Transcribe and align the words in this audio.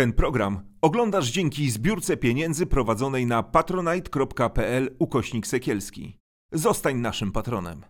Ten 0.00 0.12
program 0.12 0.60
oglądasz 0.80 1.30
dzięki 1.30 1.70
zbiórce 1.70 2.16
pieniędzy 2.16 2.66
prowadzonej 2.66 3.26
na 3.26 3.42
patronite.pl 3.42 4.96
ukośnik 4.98 5.46
sekielski. 5.46 6.18
Zostań 6.52 6.96
naszym 6.96 7.32
patronem. 7.32 7.84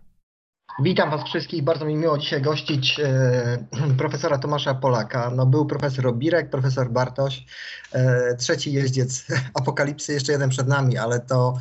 Witam 0.79 1.11
Was 1.11 1.23
wszystkich. 1.23 1.63
Bardzo 1.63 1.85
mi 1.85 1.95
miło 1.95 2.17
dzisiaj 2.17 2.41
gościć 2.41 2.99
e, 2.99 3.57
profesora 3.97 4.37
Tomasza 4.37 4.73
Polaka. 4.73 5.31
No, 5.35 5.45
był 5.45 5.65
profesor 5.65 6.07
Obirek, 6.07 6.49
profesor 6.49 6.89
Bartoś, 6.89 7.45
e, 7.91 8.35
trzeci 8.35 8.73
jeździec 8.73 9.25
apokalipsy, 9.59 10.13
jeszcze 10.13 10.31
jeden 10.31 10.49
przed 10.49 10.67
nami, 10.67 10.97
ale 10.97 11.19
to 11.19 11.53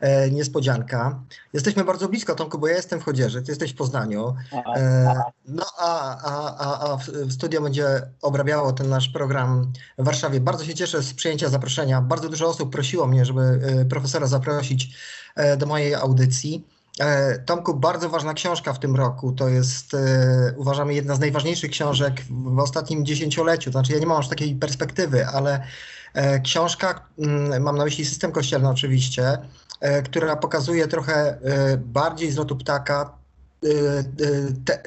e, 0.00 0.30
niespodzianka. 0.30 1.20
Jesteśmy 1.52 1.84
bardzo 1.84 2.08
blisko, 2.08 2.34
Tomku, 2.34 2.58
bo 2.58 2.68
ja 2.68 2.76
jestem 2.76 3.00
w 3.00 3.04
Chodzieży, 3.04 3.42
Ty 3.42 3.52
jesteś 3.52 3.72
w 3.72 3.76
Poznaniu. 3.76 4.34
E, 4.76 5.22
no 5.48 5.64
a, 5.78 6.16
a, 6.16 6.56
a, 6.58 6.92
a 6.92 6.98
studio 7.30 7.62
będzie 7.62 7.86
obrabiało 8.22 8.72
ten 8.72 8.88
nasz 8.88 9.08
program 9.08 9.72
w 9.98 10.04
Warszawie. 10.04 10.40
Bardzo 10.40 10.64
się 10.64 10.74
cieszę 10.74 11.02
z 11.02 11.14
przyjęcia 11.14 11.48
zaproszenia. 11.48 12.00
Bardzo 12.00 12.28
dużo 12.28 12.48
osób 12.48 12.72
prosiło 12.72 13.06
mnie, 13.06 13.24
żeby 13.24 13.42
e, 13.42 13.84
profesora 13.84 14.26
zaprosić 14.26 14.96
e, 15.36 15.56
do 15.56 15.66
mojej 15.66 15.94
audycji. 15.94 16.77
E, 17.00 17.38
Tomku, 17.38 17.74
bardzo 17.74 18.08
ważna 18.08 18.34
książka 18.34 18.72
w 18.72 18.78
tym 18.78 18.96
roku. 18.96 19.32
To 19.32 19.48
jest, 19.48 19.94
e, 19.94 20.54
uważamy, 20.56 20.94
jedna 20.94 21.14
z 21.14 21.20
najważniejszych 21.20 21.70
książek 21.70 22.22
w 22.30 22.58
ostatnim 22.58 23.06
dziesięcioleciu. 23.06 23.70
Znaczy, 23.70 23.92
ja 23.92 23.98
nie 23.98 24.06
mam 24.06 24.18
aż 24.18 24.28
takiej 24.28 24.54
perspektywy, 24.54 25.26
ale 25.26 25.66
e, 26.14 26.40
książka, 26.40 27.06
mm, 27.18 27.62
mam 27.62 27.76
na 27.76 27.84
myśli 27.84 28.04
system 28.04 28.32
kościelny 28.32 28.68
oczywiście, 28.68 29.38
która 30.04 30.36
pokazuje 30.36 30.88
trochę 30.88 31.38
bardziej 31.78 32.32
z 32.32 32.36
lotu 32.36 32.56
ptaka 32.56 33.18
te, 34.64 34.82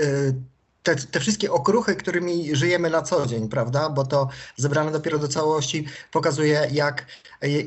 te, 0.83 0.95
te 1.11 1.19
wszystkie 1.19 1.51
okruchy, 1.51 1.95
którymi 1.95 2.55
żyjemy 2.55 2.89
na 2.89 3.01
co 3.01 3.27
dzień, 3.27 3.49
prawda? 3.49 3.89
Bo 3.89 4.05
to 4.05 4.27
zebrane 4.55 4.91
dopiero 4.91 5.19
do 5.19 5.27
całości 5.27 5.83
pokazuje, 6.13 6.59
jak, 6.73 7.05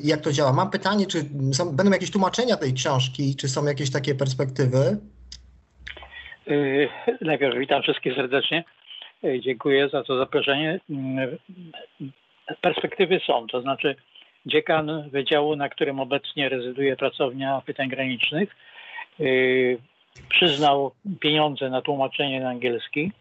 jak 0.05 0.21
to 0.21 0.33
działa. 0.33 0.53
Mam 0.53 0.71
pytanie, 0.71 1.07
czy 1.07 1.19
są, 1.53 1.77
będą 1.77 1.93
jakieś 1.93 2.11
tłumaczenia 2.11 2.57
tej 2.57 2.75
książki, 2.75 3.37
czy 3.37 3.49
są 3.49 3.67
jakieś 3.67 3.93
takie 3.93 4.15
perspektywy? 4.15 4.99
Yy, 6.47 6.89
Najpierw 7.21 7.59
witam 7.59 7.83
wszystkich 7.83 8.15
serdecznie. 8.15 8.65
Yy, 9.23 9.41
Dziękuję 9.41 9.89
za 9.89 10.05
to 10.05 10.19
zaproszenie. 10.19 10.81
Yy, 10.89 12.11
Perspektywy 12.61 13.21
są, 13.27 13.47
to 13.47 13.61
znaczy 13.61 13.97
dziekan 14.47 15.11
wydziału, 15.11 15.57
na 15.57 15.69
którym 15.69 16.01
obecnie 16.01 16.49
rezyduje 16.49 16.97
pracownia 16.97 17.63
pytań 17.67 17.89
granicznych, 17.89 18.57
yy, 19.19 19.79
przyznał 20.29 20.93
pieniądze 21.21 21.71
na 21.71 21.83
tłumaczenie 21.83 22.41
na 22.41 22.49
angielski. 22.49 23.13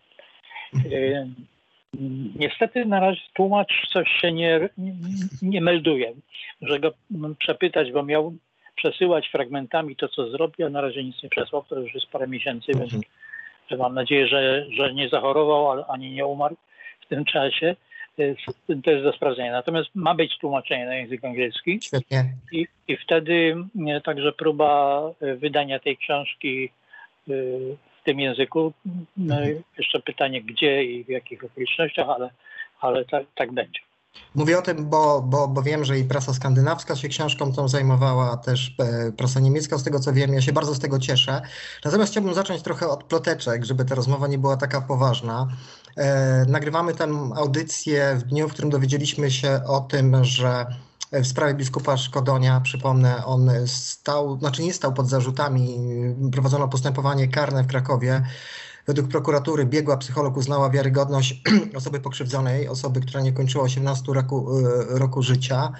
Yy, 0.73 1.27
Niestety 2.35 2.85
na 2.85 2.99
razie 2.99 3.21
tłumacz 3.33 3.87
coś 3.93 4.09
się 4.21 4.31
nie, 4.31 4.69
nie, 5.41 5.61
melduje. 5.61 6.13
Muszę 6.61 6.79
go 6.79 6.91
przepytać, 7.39 7.91
bo 7.91 8.03
miał 8.03 8.33
przesyłać 8.75 9.27
fragmentami 9.27 9.95
to, 9.95 10.09
co 10.09 10.29
zrobił, 10.29 10.65
a 10.65 10.69
na 10.69 10.81
razie 10.81 11.03
nic 11.03 11.23
nie 11.23 11.29
przesłał. 11.29 11.63
To 11.69 11.79
już 11.79 11.93
jest 11.93 12.07
parę 12.07 12.27
miesięcy, 12.27 12.71
więc 12.75 12.93
że 13.71 13.77
mam 13.77 13.93
nadzieję, 13.93 14.27
że, 14.27 14.65
że 14.71 14.93
nie 14.93 15.09
zachorował 15.09 15.85
ani 15.91 16.11
nie 16.11 16.25
umarł 16.25 16.55
w 17.01 17.07
tym 17.07 17.25
czasie. 17.25 17.75
To 18.15 18.23
jest, 18.23 18.41
to 18.83 18.91
jest 18.91 19.03
do 19.03 19.13
sprawdzenia. 19.13 19.51
Natomiast 19.51 19.89
ma 19.95 20.15
być 20.15 20.37
tłumaczenie 20.37 20.85
na 20.85 20.95
język 20.95 21.25
angielski 21.25 21.79
Świetnie. 21.81 22.23
i, 22.51 22.67
i 22.87 22.97
wtedy 22.97 23.55
e, 23.87 24.01
także 24.01 24.31
próba 24.31 25.01
wydania 25.37 25.79
tej 25.79 25.97
książki 25.97 26.69
w 27.27 28.03
tym 28.05 28.19
języku. 28.19 28.73
No, 29.17 29.35
jeszcze 29.77 29.99
pytanie, 29.99 30.41
gdzie 30.41 30.83
i 30.83 31.03
w 31.03 31.09
jakich 31.09 31.43
okolicznościach, 31.43 32.09
ale, 32.09 32.29
ale 32.79 33.05
tak, 33.05 33.23
tak 33.35 33.51
będzie. 33.51 33.79
Mówię 34.35 34.59
o 34.59 34.61
tym, 34.61 34.89
bo, 34.89 35.21
bo, 35.21 35.47
bo 35.47 35.61
wiem, 35.61 35.85
że 35.85 35.99
i 35.99 36.03
prasa 36.03 36.33
skandynawska 36.33 36.95
się 36.95 37.07
książką 37.07 37.53
tą 37.53 37.67
zajmowała, 37.67 38.37
też 38.37 38.75
e, 38.79 39.11
prasa 39.11 39.39
niemiecka, 39.39 39.77
z 39.77 39.83
tego 39.83 39.99
co 39.99 40.13
wiem, 40.13 40.33
ja 40.33 40.41
się 40.41 40.53
bardzo 40.53 40.75
z 40.75 40.79
tego 40.79 40.99
cieszę. 40.99 41.41
Natomiast 41.85 42.11
chciałbym 42.11 42.33
zacząć 42.33 42.61
trochę 42.61 42.87
od 42.87 43.03
ploteczek, 43.03 43.65
żeby 43.65 43.85
ta 43.85 43.95
rozmowa 43.95 44.27
nie 44.27 44.37
była 44.37 44.57
taka 44.57 44.81
poważna. 44.81 45.47
E, 45.97 46.45
nagrywamy 46.47 46.93
tę 46.93 47.07
audycję 47.35 48.15
w 48.15 48.23
dniu, 48.23 48.49
w 48.49 48.53
którym 48.53 48.71
dowiedzieliśmy 48.71 49.31
się 49.31 49.59
o 49.67 49.79
tym, 49.79 50.25
że 50.25 50.65
w 51.21 51.27
sprawie 51.27 51.53
biskupa 51.53 51.97
Szkodonia, 51.97 52.61
przypomnę, 52.61 53.25
on 53.25 53.51
stał, 53.65 54.39
znaczy 54.39 54.63
nie 54.63 54.73
stał 54.73 54.93
pod 54.93 55.09
zarzutami, 55.09 55.79
prowadzono 56.31 56.67
postępowanie 56.67 57.27
karne 57.27 57.63
w 57.63 57.67
Krakowie. 57.67 58.23
Według 58.87 59.07
prokuratury 59.07 59.65
biegła 59.65 59.97
psycholog 59.97 60.37
uznała 60.37 60.69
wiarygodność 60.69 61.41
osoby 61.77 61.99
pokrzywdzonej, 61.99 62.67
osoby, 62.67 63.01
która 63.01 63.21
nie 63.21 63.33
kończyła 63.33 63.63
18 63.63 64.13
roku, 64.13 64.59
e, 64.59 64.99
roku 64.99 65.21
życia. 65.21 65.71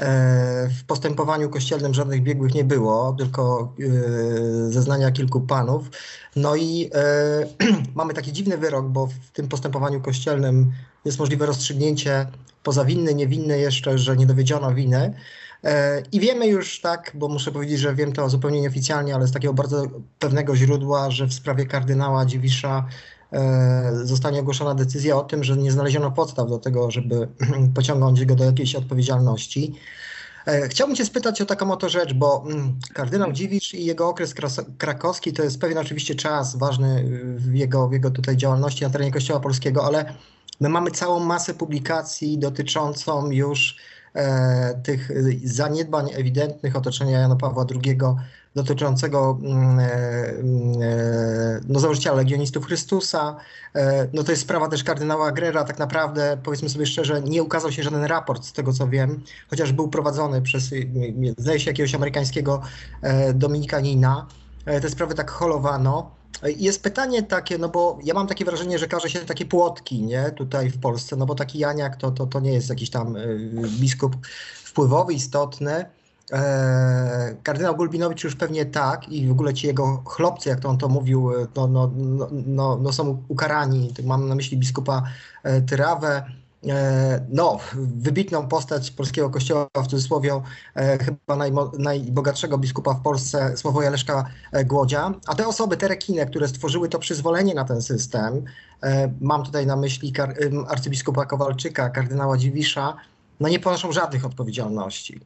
E, 0.00 0.68
W 0.68 0.84
postępowaniu 0.84 1.50
kościelnym 1.50 1.94
żadnych 1.94 2.22
biegłych 2.22 2.54
nie 2.54 2.64
było, 2.64 3.14
tylko 3.18 3.72
e, 3.80 4.72
zeznania 4.72 5.10
kilku 5.10 5.40
panów. 5.40 5.90
No 6.36 6.56
i 6.56 6.90
e, 6.94 7.46
mamy 7.94 8.14
taki 8.14 8.32
dziwny 8.32 8.58
wyrok, 8.58 8.86
bo 8.86 9.06
w 9.06 9.30
tym 9.32 9.48
postępowaniu 9.48 10.00
kościelnym 10.00 10.72
jest 11.04 11.18
możliwe 11.18 11.46
rozstrzygnięcie 11.46 12.26
poza 12.62 12.84
winny, 12.84 13.14
niewinny 13.14 13.58
jeszcze, 13.58 13.98
że 13.98 14.16
nie 14.16 14.26
dowiedziono 14.26 14.74
winy. 14.74 15.14
I 16.12 16.20
wiemy 16.20 16.46
już 16.46 16.80
tak, 16.80 17.12
bo 17.14 17.28
muszę 17.28 17.52
powiedzieć, 17.52 17.80
że 17.80 17.94
wiem 17.94 18.12
to 18.12 18.28
zupełnie 18.28 18.60
nieoficjalnie, 18.60 19.14
ale 19.14 19.26
z 19.26 19.32
takiego 19.32 19.54
bardzo 19.54 19.86
pewnego 20.18 20.56
źródła, 20.56 21.10
że 21.10 21.26
w 21.26 21.34
sprawie 21.34 21.66
kardynała 21.66 22.26
Dziwisza 22.26 22.88
zostanie 24.02 24.40
ogłoszona 24.40 24.74
decyzja 24.74 25.16
o 25.16 25.22
tym, 25.22 25.44
że 25.44 25.56
nie 25.56 25.72
znaleziono 25.72 26.10
podstaw 26.10 26.48
do 26.48 26.58
tego, 26.58 26.90
żeby 26.90 27.28
pociągnąć 27.74 28.24
go 28.24 28.34
do 28.34 28.44
jakiejś 28.44 28.74
odpowiedzialności. 28.74 29.74
E, 30.46 30.68
Chciałbym 30.68 30.96
Cię 30.96 31.04
spytać 31.04 31.40
o 31.40 31.46
taką 31.46 31.72
oto 31.72 31.88
rzecz, 31.88 32.14
bo 32.14 32.44
mm, 32.46 32.78
kardynał 32.94 33.32
Dziwisz 33.32 33.74
i 33.74 33.84
jego 33.84 34.08
okres 34.08 34.34
krakowski 34.78 35.32
to 35.32 35.42
jest 35.42 35.60
pewien 35.60 35.78
oczywiście 35.78 36.14
czas 36.14 36.56
ważny 36.56 37.04
w 37.36 37.54
jego, 37.54 37.88
w 37.88 37.92
jego 37.92 38.10
tutaj 38.10 38.36
działalności 38.36 38.84
na 38.84 38.90
terenie 38.90 39.12
Kościoła 39.12 39.40
Polskiego, 39.40 39.84
ale 39.84 40.14
my 40.60 40.68
mamy 40.68 40.90
całą 40.90 41.20
masę 41.20 41.54
publikacji 41.54 42.38
dotyczącą 42.38 43.30
już 43.30 43.76
e, 44.14 44.80
tych 44.84 45.10
zaniedbań 45.44 46.10
ewidentnych 46.14 46.76
otoczenia 46.76 47.18
Jana 47.18 47.36
Pawła 47.36 47.66
II 47.84 47.98
dotyczącego 48.54 49.38
mm, 49.42 49.78
e, 49.78 49.84
mm, 50.28 50.82
e, 50.82 51.60
no, 51.68 51.80
założyciela 51.80 52.16
Legionistów 52.16 52.66
Chrystusa. 52.66 53.36
E, 53.74 54.08
No 54.12 54.24
to 54.24 54.30
jest 54.32 54.42
sprawa 54.42 54.68
też 54.68 54.84
kardynała 54.84 55.32
Grera. 55.32 55.64
Tak 55.64 55.78
naprawdę, 55.78 56.38
powiedzmy 56.44 56.68
sobie 56.68 56.86
szczerze, 56.86 57.22
nie 57.22 57.42
ukazał 57.42 57.72
się 57.72 57.82
żaden 57.82 58.04
raport 58.04 58.44
z 58.44 58.52
tego, 58.52 58.72
co 58.72 58.88
wiem, 58.88 59.22
chociaż 59.50 59.72
był 59.72 59.88
prowadzony 59.88 60.42
przez, 60.42 60.72
nie- 60.72 61.12
nie- 61.12 61.32
zdaje 61.38 61.60
się, 61.60 61.70
jakiegoś 61.70 61.94
amerykańskiego 61.94 62.62
dominikanina. 63.34 64.26
Te 64.64 64.90
sprawy 64.90 65.14
tak 65.14 65.30
holowano. 65.30 66.10
Jest 66.56 66.82
pytanie 66.82 67.22
takie, 67.22 67.58
no 67.58 67.68
bo 67.68 67.98
ja 68.04 68.14
mam 68.14 68.26
takie 68.26 68.44
wrażenie, 68.44 68.78
że 68.78 68.86
każe 68.88 69.10
się 69.10 69.18
takie 69.18 69.44
płotki, 69.46 70.02
nie, 70.02 70.30
tutaj 70.30 70.70
w 70.70 70.80
Polsce, 70.80 71.16
no 71.16 71.26
bo 71.26 71.34
taki 71.34 71.58
Janiak 71.58 71.96
to, 71.96 72.10
to, 72.10 72.26
to 72.26 72.40
nie 72.40 72.52
jest 72.52 72.68
jakiś 72.68 72.90
tam 72.90 73.16
y, 73.16 73.50
biskup 73.80 74.16
wpływowy, 74.64 75.12
istotny. 75.14 75.84
E, 76.32 77.36
Kardynał 77.42 77.76
Gulbinowicz 77.76 78.24
już 78.24 78.36
pewnie 78.36 78.66
tak 78.66 79.08
i 79.08 79.28
w 79.28 79.32
ogóle 79.32 79.54
ci 79.54 79.66
jego 79.66 80.02
chlopcy, 80.06 80.48
jak 80.48 80.60
to 80.60 80.68
on 80.68 80.78
to 80.78 80.88
mówił, 80.88 81.32
e, 81.32 81.46
no, 81.56 81.66
no, 81.66 81.90
no, 81.96 82.28
no, 82.46 82.78
no 82.82 82.92
są 82.92 83.22
ukarani. 83.28 83.94
Mam 84.04 84.28
na 84.28 84.34
myśli 84.34 84.56
biskupa 84.56 85.02
e, 85.42 85.60
Tyrawę, 85.60 86.24
e, 86.68 87.26
no, 87.28 87.58
wybitną 87.74 88.48
postać 88.48 88.90
polskiego 88.90 89.30
kościoła, 89.30 89.66
w 89.76 89.86
cudzysłowie 89.86 90.42
e, 90.74 90.98
chyba 90.98 91.36
najmo, 91.36 91.72
najbogatszego 91.78 92.58
biskupa 92.58 92.94
w 92.94 93.02
Polsce, 93.02 93.56
Sławoja 93.56 93.90
Leszka 93.90 94.24
e, 94.52 94.64
Głodzia. 94.64 95.14
A 95.26 95.34
te 95.34 95.46
osoby, 95.46 95.76
te 95.76 95.88
rekiny, 95.88 96.26
które 96.26 96.48
stworzyły 96.48 96.88
to 96.88 96.98
przyzwolenie 96.98 97.54
na 97.54 97.64
ten 97.64 97.82
system, 97.82 98.44
e, 98.82 99.12
mam 99.20 99.44
tutaj 99.44 99.66
na 99.66 99.76
myśli 99.76 100.12
arcybiskupa 100.68 101.26
Kowalczyka, 101.26 101.90
kardynała 101.90 102.36
Dziwisza, 102.36 102.96
no 103.40 103.48
nie 103.48 103.60
ponoszą 103.60 103.92
żadnych 103.92 104.24
odpowiedzialności. 104.24 105.20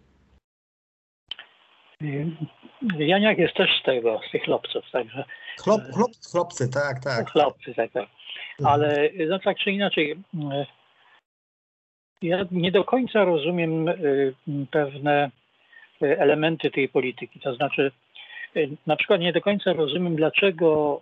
Janiak 2.99 3.39
jest 3.39 3.55
też 3.55 3.71
z 3.81 3.83
tego, 3.83 4.21
z 4.29 4.31
tych 4.31 4.45
chłopców, 4.45 4.85
także 4.93 5.25
Chlop, 5.61 5.81
chlop, 5.95 6.11
chłopcy, 6.33 6.71
tak, 6.71 7.05
tak. 7.05 7.31
chłopcy, 7.31 7.75
tak, 7.75 7.93
tak. 7.93 8.09
Ale 8.65 9.11
no 9.29 9.39
tak 9.39 9.59
czy 9.59 9.71
inaczej, 9.71 10.17
e, 10.53 10.67
ja 12.23 12.45
nie 12.51 12.73
do 12.73 12.85
końca 12.85 13.25
rozumiem 13.25 13.89
e, 13.89 13.95
pewne 14.71 15.31
e, 16.03 16.21
elementy 16.21 16.71
tej 16.71 16.89
polityki. 16.89 17.41
To 17.41 17.55
znaczy, 17.55 17.93
na 18.87 18.97
przykład 18.97 19.21
nie 19.21 19.33
do 19.33 19.41
końca 19.41 19.73
rozumiem, 19.73 20.17
dlaczego 20.17 21.01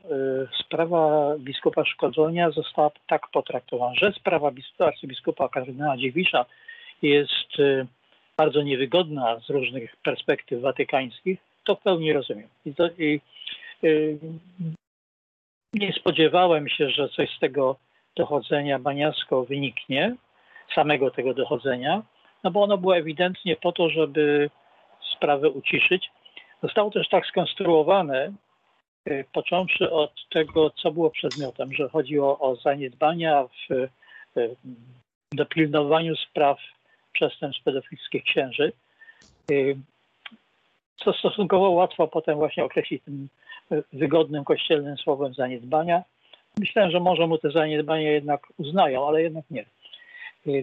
sprawa 0.64 1.35
biskupa 1.38 1.85
Szkodzonia 1.85 2.50
została 2.50 2.91
tak 3.06 3.29
potraktowana, 3.32 3.94
że 3.94 4.12
sprawa 4.12 4.50
bis- 4.50 4.85
arcybiskupa 4.85 5.49
kardynała 5.49 5.96
Dziewisza 5.96 6.46
jest 7.03 7.49
bardzo 8.41 8.63
niewygodna 8.63 9.41
z 9.47 9.51
różnych 9.51 9.97
perspektyw 9.97 10.61
watykańskich, 10.61 11.39
to 11.65 11.75
w 11.75 11.83
pełni 11.83 12.13
rozumiem. 12.13 12.49
I 12.67 12.75
to, 12.75 12.89
i, 12.99 13.21
y, 13.85 14.19
nie 15.75 15.93
spodziewałem 15.93 16.69
się, 16.69 16.91
że 16.91 17.09
coś 17.09 17.37
z 17.37 17.39
tego 17.39 17.77
dochodzenia 18.17 18.79
Baniasko 18.79 19.45
wyniknie. 19.45 20.17
samego 20.75 21.11
tego 21.11 21.35
dochodzenia, 21.35 22.03
no 22.45 22.51
bo 22.51 22.63
ono 22.63 22.79
było 22.79 22.97
ewidentnie 22.97 23.57
po 23.57 23.73
to, 23.73 23.91
żeby 23.91 24.51
sprawę 25.17 25.51
uciszyć. 25.51 26.11
Zostało 26.63 26.91
też 26.91 27.09
tak 27.09 27.27
skonstruowane, 27.27 28.33
y, 29.09 29.25
począwszy 29.33 29.91
od 29.91 30.13
tego, 30.31 30.71
co 30.71 30.93
było 30.93 31.11
przedmiotem, 31.11 31.73
że 31.73 31.89
chodziło 31.89 32.39
o 32.39 32.57
zaniedbania 32.57 33.45
w 33.45 33.73
y, 33.73 34.57
dopilnowaniu 35.33 36.17
spraw 36.17 36.59
przestępstw 37.12 37.65
pedofilskich 37.65 38.25
księży, 38.25 38.73
y, 39.51 39.77
co 40.97 41.12
stosunkowo 41.12 41.71
łatwo 41.71 42.09
potem 42.09 42.39
właśnie 42.39 42.65
określić 42.65 43.03
tym 43.05 43.29
wygodnym 43.93 44.45
kościelnym 44.45 44.97
słowem 44.97 45.35
zaniedbania. 45.35 46.03
Myślę, 46.59 46.91
że 46.91 47.01
może 47.01 47.27
mu 47.27 47.39
te 47.39 47.51
zaniedbania 47.51 48.12
jednak 48.12 48.47
uznają, 48.59 49.09
ale 49.09 49.23
jednak 49.23 49.45
nie. 49.51 49.65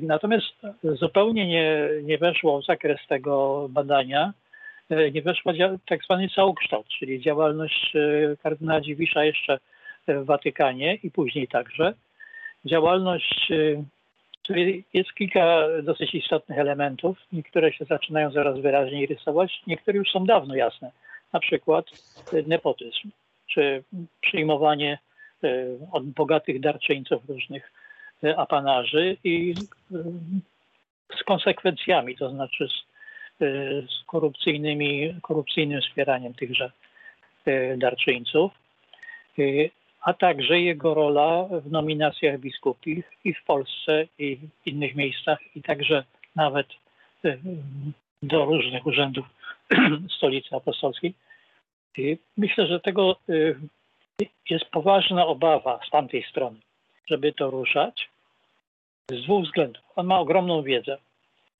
Natomiast 0.02 0.54
zupełnie 0.84 1.48
nie, 1.48 1.90
nie 2.04 2.18
weszło 2.18 2.62
w 2.62 2.66
zakres 2.66 3.00
tego 3.10 3.68
badania, 3.70 4.34
nie 5.14 5.22
weszła 5.22 5.54
tak 5.88 6.04
zwany 6.04 6.30
całokształt, 6.30 6.88
czyli 6.88 7.22
działalność 7.22 7.94
kardynała 8.44 8.82
Dziwisza 8.82 9.24
jeszcze 9.24 9.60
w 10.08 10.26
Watykanie 10.26 10.96
i 10.96 11.12
później 11.12 11.48
także. 11.48 11.94
Działalność, 12.66 13.52
jest 14.94 15.14
kilka 15.14 15.68
dosyć 15.84 16.16
istotnych 16.16 16.60
elementów. 16.60 17.18
Niektóre 17.34 17.74
się 17.74 17.86
zaczynają 17.86 18.32
coraz 18.32 18.60
wyraźniej 18.60 19.06
rysować, 19.06 19.62
niektóre 19.68 19.98
już 19.98 20.12
są 20.12 20.26
dawno 20.26 20.56
jasne. 20.56 20.92
Na 21.34 21.40
przykład 21.40 21.86
nepotyzm, 22.48 23.10
czy 23.48 23.84
przyjmowanie 24.22 25.00
od 25.92 26.06
bogatych 26.06 26.60
darczyńców 26.60 27.30
różnych 27.30 27.72
apanarzy 28.38 29.18
i 29.24 29.54
z 31.20 31.24
konsekwencjami, 31.26 32.16
to 32.16 32.30
znaczy 32.30 32.68
z, 32.68 32.84
z 33.92 34.04
korupcyjnymi, 34.06 35.16
korupcyjnym 35.22 35.82
wspieraniem 35.82 36.34
tychże 36.34 36.72
darczyńców, 37.78 38.52
a 40.08 40.14
także 40.14 40.62
jego 40.62 40.94
rola 40.94 41.44
w 41.44 41.72
nominacjach 41.72 42.40
biskupich 42.40 43.12
i 43.24 43.34
w 43.34 43.44
Polsce, 43.44 44.08
i 44.20 44.36
w 44.36 44.68
innych 44.68 44.96
miejscach, 44.96 45.40
i 45.56 45.62
także 45.62 46.04
nawet 46.36 46.68
do 48.24 48.46
różnych 48.46 48.86
urzędów 48.86 49.26
stolicy 50.18 50.56
apostolskiej. 50.56 51.14
Myślę, 52.38 52.68
że 52.68 52.80
tego 52.80 53.16
jest 54.50 54.66
poważna 54.66 55.26
obawa 55.26 55.80
z 55.88 55.90
tamtej 55.90 56.24
strony, 56.24 56.58
żeby 57.08 57.34
to 57.34 57.50
ruszać 57.52 58.10
z 59.12 59.24
dwóch 59.24 59.46
względów. 59.46 59.84
On 59.96 60.06
ma 60.06 60.20
ogromną 60.20 60.64
wiedzę. 60.64 60.98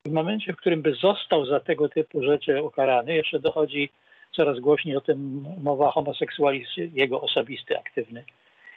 W 0.06 0.12
momencie, 0.12 0.52
w 0.52 0.56
którym 0.56 0.82
by 0.82 0.94
został 0.94 1.46
za 1.46 1.60
tego 1.60 1.88
typu 1.88 2.22
rzeczy 2.22 2.62
ukarany, 2.62 3.14
jeszcze 3.14 3.40
dochodzi 3.40 3.90
coraz 4.32 4.60
głośniej 4.60 4.96
o 4.96 5.00
tym 5.00 5.44
mowa 5.62 5.90
homoseksualizm, 5.90 6.68
jego 6.76 7.20
osobisty, 7.20 7.78
aktywny. 7.78 8.24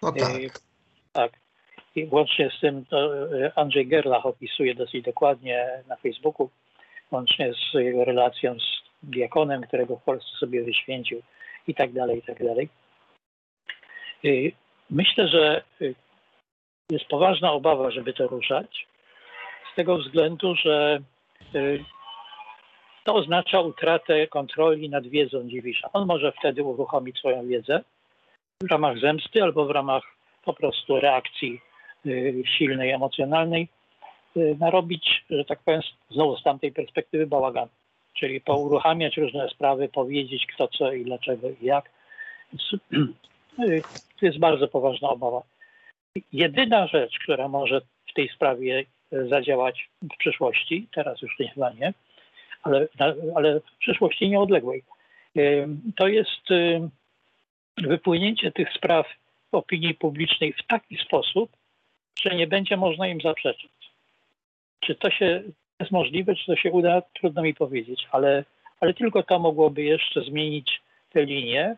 No 0.02 0.12
tak. 0.12 0.32
tak. 1.14 1.32
I 1.96 2.08
łącznie 2.12 2.50
z 2.58 2.60
tym 2.60 2.86
Andrzej 3.56 3.88
Gerlach 3.88 4.26
opisuje 4.26 4.76
dosyć 4.76 5.06
dokładnie 5.06 5.70
na 5.88 5.96
Facebooku, 5.96 6.50
łącznie 7.12 7.54
z 7.54 7.74
jego 7.74 8.06
relacją 8.06 8.60
z 8.60 8.82
diakonem, 9.04 9.62
którego 9.62 9.96
w 9.96 10.04
Polsce 10.04 10.38
sobie 10.40 10.64
wyświęcił 10.64 11.22
i 11.68 11.76
tak 11.76 11.92
dalej, 11.92 12.18
i 12.18 12.22
tak 12.22 12.44
dalej. 12.46 12.70
Myślę, 14.90 15.28
że 15.28 15.64
jest 16.92 17.06
poważna 17.06 17.52
obawa, 17.52 17.92
żeby 17.92 18.14
to 18.14 18.28
ruszać, 18.28 18.88
z 19.74 19.76
tego 19.76 19.98
względu, 19.98 20.56
że 20.56 21.00
to 23.04 23.16
oznacza 23.16 23.62
utratę 23.62 24.28
kontroli 24.28 24.90
nad 24.90 25.08
wiedzą 25.08 25.50
Dziwisza. 25.50 25.90
On 25.94 26.08
może 26.08 26.32
wtedy 26.32 26.64
uruchomić 26.64 27.18
swoją 27.18 27.48
wiedzę 27.48 27.84
w 28.62 28.72
ramach 28.72 29.00
zemsty 29.00 29.44
albo 29.44 29.66
w 29.66 29.72
ramach 29.72 30.04
po 30.46 30.54
prostu 30.54 31.00
reakcji 31.00 31.62
silnej, 32.58 32.92
emocjonalnej, 32.92 33.68
narobić, 34.36 35.26
że 35.30 35.46
tak 35.46 35.60
powiem, 35.60 35.82
znowu 36.10 36.38
z 36.38 36.44
tamtej 36.44 36.72
perspektywy 36.72 37.28
bałagan. 37.28 37.68
Czyli 38.14 38.42
pouruchamiać 38.42 39.18
różne 39.18 39.50
sprawy, 39.50 39.90
powiedzieć 39.90 40.46
kto 40.54 40.68
co 40.68 40.94
i 40.94 41.06
dlaczego 41.06 41.50
i 41.50 41.66
jak. 41.66 41.90
To 44.20 44.26
jest 44.26 44.40
bardzo 44.40 44.68
poważna 44.68 45.10
obawa. 45.10 45.42
Jedyna 46.34 46.88
rzecz, 46.88 47.20
która 47.24 47.48
może 47.48 47.82
w 47.82 48.14
tej 48.14 48.30
sprawie 48.30 48.86
zadziałać 49.12 49.90
w 50.02 50.18
przyszłości, 50.18 50.88
teraz 50.94 51.22
już 51.22 51.36
chyba 51.54 51.70
nie, 51.74 51.94
ale, 52.64 52.88
ale 53.36 53.60
w 53.60 53.78
przyszłości 53.80 54.30
nieodległej, 54.30 54.84
to 55.96 56.08
jest 56.08 56.48
wypłynięcie 57.78 58.52
tych 58.52 58.74
spraw 58.74 59.08
opinii 59.52 59.94
publicznej 59.94 60.54
w 60.54 60.68
taki 60.68 60.98
sposób, 60.98 61.52
że 62.22 62.36
nie 62.36 62.48
będzie 62.48 62.78
można 62.78 63.08
im 63.08 63.22
zaprzeczyć. 63.22 63.72
Czy 64.80 64.96
to 64.96 65.10
się 65.10 65.44
jest 65.80 65.92
możliwe, 65.92 66.36
czy 66.36 66.46
to 66.46 66.56
się 66.56 66.72
uda, 66.72 67.02
trudno 67.02 67.42
mi 67.42 67.54
powiedzieć, 67.54 68.08
ale, 68.12 68.44
ale 68.80 68.94
tylko 68.94 69.24
to 69.24 69.40
mogłoby 69.40 69.84
jeszcze 69.84 70.22
zmienić 70.22 70.82
tę 71.10 71.26
linię, 71.26 71.76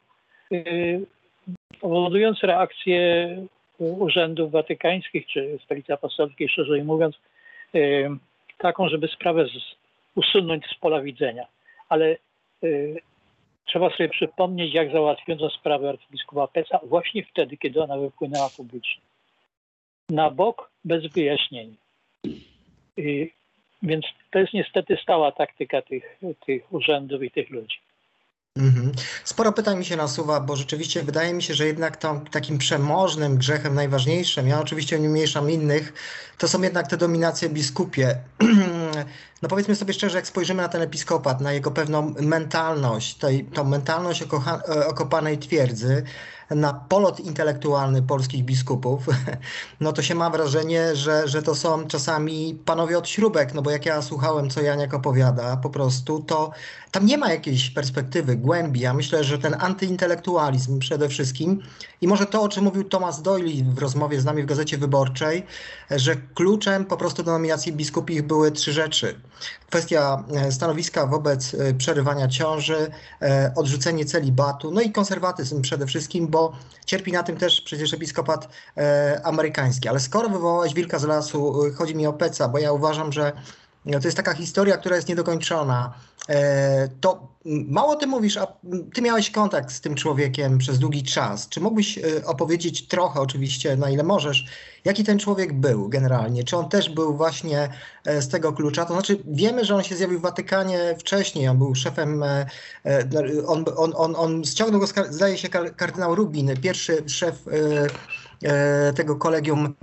powodując 1.80 2.44
reakcję 2.44 3.38
urzędów 3.80 4.52
watykańskich 4.52 5.28
czy 5.28 5.60
stolicy 5.66 5.94
apostolskiej, 5.94 6.50
szerzej 6.50 6.84
mówiąc, 6.84 7.16
taką, 8.58 8.90
żeby 8.90 9.08
sprawę 9.08 9.48
usunąć 10.16 10.66
z 10.66 10.76
pola 10.76 11.02
widzenia. 11.02 11.48
Ale 11.90 12.18
trzeba 13.66 13.90
sobie 13.90 14.10
przypomnieć, 14.10 14.74
jak 14.74 14.92
załatwiono 14.92 15.50
sprawę 15.50 15.90
arcybiskupa 15.90 16.48
Peca 16.48 16.80
właśnie 16.84 17.24
wtedy, 17.24 17.58
kiedy 17.58 17.84
ona 17.84 17.98
wypłynęła 17.98 18.50
publicznie. 18.58 19.04
Na 20.10 20.30
bok, 20.30 20.70
bez 20.86 21.08
wyjaśnienia. 21.14 21.76
Więc 23.84 24.06
to 24.32 24.40
jest 24.40 24.54
niestety 24.54 24.98
stała 25.04 25.32
taktyka 25.32 25.82
tych, 25.82 26.20
tych 26.46 26.74
urzędów 26.74 27.24
i 27.24 27.32
tych 27.32 27.50
ludzi. 27.50 27.78
Mhm. 28.58 28.92
Sporo 29.24 29.52
pytań 29.52 29.78
mi 29.78 29.86
się 29.86 29.96
nasuwa, 29.96 30.40
bo 30.40 30.56
rzeczywiście 30.56 31.04
wydaje 31.04 31.34
mi 31.34 31.44
się, 31.44 31.54
że 31.54 31.68
jednak 31.68 31.98
tam 31.98 32.26
takim 32.26 32.58
przemożnym 32.58 33.38
grzechem 33.38 33.76
najważniejszym, 33.76 34.48
ja 34.48 34.60
oczywiście 34.62 35.00
nie 35.00 35.10
mniejszam 35.10 35.52
innych, 35.52 35.94
to 36.38 36.48
są 36.48 36.62
jednak 36.62 36.88
te 36.88 36.98
dominacje 36.98 37.50
biskupie. 37.50 38.18
No 39.42 39.50
powiedzmy 39.50 39.76
sobie 39.76 39.94
szczerze, 39.94 40.18
jak 40.18 40.28
spojrzymy 40.28 40.62
na 40.62 40.70
ten 40.70 40.82
episkopat, 40.82 41.42
na 41.42 41.54
jego 41.54 41.72
pewną 41.72 42.14
mentalność, 42.20 43.16
tej, 43.16 43.46
tą 43.46 43.64
mentalność 43.64 44.22
okocha, 44.22 44.62
okopanej 44.88 45.38
twierdzy, 45.38 46.04
na 46.50 46.74
polot 46.74 47.20
intelektualny 47.20 48.02
polskich 48.02 48.46
biskupów, 48.46 49.06
no 49.80 49.94
to 49.94 50.02
się 50.02 50.16
ma 50.16 50.30
wrażenie, 50.30 50.96
że, 50.96 51.28
że 51.28 51.42
to 51.42 51.56
są 51.56 51.88
czasami 51.88 52.60
panowie 52.66 52.98
od 52.98 53.08
śrubek, 53.08 53.54
no 53.54 53.62
bo 53.62 53.72
jak 53.72 53.86
ja 53.86 54.02
słuchałem, 54.02 54.50
co 54.50 54.62
Janiak 54.62 54.94
opowiada, 54.94 55.58
po 55.58 55.70
prostu, 55.70 56.20
to 56.20 56.52
tam 56.92 57.06
nie 57.06 57.18
ma 57.18 57.32
jakiejś 57.32 57.70
perspektywy, 57.70 58.36
głębi. 58.36 58.80
Ja 58.80 58.94
myślę, 58.94 59.24
że 59.24 59.38
ten 59.38 59.56
antyintelektualizm 59.60 60.80
przede 60.80 61.10
wszystkim 61.10 61.64
i 62.02 62.08
może 62.08 62.26
to, 62.26 62.42
o 62.42 62.50
czym 62.50 62.64
mówił 62.64 62.84
Thomas 62.84 63.22
Doyle 63.22 63.64
w 63.64 63.80
rozmowie 63.80 64.22
z 64.22 64.26
nami 64.26 64.44
w 64.44 64.46
Gazecie 64.46 64.78
Wyborczej, 64.78 65.46
że 65.92 66.16
kluczem 66.16 66.86
po 66.86 66.98
prostu 66.98 67.24
do 67.24 67.32
nominacji 67.32 67.74
biskupich 67.74 68.22
były 68.28 68.52
trzy 68.52 68.74
rzeczy. 68.74 69.22
Kwestia 69.70 70.24
stanowiska 70.52 71.08
wobec 71.08 71.56
przerywania 71.78 72.28
ciąży, 72.28 72.92
odrzucenie 73.56 74.06
celibatu, 74.06 74.72
no 74.72 74.82
i 74.82 74.92
konserwatyzm 74.92 75.62
przede 75.62 75.86
wszystkim, 75.86 76.28
bo 76.28 76.54
cierpi 76.86 77.12
na 77.12 77.24
tym 77.24 77.38
też 77.38 77.62
przecież 77.62 77.94
episkopat 77.94 78.50
amerykański. 79.24 79.90
Ale 79.90 80.00
skoro 80.00 80.30
wywołałeś 80.30 80.74
wilka 80.74 81.00
z 81.00 81.04
lasu, 81.04 81.56
chodzi 81.76 81.96
mi 81.96 82.08
o 82.08 82.14
Peca, 82.14 82.48
bo 82.48 82.58
ja 82.58 82.72
uważam, 82.72 83.12
że 83.12 83.32
to 83.92 84.08
jest 84.08 84.18
taka 84.18 84.34
historia, 84.34 84.78
która 84.78 84.96
jest 84.96 85.08
niedokończona. 85.08 85.94
To 87.02 87.28
mało 87.46 87.96
ty 87.96 88.08
mówisz, 88.08 88.38
a 88.38 88.48
ty 88.94 89.02
miałeś 89.02 89.32
kontakt 89.32 89.72
z 89.72 89.82
tym 89.82 89.96
człowiekiem 89.96 90.58
przez 90.58 90.80
długi 90.80 91.04
czas. 91.04 91.50
Czy 91.50 91.62
mógłbyś 91.62 92.00
opowiedzieć 92.26 92.88
trochę, 92.88 93.20
oczywiście, 93.20 93.76
na 93.78 93.90
ile 93.90 94.04
możesz, 94.04 94.46
jaki 94.86 95.04
ten 95.04 95.20
człowiek 95.20 95.54
był 95.54 95.90
generalnie? 95.90 96.44
Czy 96.44 96.58
on 96.58 96.70
też 96.70 96.90
był 96.90 97.18
właśnie 97.18 97.70
z 98.06 98.28
tego 98.28 98.54
klucza? 98.54 98.86
To 98.86 98.94
znaczy, 98.94 99.24
wiemy, 99.26 99.66
że 99.66 99.76
on 99.76 99.84
się 99.84 99.96
zjawił 99.96 100.20
w 100.20 100.22
Watykanie 100.22 100.96
wcześniej, 101.00 101.48
on 101.48 101.58
był 101.58 101.76
szefem, 101.76 102.24
on, 103.48 103.66
on, 103.78 103.94
on, 103.96 104.16
on 104.16 104.44
ściągnął 104.44 104.80
go, 104.82 104.88
zdaje 105.10 105.38
się, 105.38 105.50
kardynał 105.50 106.16
Rubin, 106.16 106.52
pierwszy 106.62 107.04
szef 107.08 107.36
tego 108.96 109.16
kolegium 109.16 109.76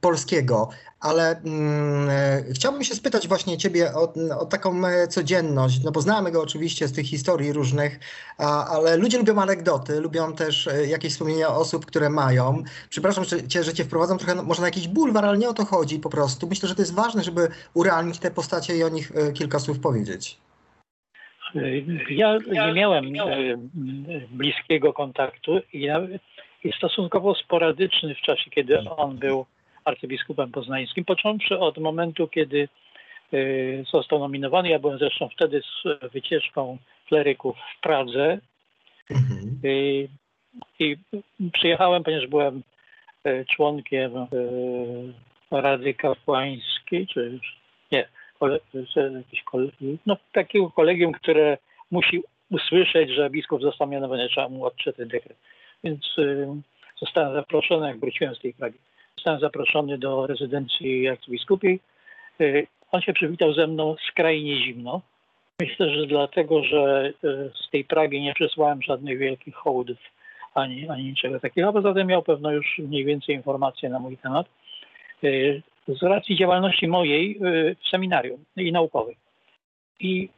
polskiego. 0.00 0.68
Ale 1.10 1.36
mm, 1.44 2.08
chciałbym 2.54 2.84
się 2.84 2.94
spytać 2.94 3.28
właśnie 3.28 3.58
ciebie 3.58 3.90
o, 3.94 4.12
o, 4.40 4.46
taką 4.46 4.82
codzienność, 5.08 5.84
no 5.84 5.92
bo 5.92 6.00
znamy 6.00 6.30
go 6.30 6.42
oczywiście 6.42 6.88
z 6.88 6.92
tych 6.92 7.06
historii 7.06 7.52
różnych, 7.52 8.00
a, 8.38 8.66
ale 8.66 8.96
ludzie 8.96 9.18
lubią 9.18 9.42
anegdoty, 9.42 10.00
lubią 10.00 10.32
też 10.32 10.68
jakieś 10.88 11.12
wspomnienia 11.12 11.48
osób, 11.48 11.86
które 11.86 12.10
mają. 12.10 12.62
Przepraszam 12.88 13.24
cię, 13.48 13.62
że 13.62 13.74
cię 13.74 13.84
wprowadzam 13.84 14.18
trochę, 14.18 14.34
no, 14.34 14.42
może 14.42 14.60
na 14.60 14.68
jakiś 14.68 14.88
bulwar, 14.88 15.24
ale 15.24 15.38
nie 15.38 15.48
o 15.48 15.54
to 15.54 15.64
chodzi 15.64 15.98
po 15.98 16.10
prostu. 16.10 16.46
Myślę, 16.46 16.68
że 16.68 16.74
to 16.74 16.82
jest 16.82 16.94
ważne, 16.94 17.22
żeby 17.22 17.48
urealnić 17.74 18.18
te 18.18 18.30
postacie 18.30 18.76
i 18.76 18.82
o 18.82 18.88
nich 18.88 19.12
kilka 19.34 19.58
słów 19.58 19.80
powiedzieć. 19.80 20.38
Ja 22.10 22.38
nie 22.48 22.72
miałem 22.72 23.04
e, 23.04 23.56
bliskiego 24.30 24.92
kontaktu 24.92 25.60
i, 25.72 25.88
i 26.64 26.72
stosunkowo 26.72 27.34
sporadyczny 27.34 28.14
w 28.14 28.20
czasie, 28.20 28.50
kiedy 28.50 28.78
on 28.90 29.18
był 29.18 29.46
arcybiskupem 29.88 30.52
poznańskim, 30.52 31.04
począwszy 31.04 31.58
od 31.58 31.78
momentu, 31.78 32.28
kiedy 32.28 32.68
e, 33.32 33.38
został 33.84 34.18
nominowany. 34.18 34.68
Ja 34.68 34.78
byłem 34.78 34.98
zresztą 34.98 35.28
wtedy 35.28 35.62
z 35.62 36.12
wycieczką 36.12 36.78
kleryków 37.08 37.56
w 37.56 37.80
Pradze 37.80 38.38
mhm. 39.10 39.60
I, 39.64 40.08
i 40.78 40.96
przyjechałem, 41.52 42.04
ponieważ 42.04 42.26
byłem 42.26 42.62
e, 43.24 43.44
członkiem 43.44 44.12
Rady 45.50 45.94
Kapłańskiej, 45.94 47.06
czy 47.06 47.38
nie, 47.92 48.08
kolegium, 49.44 49.98
no, 50.06 50.16
takiego 50.32 50.70
kolegium, 50.70 51.12
które 51.12 51.58
musi 51.90 52.22
usłyszeć, 52.50 53.10
że 53.10 53.30
biskup 53.30 53.62
został 53.62 53.88
mianowany, 53.88 54.28
trzeba 54.28 54.48
mu 54.48 54.64
odczytać 54.64 55.08
dekret. 55.08 55.36
Więc 55.84 56.18
y, 56.18 56.46
zostałem 57.00 57.34
zaproszony, 57.34 57.86
jak 57.86 58.00
wróciłem 58.00 58.34
z 58.34 58.40
tej 58.40 58.54
Pragi, 58.54 58.78
zostałem 59.16 59.40
zaproszony 59.40 59.98
do 59.98 60.26
rezydencji 60.26 61.08
arcybiskupiej. 61.08 61.80
Y, 62.40 62.66
on 62.92 63.00
się 63.00 63.12
przywitał 63.12 63.52
ze 63.52 63.66
mną 63.66 63.96
skrajnie 64.08 64.56
zimno. 64.64 65.00
Myślę, 65.60 65.90
że 65.90 66.06
dlatego, 66.06 66.62
że 66.64 67.12
y, 67.24 67.50
z 67.66 67.70
tej 67.70 67.84
Pragi 67.84 68.20
nie 68.20 68.34
przesłałem 68.34 68.82
żadnych 68.82 69.18
wielkich 69.18 69.54
hołdów 69.54 69.98
ani, 70.54 70.88
ani 70.88 71.04
niczego 71.04 71.40
takiego, 71.40 71.72
poza 71.72 71.94
tym 71.94 72.06
miał 72.06 72.22
pewno 72.22 72.50
już 72.50 72.78
mniej 72.78 73.04
więcej 73.04 73.34
informacje 73.34 73.88
na 73.88 73.98
mój 73.98 74.16
temat. 74.16 74.46
Y, 75.24 75.62
z 75.88 76.02
racji 76.02 76.36
działalności 76.36 76.88
mojej 76.88 77.38
w 77.84 77.88
seminarium 77.90 78.44
i 78.56 78.72
naukowej. 78.72 79.16
I 80.00 80.28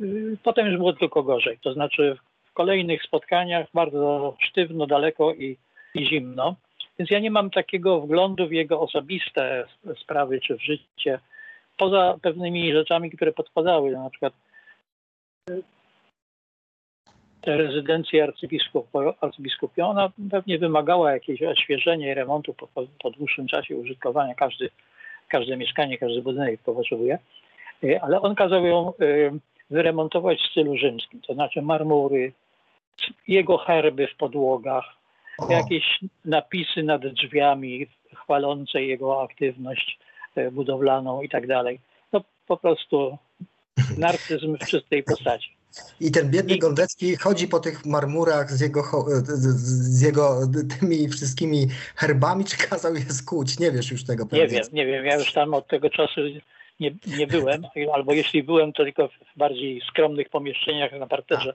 potem 0.43 0.67
już 0.67 0.77
było 0.77 0.93
tylko 0.93 1.23
gorzej. 1.23 1.59
To 1.63 1.73
znaczy 1.73 2.17
w 2.51 2.53
kolejnych 2.53 3.03
spotkaniach 3.03 3.67
bardzo 3.75 4.35
sztywno, 4.39 4.87
daleko 4.87 5.35
i, 5.35 5.57
i 5.95 6.07
zimno. 6.07 6.57
Więc 6.99 7.11
ja 7.11 7.19
nie 7.19 7.31
mam 7.31 7.51
takiego 7.51 8.01
wglądu 8.01 8.49
w 8.49 8.53
jego 8.53 8.81
osobiste 8.81 9.67
sprawy 10.03 10.41
czy 10.41 10.57
w 10.57 10.63
życie, 10.63 11.19
poza 11.77 12.19
pewnymi 12.23 12.73
rzeczami, 12.73 13.11
które 13.11 13.33
podpadały, 13.33 13.91
na 13.91 14.11
przykład 14.11 14.33
te 17.41 17.57
rezydencje 17.57 18.25
arcybiskup, 19.21 19.79
ona 19.83 20.13
pewnie 20.31 20.59
wymagała 20.59 21.13
jakiegoś 21.13 21.43
oświeżenia 21.43 22.13
i 22.13 22.15
remontu 22.15 22.55
po, 22.55 22.67
po, 22.67 22.87
po 23.03 23.11
dłuższym 23.11 23.47
czasie 23.47 23.77
użytkowania. 23.77 24.35
Każdy 24.35 24.71
każde 25.29 25.57
mieszkanie, 25.57 25.99
każdy 25.99 26.23
budynek 26.23 26.61
potrzebuje, 26.61 27.19
e, 27.85 28.03
ale 28.03 28.21
on 28.21 28.35
kazał 28.35 28.67
ją 28.67 28.89
e, 28.89 28.93
wyremontować 29.71 30.39
w 30.39 30.51
stylu 30.51 30.77
rzymskim, 30.77 31.21
to 31.21 31.35
znaczy 31.35 31.63
marmury, 31.63 32.33
jego 33.29 33.59
herby 33.59 34.07
w 34.07 34.17
podłogach. 34.17 34.98
Jakieś 35.49 35.85
napisy 36.25 36.83
nad 36.83 37.07
drzwiami 37.07 37.87
chwalące 38.15 38.83
jego 38.83 39.23
aktywność 39.23 39.99
e, 40.35 40.51
budowlaną 40.51 41.23
i 41.23 41.29
tak 41.29 41.47
dalej. 41.47 41.81
No 42.13 42.25
po 42.47 42.57
prostu 42.57 43.19
narcyzm 43.99 44.57
w 44.57 44.67
czystej 44.67 45.03
postaci. 45.03 45.59
I 46.01 46.11
ten 46.11 46.31
biedny 46.31 46.55
I... 46.55 46.59
Gondecki 46.59 47.17
chodzi 47.17 47.49
po 47.49 47.61
tych 47.61 47.87
marmurach 47.87 48.53
z 48.53 48.61
jego, 48.61 48.83
z 49.25 50.03
jego 50.03 50.41
tymi 50.81 51.09
wszystkimi 51.09 51.67
herbami, 51.97 52.45
czy 52.45 52.57
kazał 52.57 52.95
je 52.95 53.01
skuć? 53.01 53.59
Nie 53.59 53.71
wiesz 53.71 53.91
już 53.91 54.05
tego 54.05 54.27
pewnie. 54.27 54.45
Nie 54.45 54.49
wiem, 54.49 54.63
nie 54.73 54.87
wiem. 54.87 55.05
Ja 55.05 55.17
już 55.17 55.33
tam 55.33 55.55
od 55.55 55.69
tego 55.69 55.91
czasu 55.91 56.21
nie, 56.81 56.95
nie 57.19 57.27
byłem, 57.27 57.63
albo 57.95 58.13
jeśli 58.13 58.43
byłem, 58.43 58.73
to 58.73 58.85
tylko 58.85 59.09
w 59.09 59.37
bardziej 59.37 59.83
skromnych 59.89 60.29
pomieszczeniach 60.29 60.93
na 60.93 61.07
parterze. 61.07 61.53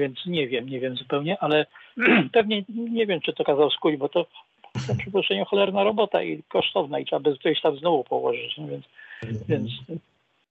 Więc 0.00 0.26
nie 0.26 0.48
wiem, 0.48 0.68
nie 0.68 0.80
wiem 0.80 0.96
zupełnie, 0.96 1.38
ale 1.40 1.66
pewnie 2.32 2.64
nie 2.68 3.06
wiem, 3.06 3.20
czy 3.20 3.32
to 3.32 3.44
kazał 3.44 3.70
skuć, 3.70 3.96
bo 3.96 4.08
to 4.08 4.26
za 4.74 4.94
przeproszenie 4.94 5.44
cholerna 5.44 5.84
robota 5.84 6.22
i 6.22 6.42
kosztowna 6.42 6.98
i 6.98 7.04
trzeba 7.04 7.20
by 7.20 7.38
coś 7.38 7.60
tam 7.60 7.76
znowu 7.76 8.04
położyć, 8.04 8.58
no 8.58 8.66
więc, 8.68 8.84
więc 9.48 9.70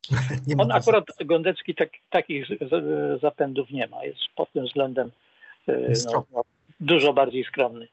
On 0.61 0.71
akurat 0.71 1.05
Gondecki 1.25 1.75
tak, 1.75 1.89
takich 2.09 2.47
zapędów 3.21 3.71
nie 3.71 3.87
ma. 3.87 4.05
Jest 4.05 4.19
pod 4.35 4.51
tym 4.51 4.65
względem 4.65 5.11
e, 5.67 5.93
no, 6.13 6.43
dużo 6.79 7.13
bardziej 7.13 7.43
skromny. 7.43 7.87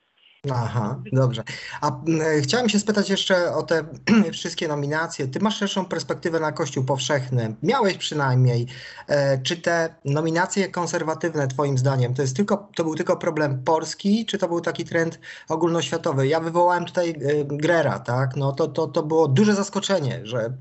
Aha, 0.54 0.96
dobrze. 1.12 1.42
A 1.80 1.88
e, 1.90 2.40
chciałem 2.40 2.68
się 2.68 2.78
spytać 2.78 3.10
jeszcze 3.10 3.54
o 3.54 3.62
te 3.62 3.84
wszystkie 4.32 4.68
nominacje. 4.68 5.28
Ty 5.28 5.40
masz 5.40 5.56
szerszą 5.56 5.84
perspektywę 5.84 6.40
na 6.40 6.52
Kościół 6.52 6.84
powszechny. 6.84 7.54
Miałeś 7.62 7.96
przynajmniej. 7.96 8.66
E, 9.08 9.38
czy 9.38 9.56
te 9.56 9.94
nominacje 10.04 10.68
konserwatywne, 10.68 11.48
Twoim 11.48 11.78
zdaniem, 11.78 12.14
to, 12.14 12.22
jest 12.22 12.36
tylko, 12.36 12.68
to 12.74 12.84
był 12.84 12.94
tylko 12.94 13.16
problem 13.16 13.62
polski, 13.64 14.26
czy 14.26 14.38
to 14.38 14.48
był 14.48 14.60
taki 14.60 14.84
trend 14.84 15.20
ogólnoświatowy? 15.48 16.28
Ja 16.28 16.40
wywołałem 16.40 16.84
tutaj 16.84 17.10
e, 17.10 17.44
Grera, 17.44 17.98
tak? 17.98 18.36
No 18.36 18.52
to, 18.52 18.68
to, 18.68 18.86
to 18.86 19.02
było 19.02 19.28
duże 19.28 19.54
zaskoczenie, 19.54 20.20
że 20.22 20.52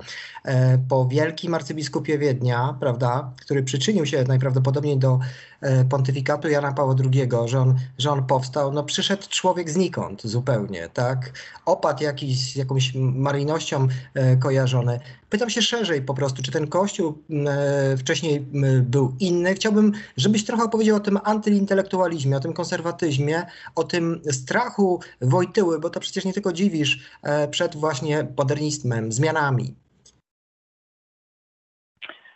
po 0.89 1.08
wielkim 1.08 1.54
arcybiskupie 1.54 2.18
Wiednia, 2.18 2.77
prawda, 2.80 3.32
który 3.42 3.63
przyczynił 3.63 4.06
się 4.06 4.24
najprawdopodobniej 4.24 4.98
do 4.98 5.20
pontyfikatu 5.89 6.48
Jana 6.48 6.74
Pawła 6.74 6.96
II, 7.04 7.30
że 7.46 7.60
on, 7.60 7.75
że 7.98 8.12
on 8.12 8.25
powstał, 8.25 8.72
no 8.72 8.84
przyszedł 8.84 9.24
człowiek 9.30 9.70
znikąd 9.75 10.24
zupełnie, 10.24 10.89
tak? 10.94 11.32
Opad 11.65 12.01
jakiś, 12.01 12.55
jakąś 12.55 12.94
marinością 12.96 13.88
e, 14.13 14.38
kojarzony. 14.38 15.00
Pytam 15.29 15.50
się 15.50 15.62
szerzej 15.62 16.01
po 16.01 16.13
prostu, 16.13 16.44
czy 16.44 16.51
ten 16.51 16.67
kościół 16.67 17.17
e, 17.48 17.98
wcześniej 17.98 18.41
był 18.82 19.15
inny? 19.20 19.53
Chciałbym, 19.53 19.91
żebyś 20.17 20.46
trochę 20.46 20.63
opowiedział 20.63 20.98
o 20.98 21.00
tym 21.00 21.20
antyintelektualizmie, 21.24 22.38
o 22.38 22.39
tym 22.39 22.53
konserwatyzmie, 22.53 23.46
o 23.75 23.84
tym 23.84 24.22
strachu 24.32 25.00
Wojtyły, 25.22 25.79
bo 25.79 25.89
to 25.89 26.00
przecież 26.00 26.25
nie 26.25 26.34
tylko 26.34 26.53
dziwisz 26.53 27.00
e, 27.24 27.48
przed 27.48 27.75
właśnie 27.75 28.27
modernizmem, 28.38 29.12
zmianami. 29.12 29.85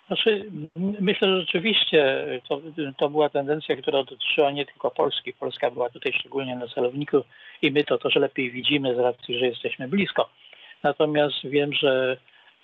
Znaczy, 0.09 0.51
myślę, 0.99 1.27
że 1.27 1.39
rzeczywiście 1.39 2.25
to, 2.47 2.61
to 2.97 3.09
była 3.09 3.29
tendencja, 3.29 3.75
która 3.75 4.03
dotyczyła 4.03 4.51
nie 4.51 4.65
tylko 4.65 4.91
Polski. 4.91 5.33
Polska 5.33 5.71
była 5.71 5.89
tutaj 5.89 6.13
szczególnie 6.13 6.55
na 6.55 6.67
celowniku 6.67 7.23
i 7.61 7.71
my 7.71 7.83
to 7.83 7.97
też 7.97 8.15
lepiej 8.15 8.51
widzimy 8.51 8.95
z 8.95 8.99
racji, 8.99 9.39
że 9.39 9.45
jesteśmy 9.45 9.87
blisko. 9.87 10.29
Natomiast 10.83 11.35
wiem, 11.43 11.73
że 11.73 12.17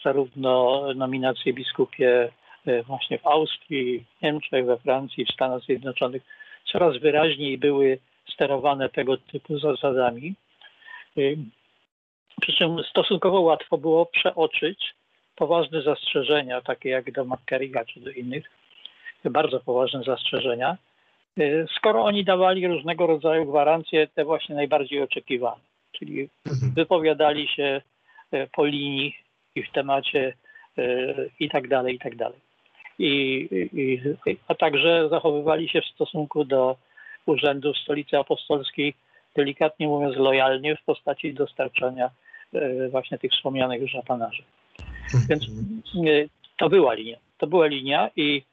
zarówno 0.04 0.82
nominacje 0.96 1.54
biskupie 1.54 2.32
e, 2.66 2.84
właśnie 2.84 3.18
w 3.18 3.28
Austrii, 3.28 4.00
w 4.00 4.22
Niemczech, 4.22 4.66
we 4.66 4.78
Francji, 4.78 5.26
w 5.26 5.34
Stanach 5.34 5.62
Zjednoczonych 5.62 6.24
coraz 6.72 6.98
wyraźniej 6.98 7.58
były 7.58 8.00
sterowane 8.34 8.90
tego 8.90 9.18
typu 9.18 9.60
zasadami. 9.60 10.34
E, 11.18 11.22
przy 12.42 12.54
czym 12.54 12.84
stosunkowo 12.90 13.42
łatwo 13.42 13.78
było 13.78 14.06
przeoczyć 14.06 14.96
poważne 15.36 15.82
zastrzeżenia, 15.82 16.62
takie 16.62 16.90
jak 16.90 17.12
do 17.12 17.26
McCarriga 17.26 17.86
czy 17.86 18.00
do 18.00 18.10
innych, 18.10 18.52
bardzo 19.30 19.60
poważne 19.60 20.04
zastrzeżenia, 20.04 20.78
y, 21.40 21.66
skoro 21.78 22.04
oni 22.04 22.24
dawali 22.24 22.68
różnego 22.68 23.08
rodzaju 23.08 23.46
gwarancje, 23.46 24.08
te 24.08 24.26
właśnie 24.26 24.56
najbardziej 24.56 25.02
oczekiwane, 25.02 25.62
czyli 25.92 26.30
mhm. 26.46 26.72
wypowiadali 26.74 27.48
się 27.48 27.82
y, 28.34 28.48
po 28.56 28.66
linii 28.66 29.16
i 29.56 29.64
w 29.64 29.72
temacie 29.72 30.34
y, 30.78 31.30
i 31.40 31.50
tak 31.50 31.68
dalej, 31.68 31.96
i 31.96 32.00
tak 32.00 32.16
dalej. 32.16 32.40
I, 33.00 33.48
i, 33.74 34.02
a 34.48 34.56
także 34.56 35.10
zachowywali 35.10 35.70
się 35.70 35.82
w 35.82 35.86
stosunku 35.86 36.46
do 36.46 36.78
urzędów 37.26 37.78
stolicy 37.78 38.18
apostolskiej, 38.18 38.94
delikatnie 39.36 39.88
mówiąc, 39.88 40.16
lojalnie 40.16 40.76
w 40.76 40.84
postaci 40.84 41.34
dostarczania 41.34 42.10
właśnie 42.90 43.18
tych 43.18 43.32
wspomnianych 43.32 43.82
już 43.82 43.96
apanarzy. 43.96 44.44
Więc 45.14 45.44
e, 45.44 45.50
to 46.58 46.70
była 46.70 46.94
linia. 46.94 47.18
To 47.38 47.48
była 47.48 47.68
linia 47.68 48.10
i 48.16 48.44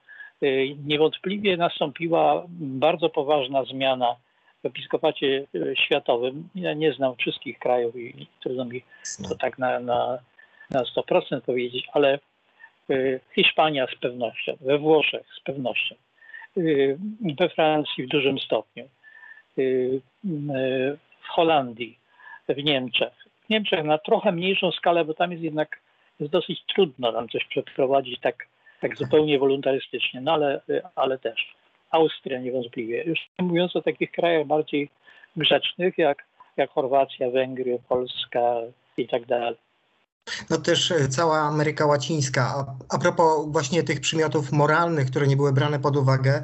e, 0.43 0.69
niewątpliwie 0.69 1.57
nastąpiła 1.57 2.45
bardzo 2.59 3.09
poważna 3.09 3.65
zmiana 3.65 4.17
w 4.63 4.67
episkopacie 4.67 5.45
e, 5.55 5.77
światowym. 5.77 6.49
Ja 6.55 6.75
nie 6.75 6.93
znam 6.93 7.17
wszystkich 7.17 7.59
krajów 7.59 7.97
i 7.97 8.27
trudno 8.41 8.65
mi 8.65 8.83
to 9.29 9.35
tak 9.35 9.59
na, 9.59 9.81
na, 9.81 10.19
na 10.71 10.83
100% 10.83 11.41
powiedzieć, 11.41 11.89
ale 11.93 12.19
Hiszpania 13.35 13.87
z 13.87 14.01
pewnością, 14.01 14.57
we 14.61 14.79
Włoszech 14.79 15.27
z 15.41 15.41
pewnością, 15.41 15.95
we 17.39 17.49
Francji 17.49 18.05
w 18.05 18.09
dużym 18.09 18.39
stopniu, 18.39 18.89
w 21.23 21.29
Holandii, 21.29 21.99
w 22.49 22.65
Niemczech. 22.65 23.13
W 23.47 23.51
Niemczech 23.51 23.85
na 23.85 23.99
trochę 23.99 24.33
mniejszą 24.33 24.73
skalę, 24.73 25.05
bo 25.05 25.15
tam 25.15 25.33
jest 25.33 25.45
jednak 25.45 25.82
jest 26.21 26.33
dosyć 26.33 26.65
trudno 26.75 27.13
tam 27.13 27.29
coś 27.29 27.45
przeprowadzić 27.45 28.21
tak, 28.21 28.47
tak 28.81 28.97
zupełnie 28.97 29.39
wolontarystycznie, 29.39 30.21
no 30.21 30.33
ale, 30.33 30.61
ale 30.95 31.19
też. 31.19 31.55
Austria 31.91 32.41
niewątpliwie. 32.41 33.05
Już 33.05 33.19
mówiąc 33.39 33.77
o 33.77 33.83
takich 33.83 34.13
krajach 34.13 34.47
bardziej 34.47 34.91
grzecznych, 35.37 35.99
jak, 35.99 36.25
jak 36.57 36.71
Chorwacja, 36.71 37.31
Węgry, 37.31 37.79
Polska 37.89 38.55
i 38.97 39.09
tak 39.09 39.27
dalej. 39.27 39.57
No 40.51 40.59
też 40.59 40.91
e, 40.91 41.09
cała 41.09 41.39
Ameryka 41.39 41.87
Łacińska. 41.87 42.43
A, 42.43 42.95
a 42.97 42.99
propos 42.99 43.47
właśnie 43.49 43.83
tych 43.83 44.01
przymiotów 44.01 44.53
moralnych, 44.53 45.11
które 45.11 45.27
nie 45.27 45.37
były 45.37 45.53
brane 45.53 45.79
pod 45.79 45.97
uwagę, 45.97 46.43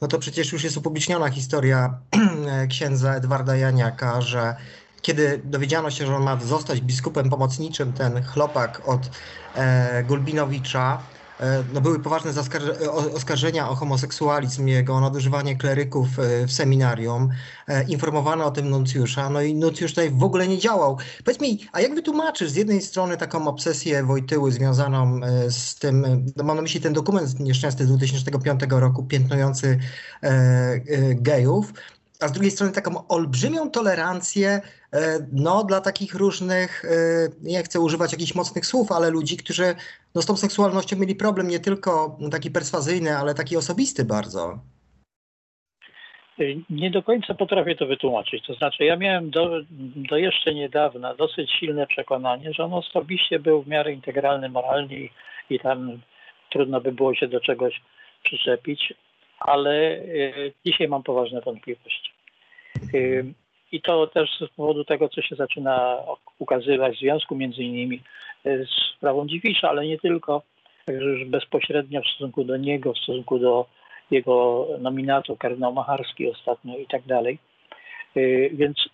no 0.00 0.08
to 0.08 0.18
przecież 0.18 0.52
już 0.52 0.64
jest 0.64 0.76
upubliczniona 0.76 1.30
historia 1.30 1.98
księdza 2.70 3.14
Edwarda 3.14 3.56
Janiaka, 3.56 4.20
że 4.20 4.56
kiedy 5.02 5.40
dowiedziano 5.44 5.90
się, 5.90 6.06
że 6.06 6.16
on 6.16 6.22
ma 6.22 6.36
zostać 6.36 6.80
biskupem 6.80 7.30
pomocniczym, 7.30 7.92
ten 7.92 8.22
chlopak 8.22 8.88
od 8.88 9.10
e, 9.54 10.04
Gulbinowicza, 10.04 11.02
e, 11.40 11.64
no 11.74 11.80
były 11.80 12.00
poważne 12.00 12.32
oskarżenia 13.14 13.68
o 13.68 13.74
homoseksualizm 13.74 14.66
jego, 14.66 14.94
o 14.94 15.00
nadużywanie 15.00 15.56
kleryków 15.56 16.08
e, 16.18 16.46
w 16.46 16.52
seminarium. 16.52 17.28
E, 17.68 17.84
informowano 17.84 18.44
o 18.44 18.50
tym 18.50 18.70
nuncjusza, 18.70 19.30
no 19.30 19.42
i 19.42 19.54
nuncjusz 19.54 19.90
tutaj 19.90 20.10
w 20.10 20.22
ogóle 20.22 20.48
nie 20.48 20.58
działał. 20.58 20.98
Powiedz 21.24 21.40
mi, 21.40 21.68
a 21.72 21.80
jak 21.80 21.94
wytłumaczysz 21.94 22.50
z 22.50 22.56
jednej 22.56 22.82
strony 22.82 23.16
taką 23.16 23.48
obsesję 23.48 24.02
Wojtyły 24.02 24.52
związaną 24.52 25.20
z 25.50 25.74
tym, 25.74 26.24
no 26.36 26.44
mam 26.44 26.56
na 26.56 26.62
myśli 26.62 26.80
ten 26.80 26.92
dokument 26.92 27.40
nieszczęsny 27.40 27.84
z 27.84 27.88
2005 27.88 28.60
roku 28.70 29.04
piętnujący 29.04 29.78
gejów, 31.14 31.72
a 32.20 32.28
z 32.28 32.32
drugiej 32.32 32.50
strony 32.50 32.72
taką 32.72 33.08
olbrzymią 33.08 33.70
tolerancję 33.70 34.48
e, 34.48 34.60
no, 35.32 35.64
dla 35.64 35.80
takich 35.80 36.14
różnych, 36.14 36.84
e, 36.84 36.88
nie 37.42 37.62
chcę 37.62 37.80
używać 37.80 38.12
jakichś 38.12 38.34
mocnych 38.34 38.66
słów, 38.66 38.92
ale 38.92 39.10
ludzi, 39.10 39.36
którzy 39.36 39.74
no, 40.14 40.22
z 40.22 40.26
tą 40.26 40.36
seksualnością 40.36 40.96
mieli 40.96 41.14
problem 41.14 41.48
nie 41.48 41.60
tylko 41.60 42.18
taki 42.30 42.50
perswazyjny, 42.50 43.16
ale 43.16 43.34
taki 43.34 43.56
osobisty 43.56 44.04
bardzo. 44.04 44.58
Nie 46.70 46.90
do 46.90 47.02
końca 47.02 47.34
potrafię 47.34 47.76
to 47.76 47.86
wytłumaczyć. 47.86 48.46
To 48.46 48.54
znaczy, 48.54 48.84
ja 48.84 48.96
miałem 48.96 49.30
do, 49.30 49.60
do 49.96 50.16
jeszcze 50.16 50.54
niedawna 50.54 51.14
dosyć 51.14 51.50
silne 51.60 51.86
przekonanie, 51.86 52.52
że 52.52 52.64
on 52.64 52.74
osobiście 52.74 53.38
był 53.38 53.62
w 53.62 53.68
miarę 53.68 53.92
integralny 53.92 54.48
moralnie 54.48 55.08
i 55.50 55.60
tam 55.60 56.00
trudno 56.50 56.80
by 56.80 56.92
było 56.92 57.14
się 57.14 57.28
do 57.28 57.40
czegoś 57.40 57.80
przyczepić, 58.24 58.94
ale 59.40 59.72
e, 59.92 60.02
dzisiaj 60.66 60.88
mam 60.88 61.02
poważne 61.02 61.40
wątpliwości. 61.40 62.12
E, 62.94 62.98
I 63.72 63.80
to 63.80 64.06
też 64.06 64.30
z 64.40 64.56
powodu 64.56 64.84
tego, 64.84 65.08
co 65.08 65.22
się 65.22 65.36
zaczyna 65.36 65.96
ukazywać 66.38 66.96
w 66.96 67.00
związku 67.00 67.36
między 67.36 67.62
innymi 67.62 68.02
e, 68.44 68.64
z 68.64 68.70
sprawą 68.96 69.26
Dziwisza, 69.26 69.68
ale 69.68 69.86
nie 69.86 69.98
tylko, 69.98 70.42
także 70.86 71.06
już 71.06 71.24
bezpośrednio 71.24 72.02
w 72.02 72.08
stosunku 72.08 72.44
do 72.44 72.56
niego, 72.56 72.92
w 72.92 72.98
stosunku 72.98 73.38
do 73.38 73.66
jego 74.10 74.68
nominatu, 74.80 75.36
kardynał 75.36 75.72
Macharski 75.72 76.30
ostatnio 76.30 76.78
i 76.78 76.86
tak 76.86 77.02
dalej. 77.02 77.38
Więc 78.52 78.88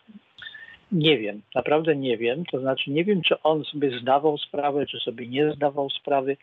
nie 0.92 1.18
wiem, 1.18 1.42
naprawdę 1.54 1.96
nie 1.96 2.16
wiem. 2.16 2.44
To 2.52 2.60
znaczy 2.60 2.90
nie 2.90 3.04
wiem, 3.04 3.22
czy 3.22 3.42
on 3.42 3.64
sobie 3.64 3.98
zdawał 4.00 4.38
sprawę, 4.38 4.86
czy 4.86 4.98
sobie 5.00 5.26
nie 5.28 5.52
zdawał 5.52 5.90
sprawy, 5.90 6.36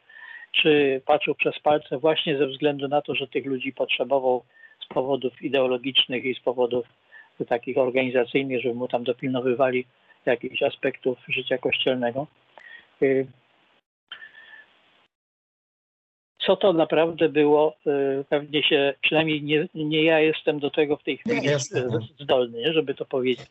czy 0.51 1.01
patrzył 1.05 1.35
przez 1.35 1.59
palce 1.59 1.97
właśnie 1.97 2.37
ze 2.37 2.47
względu 2.47 2.87
na 2.87 3.01
to, 3.01 3.15
że 3.15 3.27
tych 3.27 3.45
ludzi 3.45 3.73
potrzebował 3.73 4.43
z 4.85 4.93
powodów 4.93 5.41
ideologicznych 5.41 6.25
i 6.25 6.35
z 6.35 6.39
powodów 6.39 6.85
takich 7.45 7.77
organizacyjnych, 7.77 8.61
żeby 8.61 8.75
mu 8.75 8.87
tam 8.87 9.03
dopilnowywali 9.03 9.85
jakichś 10.25 10.63
aspektów 10.63 11.17
życia 11.27 11.57
kościelnego. 11.57 12.27
Y, 13.01 13.27
co 16.39 16.55
to 16.55 16.73
naprawdę 16.73 17.29
było, 17.29 17.75
y, 17.87 18.25
pewnie 18.29 18.63
się, 18.63 18.93
przynajmniej 19.01 19.43
nie, 19.43 19.67
nie 19.75 20.03
ja 20.03 20.19
jestem 20.19 20.59
do 20.59 20.71
tego 20.71 20.97
w 20.97 21.03
tej 21.03 21.17
chwili 21.17 21.47
zdolny, 22.19 22.73
żeby 22.73 22.93
to 22.93 23.05
powiedzieć. 23.05 23.47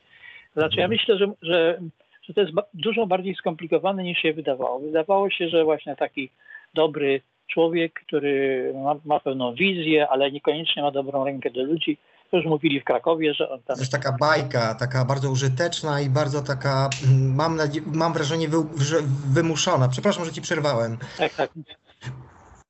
Znaczy 0.52 0.80
ja 0.80 0.88
myślę, 0.88 1.18
że, 1.18 1.26
że, 1.42 1.80
że 2.22 2.34
to 2.34 2.40
jest 2.40 2.52
dużo 2.74 3.06
bardziej 3.06 3.34
skomplikowane 3.34 4.02
niż 4.02 4.18
się 4.18 4.32
wydawało. 4.32 4.78
Wydawało 4.78 5.30
się, 5.30 5.48
że 5.48 5.64
właśnie 5.64 5.96
taki 5.96 6.30
dobry 6.74 7.22
człowiek, 7.52 8.00
który 8.06 8.72
ma, 8.84 8.94
ma 9.04 9.20
pewną 9.20 9.54
wizję, 9.54 10.08
ale 10.08 10.32
niekoniecznie 10.32 10.82
ma 10.82 10.90
dobrą 10.90 11.24
rękę 11.24 11.50
do 11.50 11.62
ludzi. 11.62 11.98
To 12.30 12.36
już 12.36 12.46
mówili 12.46 12.80
w 12.80 12.84
Krakowie, 12.84 13.34
że 13.34 13.50
on 13.50 13.62
tam... 13.62 13.76
To 13.76 13.82
jest 13.82 13.92
taka 13.92 14.16
bajka, 14.20 14.74
taka 14.74 15.04
bardzo 15.04 15.30
użyteczna 15.30 16.00
i 16.00 16.10
bardzo 16.10 16.42
taka, 16.42 16.90
mm, 17.08 17.34
mam, 17.34 17.58
mam 17.86 18.12
wrażenie, 18.12 18.48
wy, 18.48 18.56
wymuszona. 19.32 19.88
Przepraszam, 19.88 20.24
że 20.24 20.32
ci 20.32 20.42
przerwałem. 20.42 20.98
Tak, 21.18 21.34
tak. 21.34 21.50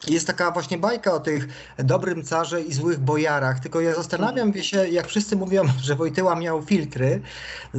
Jest 0.08 0.26
taka 0.26 0.50
właśnie 0.50 0.78
bajka 0.78 1.12
o 1.12 1.20
tych 1.20 1.72
dobrym 1.78 2.22
carze 2.24 2.62
i 2.62 2.72
złych 2.72 2.98
bojarach, 2.98 3.60
tylko 3.60 3.80
ja 3.80 3.94
zastanawiam 3.94 4.54
się, 4.54 4.88
jak 4.88 5.06
wszyscy 5.06 5.36
mówią, 5.36 5.62
że 5.86 5.94
Wojtyła 5.94 6.34
miał 6.34 6.62
filtry, 6.62 7.22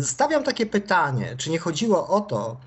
stawiam 0.02 0.44
takie 0.44 0.66
pytanie, 0.66 1.36
czy 1.38 1.50
nie 1.50 1.60
chodziło 1.60 2.08
o 2.08 2.22
to, 2.22 2.58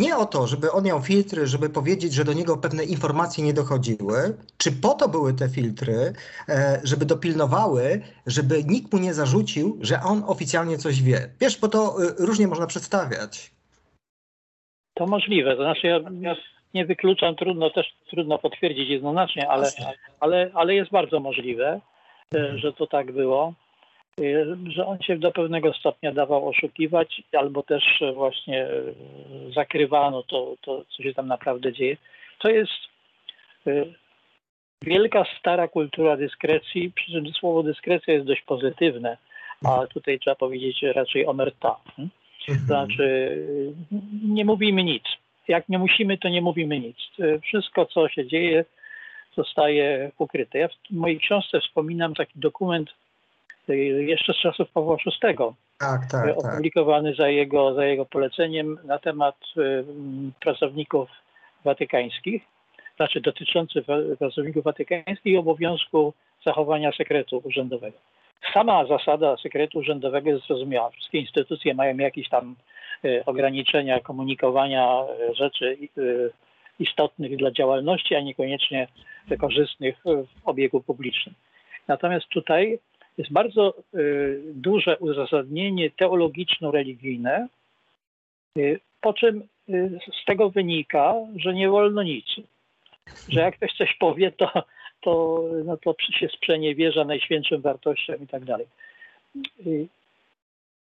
nie 0.00 0.16
o 0.16 0.26
to, 0.26 0.46
żeby 0.46 0.72
on 0.72 0.84
miał 0.84 1.00
filtry, 1.00 1.46
żeby 1.46 1.68
powiedzieć, 1.68 2.12
że 2.12 2.24
do 2.24 2.32
niego 2.32 2.56
pewne 2.56 2.84
informacje 2.84 3.44
nie 3.44 3.54
dochodziły, 3.54 4.18
czy 4.58 4.72
po 4.72 4.94
to 4.94 5.08
były 5.08 5.34
te 5.34 5.48
filtry, 5.48 6.12
e, 6.48 6.80
żeby 6.84 7.04
dopilnowały, 7.06 8.00
żeby 8.26 8.54
nikt 8.64 8.92
mu 8.92 8.98
nie 8.98 9.14
zarzucił, 9.14 9.78
że 9.80 9.96
on 10.10 10.22
oficjalnie 10.26 10.78
coś 10.78 11.02
wie. 11.02 11.18
Wiesz, 11.40 11.60
bo 11.60 11.68
to 11.68 11.78
e, 11.78 12.26
różnie 12.26 12.46
można 12.48 12.66
przedstawiać. 12.66 13.50
To 14.94 15.06
możliwe. 15.06 15.56
To 15.56 15.62
znaczy, 15.62 15.86
ja, 15.86 16.00
ja 16.20 16.36
nie 16.74 16.86
wykluczam, 16.86 17.36
trudno 17.36 17.70
też 17.70 17.86
trudno 18.10 18.38
potwierdzić 18.38 18.88
jednoznacznie, 18.88 19.48
ale, 19.48 19.70
ale, 20.20 20.50
ale 20.54 20.74
jest 20.74 20.90
bardzo 20.90 21.20
możliwe, 21.20 21.80
e, 22.34 22.58
że 22.58 22.72
to 22.72 22.86
tak 22.86 23.12
było. 23.12 23.54
Y, 24.20 24.56
że 24.66 24.86
on 24.86 24.98
się 25.02 25.18
do 25.18 25.32
pewnego 25.32 25.72
stopnia 25.72 26.12
dawał 26.12 26.48
oszukiwać, 26.48 27.22
albo 27.32 27.62
też 27.62 28.02
właśnie 28.14 28.66
y, 28.66 28.94
zakrywano 29.54 30.22
to, 30.22 30.56
to 30.60 30.84
co 30.96 31.02
się 31.02 31.14
tam 31.14 31.26
naprawdę 31.26 31.72
dzieje. 31.72 31.96
To 32.38 32.48
jest 32.48 32.72
y, 33.66 33.94
wielka, 34.82 35.24
stara 35.38 35.68
kultura 35.68 36.16
dyskrecji, 36.16 36.92
przy 36.92 37.12
czym 37.12 37.32
słowo 37.32 37.62
dyskrecja 37.62 38.14
jest 38.14 38.26
dość 38.26 38.42
pozytywne, 38.42 39.16
a 39.64 39.86
tutaj 39.86 40.18
trzeba 40.18 40.36
powiedzieć 40.36 40.82
raczej 40.82 41.26
omerta. 41.26 41.76
To 42.46 42.52
mhm. 42.52 42.66
znaczy, 42.66 43.36
nie 44.24 44.44
mówimy 44.44 44.84
nic. 44.84 45.04
Jak 45.48 45.68
nie 45.68 45.78
musimy, 45.78 46.18
to 46.18 46.28
nie 46.28 46.42
mówimy 46.42 46.80
nic. 46.80 46.96
Wszystko, 47.42 47.86
co 47.86 48.08
się 48.08 48.26
dzieje, 48.26 48.64
zostaje 49.36 50.10
ukryte. 50.18 50.58
Ja 50.58 50.68
w 50.68 50.90
mojej 50.90 51.18
książce 51.18 51.60
wspominam 51.60 52.14
taki 52.14 52.32
dokument 52.38 52.90
jeszcze 53.76 54.32
z 54.32 54.36
czasów 54.36 54.70
Pawła 54.70 54.96
VI. 54.96 55.12
Tak, 55.22 55.36
tak, 55.78 56.08
tak, 56.10 56.38
opublikowany 56.38 57.14
za 57.14 57.28
jego, 57.28 57.74
za 57.74 57.84
jego 57.84 58.06
poleceniem 58.06 58.78
na 58.84 58.98
temat 58.98 59.36
y, 59.56 59.84
pracowników 60.40 61.10
watykańskich, 61.64 62.42
znaczy 62.96 63.20
dotyczący 63.20 63.84
pracowników 64.18 64.64
watykańskich 64.64 65.32
i 65.32 65.36
obowiązku 65.36 66.12
zachowania 66.46 66.92
sekretu 66.92 67.42
urzędowego. 67.44 67.98
Sama 68.54 68.86
zasada 68.86 69.36
sekretu 69.36 69.78
urzędowego 69.78 70.30
jest 70.30 70.46
zrozumiała. 70.46 70.90
Wszystkie 70.90 71.18
instytucje 71.18 71.74
mają 71.74 71.96
jakieś 71.96 72.28
tam 72.28 72.56
y, 73.04 73.22
ograniczenia 73.26 74.00
komunikowania 74.00 75.02
rzeczy 75.34 75.76
istotnych 76.78 77.36
dla 77.36 77.50
działalności, 77.50 78.14
a 78.14 78.20
niekoniecznie 78.20 78.88
korzystnych 79.38 79.96
w 80.04 80.48
obiegu 80.48 80.80
publicznym. 80.80 81.34
Natomiast 81.88 82.28
tutaj 82.28 82.78
jest 83.18 83.32
bardzo 83.32 83.74
y, 83.94 84.42
duże 84.54 84.98
uzasadnienie 84.98 85.90
teologiczno-religijne, 85.90 87.48
y, 88.58 88.80
po 89.00 89.12
czym 89.12 89.42
y, 89.68 89.98
z 90.22 90.24
tego 90.24 90.50
wynika, 90.50 91.14
że 91.36 91.54
nie 91.54 91.68
wolno 91.68 92.02
nic. 92.02 92.26
Że 93.28 93.40
jak 93.40 93.56
ktoś 93.56 93.72
coś 93.72 93.96
powie, 94.00 94.32
to, 94.32 94.62
to, 95.00 95.44
no 95.64 95.76
to 95.76 95.94
się 96.18 96.28
sprzeniewierza 96.28 97.04
najświętszym 97.04 97.60
wartościom 97.60 98.16
i 98.22 98.26
tak 98.26 98.44
dalej. 98.44 98.66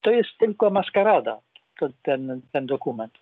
To 0.03 0.11
jest 0.11 0.31
tylko 0.39 0.71
maskarada, 0.71 1.39
to, 1.79 1.89
ten, 2.03 2.41
ten 2.53 2.67
dokument. 2.67 3.13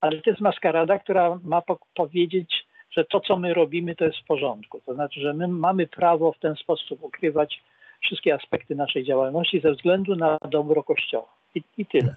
Ale 0.00 0.22
to 0.22 0.30
jest 0.30 0.42
maskarada, 0.42 0.98
która 0.98 1.38
ma 1.44 1.62
po 1.62 1.78
powiedzieć, 1.94 2.66
że 2.90 3.04
to, 3.04 3.20
co 3.20 3.36
my 3.36 3.54
robimy, 3.54 3.96
to 3.96 4.04
jest 4.04 4.18
w 4.18 4.24
porządku. 4.24 4.80
To 4.86 4.94
znaczy, 4.94 5.20
że 5.20 5.34
my 5.34 5.48
mamy 5.48 5.86
prawo 5.86 6.32
w 6.32 6.38
ten 6.38 6.54
sposób 6.56 7.02
ukrywać 7.02 7.62
wszystkie 8.00 8.34
aspekty 8.34 8.74
naszej 8.74 9.04
działalności 9.04 9.60
ze 9.60 9.72
względu 9.72 10.16
na 10.16 10.38
dobro 10.50 10.82
Kościoła. 10.82 11.28
I, 11.54 11.62
i 11.78 11.86
tyle. 11.86 12.16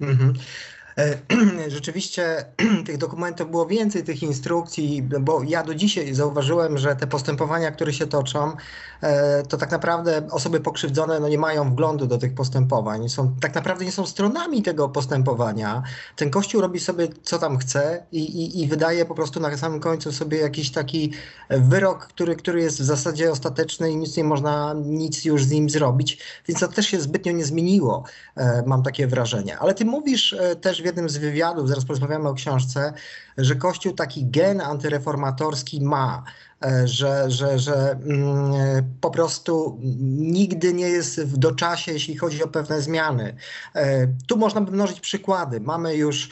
Mhm. 0.00 0.30
E, 0.30 0.81
rzeczywiście 1.68 2.44
tych 2.86 2.98
dokumentów 2.98 3.50
było 3.50 3.66
więcej, 3.66 4.04
tych 4.04 4.22
instrukcji, 4.22 5.02
bo 5.20 5.42
ja 5.42 5.62
do 5.62 5.74
dzisiaj 5.74 6.14
zauważyłem, 6.14 6.78
że 6.78 6.96
te 6.96 7.06
postępowania, 7.06 7.70
które 7.70 7.92
się 7.92 8.06
toczą, 8.06 8.52
e, 9.00 9.42
to 9.42 9.56
tak 9.56 9.70
naprawdę 9.70 10.28
osoby 10.30 10.60
pokrzywdzone 10.60 11.20
no 11.20 11.28
nie 11.28 11.38
mają 11.38 11.70
wglądu 11.70 12.06
do 12.06 12.18
tych 12.18 12.34
postępowań. 12.34 13.08
Są, 13.08 13.34
tak 13.40 13.54
naprawdę 13.54 13.84
nie 13.84 13.92
są 13.92 14.06
stronami 14.06 14.62
tego 14.62 14.88
postępowania. 14.88 15.82
Ten 16.16 16.30
kościół 16.30 16.60
robi 16.60 16.80
sobie 16.80 17.08
co 17.22 17.38
tam 17.38 17.58
chce 17.58 18.06
i, 18.12 18.18
i, 18.18 18.62
i 18.62 18.68
wydaje 18.68 19.04
po 19.04 19.14
prostu 19.14 19.40
na 19.40 19.56
samym 19.56 19.80
końcu 19.80 20.12
sobie 20.12 20.38
jakiś 20.38 20.70
taki 20.70 21.12
wyrok, 21.50 22.06
który, 22.06 22.36
który 22.36 22.62
jest 22.62 22.80
w 22.80 22.84
zasadzie 22.84 23.30
ostateczny 23.30 23.90
i 23.90 23.96
nic 23.96 24.16
nie 24.16 24.24
można, 24.24 24.74
nic 24.84 25.24
już 25.24 25.44
z 25.44 25.50
nim 25.50 25.70
zrobić. 25.70 26.18
Więc 26.48 26.60
to 26.60 26.68
też 26.68 26.86
się 26.86 27.00
zbytnio 27.00 27.32
nie 27.32 27.44
zmieniło, 27.44 28.04
e, 28.36 28.62
mam 28.66 28.82
takie 28.82 29.06
wrażenie. 29.06 29.58
Ale 29.58 29.74
ty 29.74 29.84
mówisz 29.84 30.36
też 30.60 30.81
w 30.82 30.84
jednym 30.84 31.08
z 31.08 31.16
wywiadów, 31.16 31.68
zaraz 31.68 31.84
porozmawiamy 31.84 32.28
o 32.28 32.34
książce, 32.34 32.92
że 33.38 33.56
Kościół 33.56 33.92
taki 33.92 34.26
gen 34.26 34.60
antyreformatorski 34.60 35.80
ma, 35.80 36.24
e, 36.64 36.88
że, 36.88 37.30
że, 37.30 37.58
że 37.58 37.90
mm, 37.90 38.52
po 39.00 39.10
prostu 39.10 39.78
nigdy 40.08 40.74
nie 40.74 40.88
jest 40.88 41.20
w 41.20 41.36
doczasie, 41.36 41.92
jeśli 41.92 42.16
chodzi 42.16 42.42
o 42.42 42.48
pewne 42.48 42.82
zmiany. 42.82 43.36
E, 43.74 44.08
tu 44.26 44.36
można 44.36 44.60
by 44.60 44.72
mnożyć 44.72 45.00
przykłady. 45.00 45.60
Mamy 45.60 45.96
już 45.96 46.30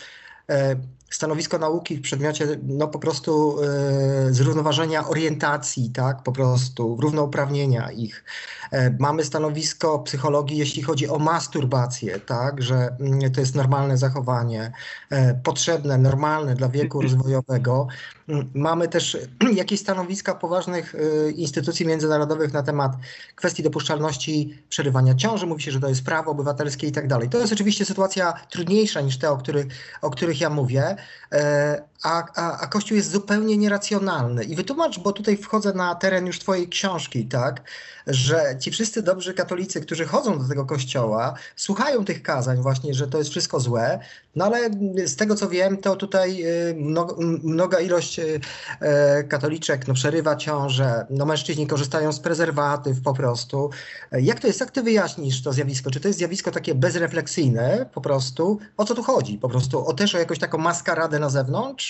e, 0.48 0.76
stanowisko 1.10 1.58
nauki 1.58 1.96
w 1.96 2.02
przedmiocie 2.02 2.58
no 2.62 2.88
po 2.88 2.98
prostu 2.98 3.56
zrównoważenia 4.30 5.08
orientacji, 5.08 5.90
tak, 5.90 6.22
po 6.22 6.32
prostu 6.32 6.96
równouprawnienia 7.00 7.90
ich. 7.90 8.24
E, 8.70 8.90
mamy 8.98 9.24
stanowisko 9.24 9.98
psychologii, 9.98 10.58
jeśli 10.58 10.82
chodzi 10.82 11.08
o 11.08 11.18
masturbację, 11.18 12.20
tak, 12.20 12.62
że 12.62 12.96
mm, 13.00 13.32
to 13.32 13.40
jest 13.40 13.54
normalne 13.54 13.98
zachowanie, 13.98 14.72
e, 15.10 15.34
potrzebne, 15.34 15.98
normalne 15.98 16.54
dla 16.54 16.68
wieku 16.68 17.00
rozwojowego. 17.02 17.86
Mm, 18.28 18.50
mamy 18.54 18.88
też 18.88 19.18
jakieś 19.52 19.80
stanowiska 19.80 20.34
poważnych 20.34 20.94
e, 20.94 21.30
instytucji 21.30 21.86
międzynarodowych 21.86 22.52
na 22.52 22.62
temat 22.62 22.92
kwestii 23.34 23.62
dopuszczalności 23.62 24.62
przerywania 24.68 25.14
ciąży. 25.14 25.46
Mówi 25.46 25.62
się, 25.62 25.70
że 25.70 25.80
to 25.80 25.88
jest 25.88 26.04
prawo 26.04 26.30
obywatelskie 26.30 26.86
i 26.86 26.92
tak 26.92 27.08
dalej. 27.08 27.28
To 27.28 27.38
jest 27.38 27.52
oczywiście 27.52 27.84
sytuacja 27.84 28.32
trudniejsza 28.50 29.00
niż 29.00 29.18
te, 29.18 29.30
o 29.30 29.36
których, 29.36 29.66
o 30.02 30.10
których 30.10 30.40
ja 30.40 30.50
mówię, 30.50 30.96
呃 31.30 31.78
a, 32.02 32.24
a, 32.34 32.60
a 32.60 32.66
Kościół 32.66 32.96
jest 32.96 33.10
zupełnie 33.10 33.56
nieracjonalny. 33.56 34.44
I 34.44 34.56
wytłumacz, 34.56 34.98
bo 34.98 35.12
tutaj 35.12 35.36
wchodzę 35.36 35.72
na 35.72 35.94
teren 35.94 36.26
już 36.26 36.38
Twojej 36.38 36.68
książki, 36.68 37.26
tak, 37.26 37.62
że 38.06 38.56
ci 38.60 38.70
wszyscy 38.70 39.02
dobrzy 39.02 39.34
katolicy, 39.34 39.80
którzy 39.80 40.04
chodzą 40.04 40.38
do 40.38 40.48
tego 40.48 40.66
kościoła, 40.66 41.34
słuchają 41.56 42.04
tych 42.04 42.22
kazań 42.22 42.62
właśnie, 42.62 42.94
że 42.94 43.08
to 43.08 43.18
jest 43.18 43.30
wszystko 43.30 43.60
złe, 43.60 44.00
no 44.36 44.44
ale 44.44 44.70
z 45.04 45.16
tego 45.16 45.34
co 45.34 45.48
wiem, 45.48 45.76
to 45.78 45.96
tutaj 45.96 46.44
y, 46.44 46.76
mnoga 47.42 47.80
ilość 47.80 48.18
y, 48.18 48.40
e, 48.80 49.24
katoliczek 49.24 49.88
no, 49.88 49.94
przerywa 49.94 50.36
ciążę, 50.36 51.06
no 51.10 51.26
mężczyźni 51.26 51.66
korzystają 51.66 52.12
z 52.12 52.20
prezerwatyw 52.20 53.02
po 53.02 53.14
prostu. 53.14 53.70
Jak 54.12 54.40
to 54.40 54.46
jest, 54.46 54.60
jak 54.60 54.70
ty 54.70 54.82
wyjaśnisz 54.82 55.42
to 55.42 55.52
zjawisko? 55.52 55.90
Czy 55.90 56.00
to 56.00 56.08
jest 56.08 56.18
zjawisko 56.18 56.50
takie 56.50 56.74
bezrefleksyjne 56.74 57.86
po 57.94 58.00
prostu? 58.00 58.58
O 58.76 58.84
co 58.84 58.94
tu 58.94 59.02
chodzi? 59.02 59.38
Po 59.38 59.48
prostu 59.48 59.86
o 59.86 59.92
też 59.92 60.14
o 60.14 60.18
jakąś 60.18 60.38
taką 60.38 60.58
maskaradę 60.58 61.18
na 61.18 61.30
zewnątrz? 61.30 61.89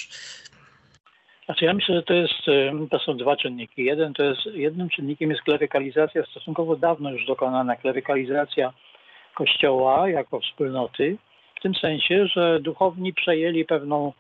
Znaczy 1.45 1.65
ja 1.65 1.75
myślę, 1.75 1.95
że 1.95 2.03
to 2.03 2.15
jest, 2.15 2.43
to 2.91 2.99
są 2.99 3.17
dwa 3.17 3.37
czynniki. 3.37 3.85
Jeden 3.85 4.15
to 4.15 4.23
jest, 4.23 4.47
jednym 4.47 4.89
czynnikiem 4.89 5.31
jest 5.31 5.43
klerykalizacja, 5.43 6.23
stosunkowo 6.27 6.77
dawno 6.77 7.11
już 7.11 7.27
dokonana 7.27 7.77
klerykalizacja 7.77 8.73
Kościoła 9.35 10.09
jako 10.09 10.41
wspólnoty, 10.41 11.17
w 11.61 11.63
tym 11.63 11.75
sensie, 11.75 12.27
że 12.27 12.61
duchowni 12.61 13.15
przejęli 13.15 13.65
pewną 13.65 14.13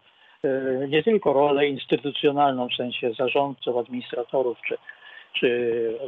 e, 0.45 0.88
nie 0.88 1.03
tylko 1.03 1.33
rolę 1.33 1.66
instytucjonalną 1.66 2.69
w 2.69 2.77
sensie 2.77 3.12
zarządców, 3.12 3.77
administratorów 3.77 4.59
czy, 4.69 4.77
czy 5.33 5.99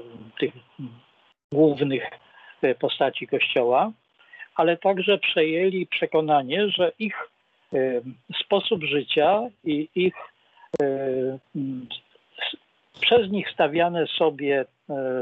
tych 0.41 0.53
głównych 1.53 2.11
e, 2.63 2.75
postaci 2.75 3.27
Kościoła, 3.27 3.93
ale 4.55 4.77
także 4.77 5.19
przejęli 5.19 5.87
przekonanie, 5.87 6.69
że 6.69 6.93
ich 6.99 7.17
e, 7.17 7.32
sposób 8.45 8.85
życia 8.85 9.41
i 9.65 9.89
ich 9.95 10.15
przez 13.01 13.31
nich 13.31 13.51
stawiane 13.51 14.07
sobie 14.07 14.65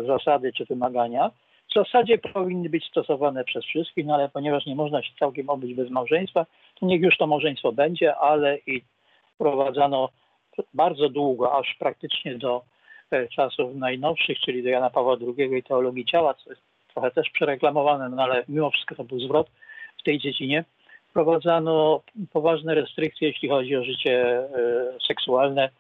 zasady 0.07 0.53
czy 0.53 0.65
wymagania 0.65 1.31
w 1.71 1.75
zasadzie 1.75 2.19
powinny 2.19 2.69
być 2.69 2.87
stosowane 2.87 3.45
przez 3.45 3.65
wszystkich, 3.65 4.07
no 4.07 4.15
ale 4.15 4.29
ponieważ 4.29 4.67
nie 4.67 4.75
można 4.75 5.03
się 5.03 5.13
całkiem 5.19 5.51
obyć 5.51 5.75
bez 5.75 5.91
małżeństwa, 5.91 6.47
to 6.81 6.87
niech 6.87 7.03
już 7.03 7.17
to 7.19 7.27
małżeństwo 7.27 7.73
będzie, 7.73 8.17
ale 8.17 8.59
i 8.67 8.83
wprowadzano 9.35 10.09
bardzo 10.75 11.09
długo, 11.09 11.59
aż 11.59 11.77
praktycznie 11.79 12.35
do 12.35 12.63
e, 13.11 13.29
czasów 13.29 13.75
najnowszych, 13.75 14.39
czyli 14.39 14.63
do 14.63 14.69
Jana 14.69 14.91
Pawła 14.91 15.17
II 15.39 15.59
i 15.59 15.63
teologii 15.63 16.05
ciała, 16.05 16.35
co 16.35 16.51
jest 16.51 16.63
trochę 16.93 17.11
też 17.11 17.31
przereklamowane, 17.31 18.09
no 18.09 18.23
ale 18.23 18.45
mimo 18.49 18.71
wszystko 18.71 18.95
to 18.95 19.05
był 19.05 19.21
zwrot 19.21 19.51
w 19.99 20.03
tej 20.03 20.19
dziedzinie. 20.19 20.65
Wprowadzano 21.11 22.03
poważne 22.33 22.75
restrykcje, 22.75 23.29
jeśli 23.29 23.49
chodzi 23.49 23.77
o 23.77 23.85
życie 23.85 24.39
e, 24.39 24.49
seksualne, 25.09 25.71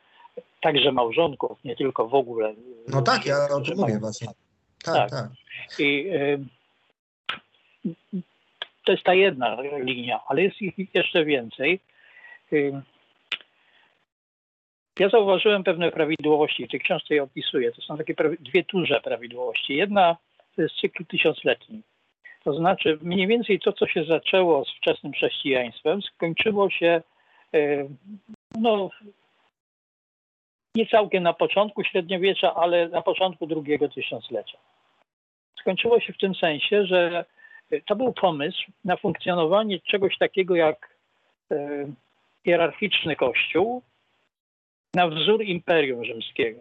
także 0.61 0.93
małżonków, 0.93 1.59
nie 1.64 1.77
tylko 1.77 2.09
w 2.09 2.14
ogóle. 2.14 2.55
No 2.88 3.03
tak, 3.03 3.27
ja 3.27 3.37
o 3.57 3.61
tym 3.61 3.79
mówię 3.79 3.99
właśnie. 3.99 4.29
Tak, 4.85 4.95
tak. 4.95 5.11
tak. 5.11 5.31
I 5.79 6.07
y, 6.09 6.38
to 8.85 8.93
jest 8.93 9.05
ta 9.05 9.14
jedna 9.14 9.57
linia, 9.79 10.21
ale 10.27 10.43
jest 10.43 10.62
ich 10.62 10.95
jeszcze 10.95 11.25
więcej. 11.25 11.81
Y, 12.53 12.83
ja 14.99 15.09
zauważyłem 15.09 15.64
pewne 15.64 15.93
prawidłowości, 15.93 16.66
w 16.66 16.71
tej 16.71 16.81
książce 16.81 17.14
je 17.14 17.23
opisuję. 17.23 17.73
To 17.73 17.83
są 17.83 17.97
takie 17.97 18.14
dwie 18.40 18.64
duże 18.73 19.01
prawidłowości. 19.01 19.77
Jedna 19.77 20.16
to 20.57 20.62
jest 20.62 20.75
cykl 20.75 21.05
tysiącletni. 21.05 21.83
To 22.44 22.55
znaczy 22.55 22.98
mniej 23.03 23.26
więcej 23.26 23.61
to, 23.61 23.72
co 23.72 23.87
się 23.87 24.05
zaczęło 24.05 24.64
z 24.64 24.76
wczesnym 24.76 25.12
chrześcijaństwem, 25.12 26.03
skończyło 26.03 26.70
się 26.70 27.03
y, 27.55 27.88
no, 28.59 28.90
nie 30.74 30.87
całkiem 30.87 31.22
na 31.22 31.33
początku 31.33 31.85
średniowiecza, 31.85 32.55
ale 32.55 32.88
na 32.88 33.03
początku 33.03 33.46
drugiego 33.46 33.88
tysiąclecia 33.88 34.59
skończyło 35.61 36.00
się 36.00 36.12
w 36.12 36.18
tym 36.18 36.35
sensie, 36.35 36.87
że 36.87 37.24
e, 37.70 37.81
to 37.81 37.96
był 37.96 38.12
pomysł 38.12 38.62
na 38.85 38.96
funkcjonowanie 38.96 39.81
czegoś 39.81 40.18
takiego 40.18 40.55
jak 40.57 40.96
e, 41.50 41.57
hierarchiczny 42.44 43.16
kościół 43.16 43.83
na 44.94 45.09
wzór 45.09 45.44
Imperium 45.44 46.05
Rzymskiego. 46.05 46.61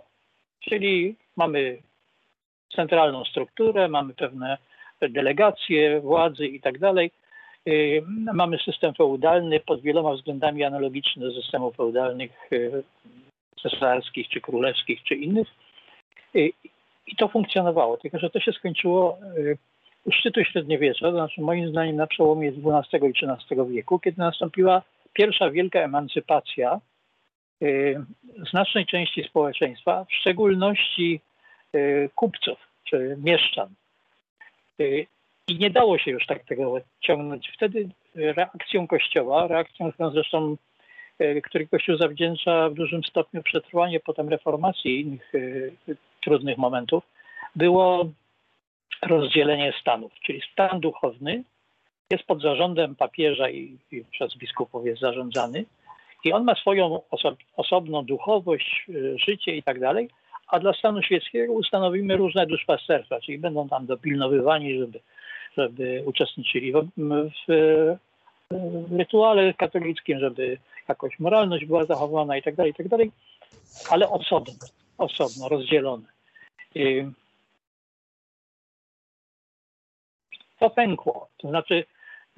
Czyli 0.60 1.16
mamy 1.36 1.78
centralną 2.76 3.26
strukturę, 3.26 3.88
mamy 3.88 4.14
pewne 4.14 4.58
delegacje 5.02 6.02
władzy 6.02 6.48
i 6.48 6.62
tak 6.62 6.80
dalej. 6.80 7.12
E, 7.68 7.72
mamy 8.34 8.58
system 8.58 8.94
feudalny 8.94 9.60
pod 9.60 9.82
wieloma 9.82 10.14
względami 10.14 10.64
analogiczny 10.64 11.26
do 11.26 11.42
systemów 11.42 11.76
feudalnych 11.76 12.32
cesarskich, 13.62 14.30
czy 14.30 14.42
królewskich, 14.42 15.04
czy 15.04 15.16
innych. 15.16 15.48
I 17.08 17.16
to 17.16 17.28
funkcjonowało, 17.28 17.98
tylko 17.98 18.20
że 18.20 18.30
to 18.30 18.40
się 18.40 18.52
skończyło 18.52 19.18
y, 19.38 19.58
u 20.06 20.12
szczytu 20.12 20.44
średniowiecza, 20.44 21.06
to 21.06 21.12
znaczy 21.12 21.42
moim 21.42 21.70
zdaniem 21.70 21.96
na 21.96 22.08
przełomie 22.08 22.50
XII 22.50 23.00
i 23.08 23.28
XIII 23.28 23.68
wieku, 23.70 24.00
kiedy 24.00 24.18
nastąpiła 24.18 24.82
pierwsza 25.14 25.52
wielka 25.52 25.80
emancypacja 25.80 26.82
y, 27.62 28.04
znacznej 28.52 28.86
części 28.86 29.24
społeczeństwa, 29.24 30.06
w 30.10 30.14
szczególności 30.14 31.22
y, 31.76 32.10
kupców 32.16 32.60
czy 32.84 33.18
mieszczan. 33.24 33.70
I 35.48 35.58
nie 35.60 35.70
dało 35.70 35.98
się 35.98 36.12
już 36.12 36.26
tak 36.26 36.46
tego 36.46 36.82
ciągnąć. 37.02 37.52
Wtedy 37.56 37.90
reakcją 38.16 38.88
Kościoła, 38.88 39.48
reakcją, 39.48 39.92
zresztą 40.14 40.58
który 41.44 41.68
Kościół 41.68 41.98
zawdzięcza 41.98 42.70
w 42.70 42.74
dużym 42.74 43.04
stopniu 43.04 43.44
przetrwanie 43.44 44.00
potem 44.00 44.30
reformacji 44.30 44.92
i 44.92 45.02
innych 45.02 45.32
trudnych 46.22 46.58
momentów, 46.58 47.04
było 47.56 48.10
rozdzielenie 49.02 49.74
stanów, 49.82 50.12
czyli 50.26 50.42
stan 50.52 50.80
duchowny 50.80 51.44
jest 52.12 52.24
pod 52.24 52.42
zarządem 52.42 52.96
papieża 52.96 53.50
i, 53.50 53.78
i 53.92 54.04
przez 54.12 54.38
biskupów 54.38 54.86
jest 54.86 55.02
zarządzany 55.02 55.66
i 56.24 56.34
on 56.34 56.44
ma 56.44 56.56
swoją 56.56 57.02
oso 57.12 57.36
osobną 57.58 58.06
duchowość, 58.06 58.86
y, 58.90 59.18
życie 59.18 59.56
i 59.56 59.64
tak 59.64 59.80
dalej, 59.80 60.10
a 60.50 60.60
dla 60.60 60.74
stanu 60.74 61.02
świeckiego 61.02 61.54
ustanowimy 61.54 62.18
różne 62.18 62.46
duszpasterstwa, 62.48 63.22
czyli 63.22 63.38
będą 63.38 63.70
tam 63.70 63.86
dopilnowywani, 63.86 64.80
żeby, 64.80 65.00
żeby 65.58 66.04
uczestniczyli 66.06 66.72
w, 66.72 66.88
w, 66.98 67.98
w 68.52 68.98
rytuale 68.98 69.54
katolickim, 69.54 70.20
żeby 70.20 70.58
jakoś 70.88 71.20
moralność 71.20 71.66
była 71.66 71.86
zachowana 71.86 72.38
i 72.38 72.42
tak 72.42 72.56
dalej, 72.56 72.72
i 72.72 72.76
tak 72.76 72.88
dalej, 72.88 73.12
ale 73.90 74.10
osobno 74.10 74.54
osobno, 74.98 75.50
rozdzielone. 75.50 76.08
To 80.60 80.70
pękło. 80.70 81.28
To 81.38 81.50
znaczy, 81.50 81.86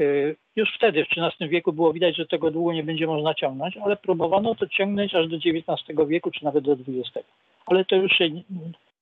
Y, 0.02 0.36
już 0.56 0.76
wtedy, 0.76 1.06
w 1.06 1.08
XIII 1.18 1.50
wieku, 1.50 1.74
było 1.74 1.94
widać, 1.94 2.16
że 2.16 2.26
tego 2.26 2.52
długo 2.52 2.74
nie 2.74 2.84
będzie 2.84 3.08
można 3.08 3.34
ciągnąć, 3.34 3.78
ale 3.78 3.98
próbowano 3.98 4.56
to 4.56 4.68
ciągnąć 4.68 5.16
aż 5.16 5.28
do 5.28 5.36
XIX 5.36 6.08
wieku, 6.08 6.32
czy 6.32 6.46
nawet 6.46 6.64
do 6.64 6.72
XX. 6.72 7.28
Ale 7.72 7.86
to 7.86 7.96
już 7.96 8.12
się 8.12 8.30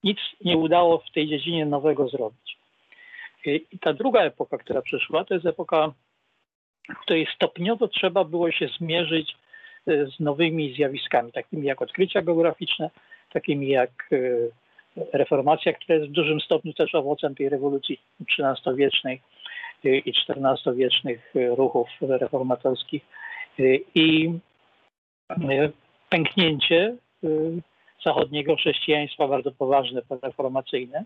nic 0.04 0.20
nie 0.46 0.58
udało 0.58 0.98
w 0.98 1.12
tej 1.12 1.28
dziedzinie 1.28 1.66
nowego 1.66 2.08
zrobić. 2.08 2.58
I 3.46 3.80
ta 3.82 3.94
druga 3.94 4.22
epoka, 4.22 4.58
która 4.58 4.82
przyszła, 4.82 5.26
to 5.26 5.34
jest 5.34 5.46
epoka, 5.46 5.94
w 6.90 7.00
której 7.02 7.28
stopniowo 7.36 7.88
trzeba 7.88 8.24
było 8.24 8.52
się 8.52 8.68
zmierzyć 8.78 9.36
y, 9.88 10.08
z 10.18 10.20
nowymi 10.20 10.74
zjawiskami, 10.74 11.32
takimi 11.32 11.68
jak 11.68 11.82
odkrycia 11.82 12.22
geograficzne, 12.22 12.90
takimi 13.34 13.68
jak 13.68 14.10
reformacja, 15.14 15.74
która 15.74 15.96
jest 15.96 16.10
w 16.10 16.14
dużym 16.14 16.42
stopniu 16.42 16.74
też 16.74 16.96
owocem 16.96 17.36
tej 17.36 17.50
rewolucji 17.50 18.00
XIII-wiecznej 18.22 19.22
i 19.84 20.14
XIV-wiecznych 20.30 21.34
ruchów 21.58 21.90
reformatorskich 22.02 23.06
i 23.96 24.34
pęknięcie 26.10 26.96
zachodniego 28.06 28.56
chrześcijaństwa 28.56 29.28
bardzo 29.28 29.52
poważne, 29.52 30.02
reformacyjne. 30.22 31.04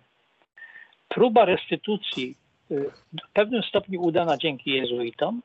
Próba 1.09 1.45
restytucji 1.45 2.35
w 2.69 3.33
pewnym 3.33 3.63
stopniu 3.63 4.01
udana 4.01 4.37
dzięki 4.37 4.71
jezuitom, 4.71 5.41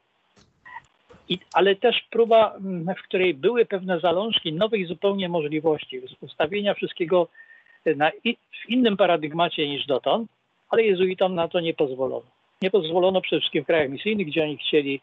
i, 1.28 1.38
ale 1.52 1.76
też 1.76 2.06
próba, 2.10 2.58
w 2.98 3.02
której 3.02 3.34
były 3.34 3.66
pewne 3.66 4.00
zalążki 4.00 4.52
nowych 4.52 4.86
zupełnie 4.86 5.28
możliwości 5.28 6.00
ustawienia 6.20 6.74
wszystkiego 6.74 7.28
na, 7.96 8.10
w 8.64 8.68
innym 8.68 8.96
paradygmacie 8.96 9.68
niż 9.68 9.86
dotąd, 9.86 10.30
ale 10.70 10.82
jezuitom 10.82 11.34
na 11.34 11.48
to 11.48 11.60
nie 11.60 11.74
pozwolono. 11.74 12.26
Nie 12.62 12.70
pozwolono 12.70 13.20
przede 13.20 13.40
wszystkim 13.40 13.64
w 13.64 13.66
krajach 13.66 13.90
misyjnych, 13.90 14.26
gdzie 14.26 14.42
oni 14.42 14.56
chcieli 14.56 15.00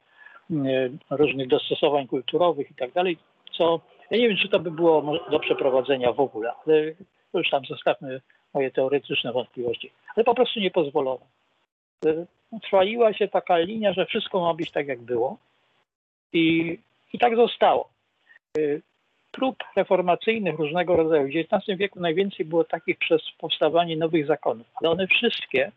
mm, 0.51 0.97
różnych 1.09 1.47
dostosowań 1.47 2.07
kulturowych 2.07 2.71
i 2.71 2.75
tak 2.75 2.91
dalej, 2.91 3.17
co 3.57 3.79
ja 4.11 4.17
nie 4.17 4.27
wiem, 4.27 4.37
czy 4.37 4.49
to 4.49 4.59
by 4.59 4.71
było 4.71 5.19
do 5.31 5.39
przeprowadzenia 5.39 6.11
w 6.11 6.19
ogóle, 6.19 6.51
ale 6.65 6.93
już 7.33 7.49
tam 7.49 7.65
zostawmy 7.65 8.21
moje 8.53 8.71
teoretyczne 8.71 9.33
wątpliwości. 9.33 9.91
Ale 10.15 10.23
po 10.23 10.35
prostu 10.35 10.59
nie 10.59 10.71
pozwolono. 10.71 11.25
Utrwaliła 12.51 13.13
się 13.13 13.27
taka 13.27 13.57
linia, 13.57 13.93
że 13.93 14.05
wszystko 14.05 14.39
ma 14.39 14.53
być 14.53 14.71
tak, 14.71 14.87
jak 14.87 15.01
było. 15.01 15.37
I, 16.33 16.77
i 17.13 17.19
tak 17.19 17.35
zostało. 17.35 17.89
Prób 19.31 19.63
reformacyjnych 19.75 20.59
różnego 20.59 20.95
rodzaju. 20.95 21.27
W 21.27 21.53
XIX 21.53 21.79
wieku 21.79 21.99
najwięcej 21.99 22.45
było 22.45 22.63
takich 22.63 22.97
przez 22.97 23.21
powstawanie 23.37 23.97
nowych 23.97 24.25
zakonów, 24.25 24.67
ale 24.75 24.89
one 24.89 25.07
wszystkie 25.07 25.71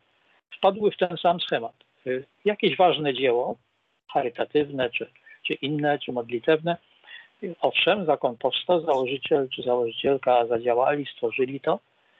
wpadły 0.56 0.90
w 0.90 0.96
ten 0.96 1.16
sam 1.16 1.40
schemat. 1.40 1.74
Y, 2.06 2.24
jakieś 2.44 2.76
ważne 2.76 3.14
dzieło, 3.14 3.56
charytatywne, 4.12 4.90
czy, 4.90 5.10
czy 5.46 5.54
inne, 5.54 5.98
czy 5.98 6.12
modlitewne, 6.12 6.76
owszem, 7.60 8.06
zakon 8.06 8.36
powstał, 8.36 8.80
założyciel 8.80 9.48
czy 9.48 9.62
założycielka 9.62 10.46
zadziałali, 10.46 11.06
stworzyli 11.06 11.60
to, 11.60 11.78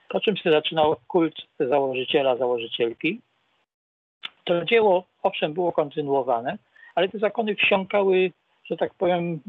po 0.09 0.19
czym 0.19 0.37
się 0.37 0.51
zaczynał 0.51 0.95
kult 1.07 1.35
założyciela, 1.59 2.37
założycielki. 2.37 3.21
To 4.43 4.65
dzieło, 4.65 5.03
owszem, 5.23 5.53
było 5.53 5.71
kontynuowane, 5.71 6.57
ale 6.95 7.09
te 7.09 7.19
zakony 7.19 7.55
wsiąkały, 7.55 8.31
że 8.63 8.77
tak 8.77 8.93
powiem, 8.93 9.39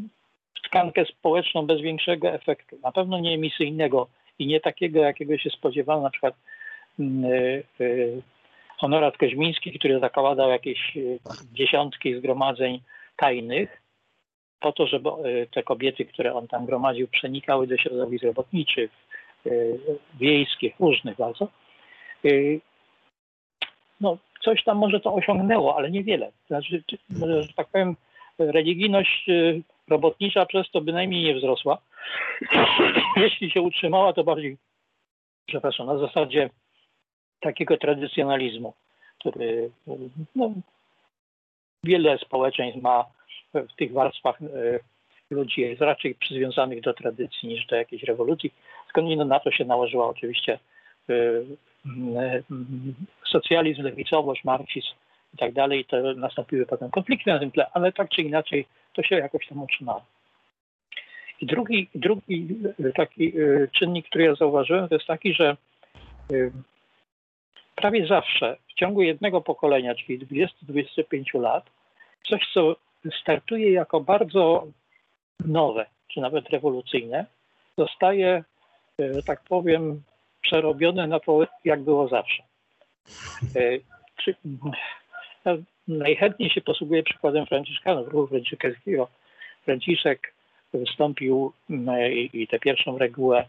w 0.54 0.68
tkankę 0.68 1.04
społeczną 1.04 1.66
bez 1.66 1.80
większego 1.80 2.28
efektu. 2.28 2.78
Na 2.82 2.92
pewno 2.92 3.18
nie 3.18 3.34
emisyjnego 3.34 4.08
i 4.38 4.46
nie 4.46 4.60
takiego, 4.60 5.00
jakiego 5.00 5.38
się 5.38 5.50
spodziewano 5.50 6.02
na 6.02 6.10
przykład 6.10 6.34
yy, 6.98 7.62
yy, 7.78 8.22
Honorat 8.80 9.16
Koźmiński, 9.16 9.78
który 9.78 10.00
zakładał 10.00 10.50
jakieś 10.50 10.96
e, 10.96 11.00
dziesiątki 11.52 12.18
zgromadzeń 12.18 12.80
tajnych, 13.16 13.82
po 14.60 14.72
to, 14.72 14.86
żeby 14.86 15.08
e, 15.08 15.46
te 15.46 15.62
kobiety, 15.62 16.04
które 16.04 16.34
on 16.34 16.48
tam 16.48 16.66
gromadził, 16.66 17.08
przenikały 17.08 17.66
do 17.66 17.76
środowisk 17.76 18.24
robotniczych, 18.24 18.90
e, 19.46 19.50
wiejskich, 20.14 20.74
różnych 20.80 21.16
bardzo. 21.16 21.48
No, 24.00 24.18
coś 24.44 24.64
tam 24.64 24.78
może 24.78 25.00
to 25.00 25.14
osiągnęło, 25.14 25.76
ale 25.76 25.90
niewiele. 25.90 26.32
Znaczy, 26.46 26.82
że 27.20 27.54
tak 27.56 27.68
powiem, 27.68 27.96
religijność 28.38 29.26
robotnicza 29.88 30.46
przez 30.46 30.70
to 30.70 30.80
bynajmniej 30.80 31.24
nie 31.24 31.34
wzrosła. 31.34 31.78
Jeśli 33.16 33.50
się 33.50 33.62
utrzymała, 33.62 34.12
to 34.12 34.24
bardziej, 34.24 34.56
przepraszam, 35.46 35.86
na 35.86 35.98
zasadzie 35.98 36.50
takiego 37.40 37.76
tradycjonalizmu, 37.76 38.74
który 39.18 39.70
no, 40.36 40.50
wiele 41.84 42.18
społeczeństw 42.18 42.82
ma 42.82 43.04
w 43.54 43.76
tych 43.76 43.92
warstwach 43.92 44.42
e, 44.42 44.46
ludzi 45.30 45.60
jest 45.60 45.80
raczej 45.80 46.14
przywiązanych 46.14 46.80
do 46.80 46.94
tradycji 46.94 47.48
niż 47.48 47.66
do 47.66 47.76
jakiejś 47.76 48.02
rewolucji. 48.02 48.52
Skądinąd 48.88 49.30
na 49.30 49.40
to 49.40 49.50
się 49.50 49.64
nałożyła 49.64 50.08
oczywiście 50.08 50.58
e, 51.08 51.14
e, 52.16 52.42
socjalizm, 53.26 53.82
lewicowość, 53.82 54.44
marksizm 54.44 54.88
i 55.34 55.36
tak 55.36 55.52
dalej. 55.52 55.84
To 55.84 56.14
nastąpiły 56.14 56.66
potem 56.66 56.90
konflikty 56.90 57.30
na 57.30 57.38
tym 57.38 57.50
tle, 57.50 57.66
ale 57.72 57.92
tak 57.92 58.08
czy 58.08 58.22
inaczej 58.22 58.66
to 58.94 59.02
się 59.02 59.14
jakoś 59.14 59.46
tam 59.46 59.62
utrzymało. 59.62 60.04
I 61.40 61.46
drugi, 61.46 61.88
drugi 61.94 62.56
taki 62.94 63.32
czynnik, 63.72 64.06
który 64.06 64.24
ja 64.24 64.34
zauważyłem, 64.34 64.88
to 64.88 64.94
jest 64.94 65.06
taki, 65.06 65.34
że 65.34 65.56
prawie 67.76 68.06
zawsze 68.06 68.56
w 68.68 68.74
ciągu 68.74 69.02
jednego 69.02 69.40
pokolenia, 69.40 69.94
czyli 69.94 70.18
20-25 70.18 71.40
lat, 71.40 71.64
coś, 72.28 72.40
co 72.54 72.76
startuje 73.22 73.72
jako 73.72 74.00
bardzo 74.00 74.66
nowe, 75.46 75.86
czy 76.08 76.20
nawet 76.20 76.48
rewolucyjne, 76.48 77.26
zostaje, 77.78 78.44
e, 78.98 79.22
tak 79.22 79.44
powiem, 79.44 80.02
przerobione 80.40 81.06
na 81.06 81.20
to, 81.20 81.46
jak 81.64 81.82
było 81.82 82.08
zawsze. 82.08 82.42
E, 83.56 83.78
czy, 84.24 84.34
no, 85.44 85.56
najchętniej 85.88 86.50
się 86.50 86.60
posługuje 86.60 87.02
przykładem 87.02 87.46
Franciszkanów, 87.46 88.08
ruchu 88.08 88.26
franciszkańskiego. 88.26 89.08
Franciszek 89.64 90.34
wystąpił 90.74 91.52
e, 91.88 92.12
i 92.12 92.48
tę 92.48 92.58
pierwszą 92.58 92.98
regułę 92.98 93.44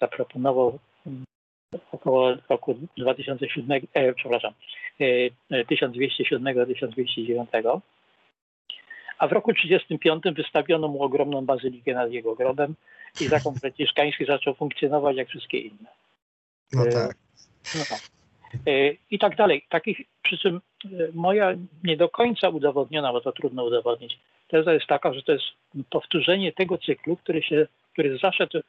zaproponował 0.00 0.78
około 1.92 2.34
roku 2.48 2.74
2007, 2.96 3.80
e, 3.94 4.12
przepraszam, 4.12 4.52
e, 5.50 5.64
1207-1209. 5.64 7.80
A 9.18 9.28
w 9.28 9.32
roku 9.32 9.54
1935 9.54 10.36
wystawiono 10.36 10.88
mu 10.88 11.02
ogromną 11.02 11.46
bazylikę 11.46 11.94
nad 11.94 12.12
jego 12.12 12.34
grobem 12.34 12.74
i 13.20 13.24
zakon 13.24 13.54
franciszkański 13.54 14.24
zaczął 14.24 14.54
funkcjonować 14.54 15.16
jak 15.16 15.28
wszystkie 15.28 15.58
inne. 15.58 15.90
No 16.72 16.86
e, 16.86 16.92
tak. 16.92 17.16
No 17.74 17.84
tak. 17.88 18.00
E, 18.66 18.94
I 19.10 19.18
tak 19.18 19.36
dalej. 19.36 19.66
Takich, 19.68 20.00
przy 20.22 20.38
czym 20.38 20.60
e, 20.84 20.88
moja 21.14 21.54
nie 21.84 21.96
do 21.96 22.08
końca 22.08 22.48
udowodniona, 22.48 23.12
bo 23.12 23.20
to 23.20 23.32
trudno 23.32 23.64
udowodnić, 23.64 24.18
teza 24.48 24.72
jest 24.72 24.86
taka, 24.86 25.12
że 25.12 25.22
to 25.22 25.32
jest 25.32 25.44
powtórzenie 25.90 26.52
tego 26.52 26.78
cyklu, 26.78 27.16
który 27.16 27.42
się, 27.42 27.66
który 27.92 28.18
zaszedł 28.18 28.60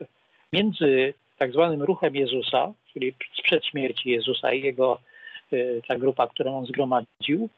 między 0.53 1.13
tak 1.37 1.51
zwanym 1.51 1.83
ruchem 1.83 2.15
Jezusa, 2.15 2.73
czyli 2.93 3.15
sprzed 3.39 3.65
śmierci 3.65 4.09
Jezusa 4.09 4.53
i 4.53 4.61
jego 4.61 4.99
ta 5.87 5.97
grupa, 5.97 6.27
którą 6.27 6.57
on 6.57 6.65
zgromadził, 6.65 7.49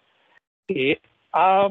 a 1.31 1.69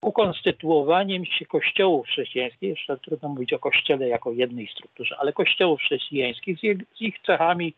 ukonstytuowaniem 0.00 1.24
się 1.24 1.46
kościołów 1.46 2.06
chrześcijańskich, 2.06 2.68
jeszcze 2.68 2.98
trudno 2.98 3.28
mówić 3.28 3.52
o 3.52 3.58
kościele 3.58 4.08
jako 4.08 4.32
jednej 4.32 4.68
strukturze, 4.68 5.16
ale 5.18 5.32
kościołów 5.32 5.80
chrześcijańskich 5.80 6.58
z 6.58 6.64
ich, 6.64 6.78
z 6.96 7.00
ich 7.00 7.18
cechami, 7.26 7.74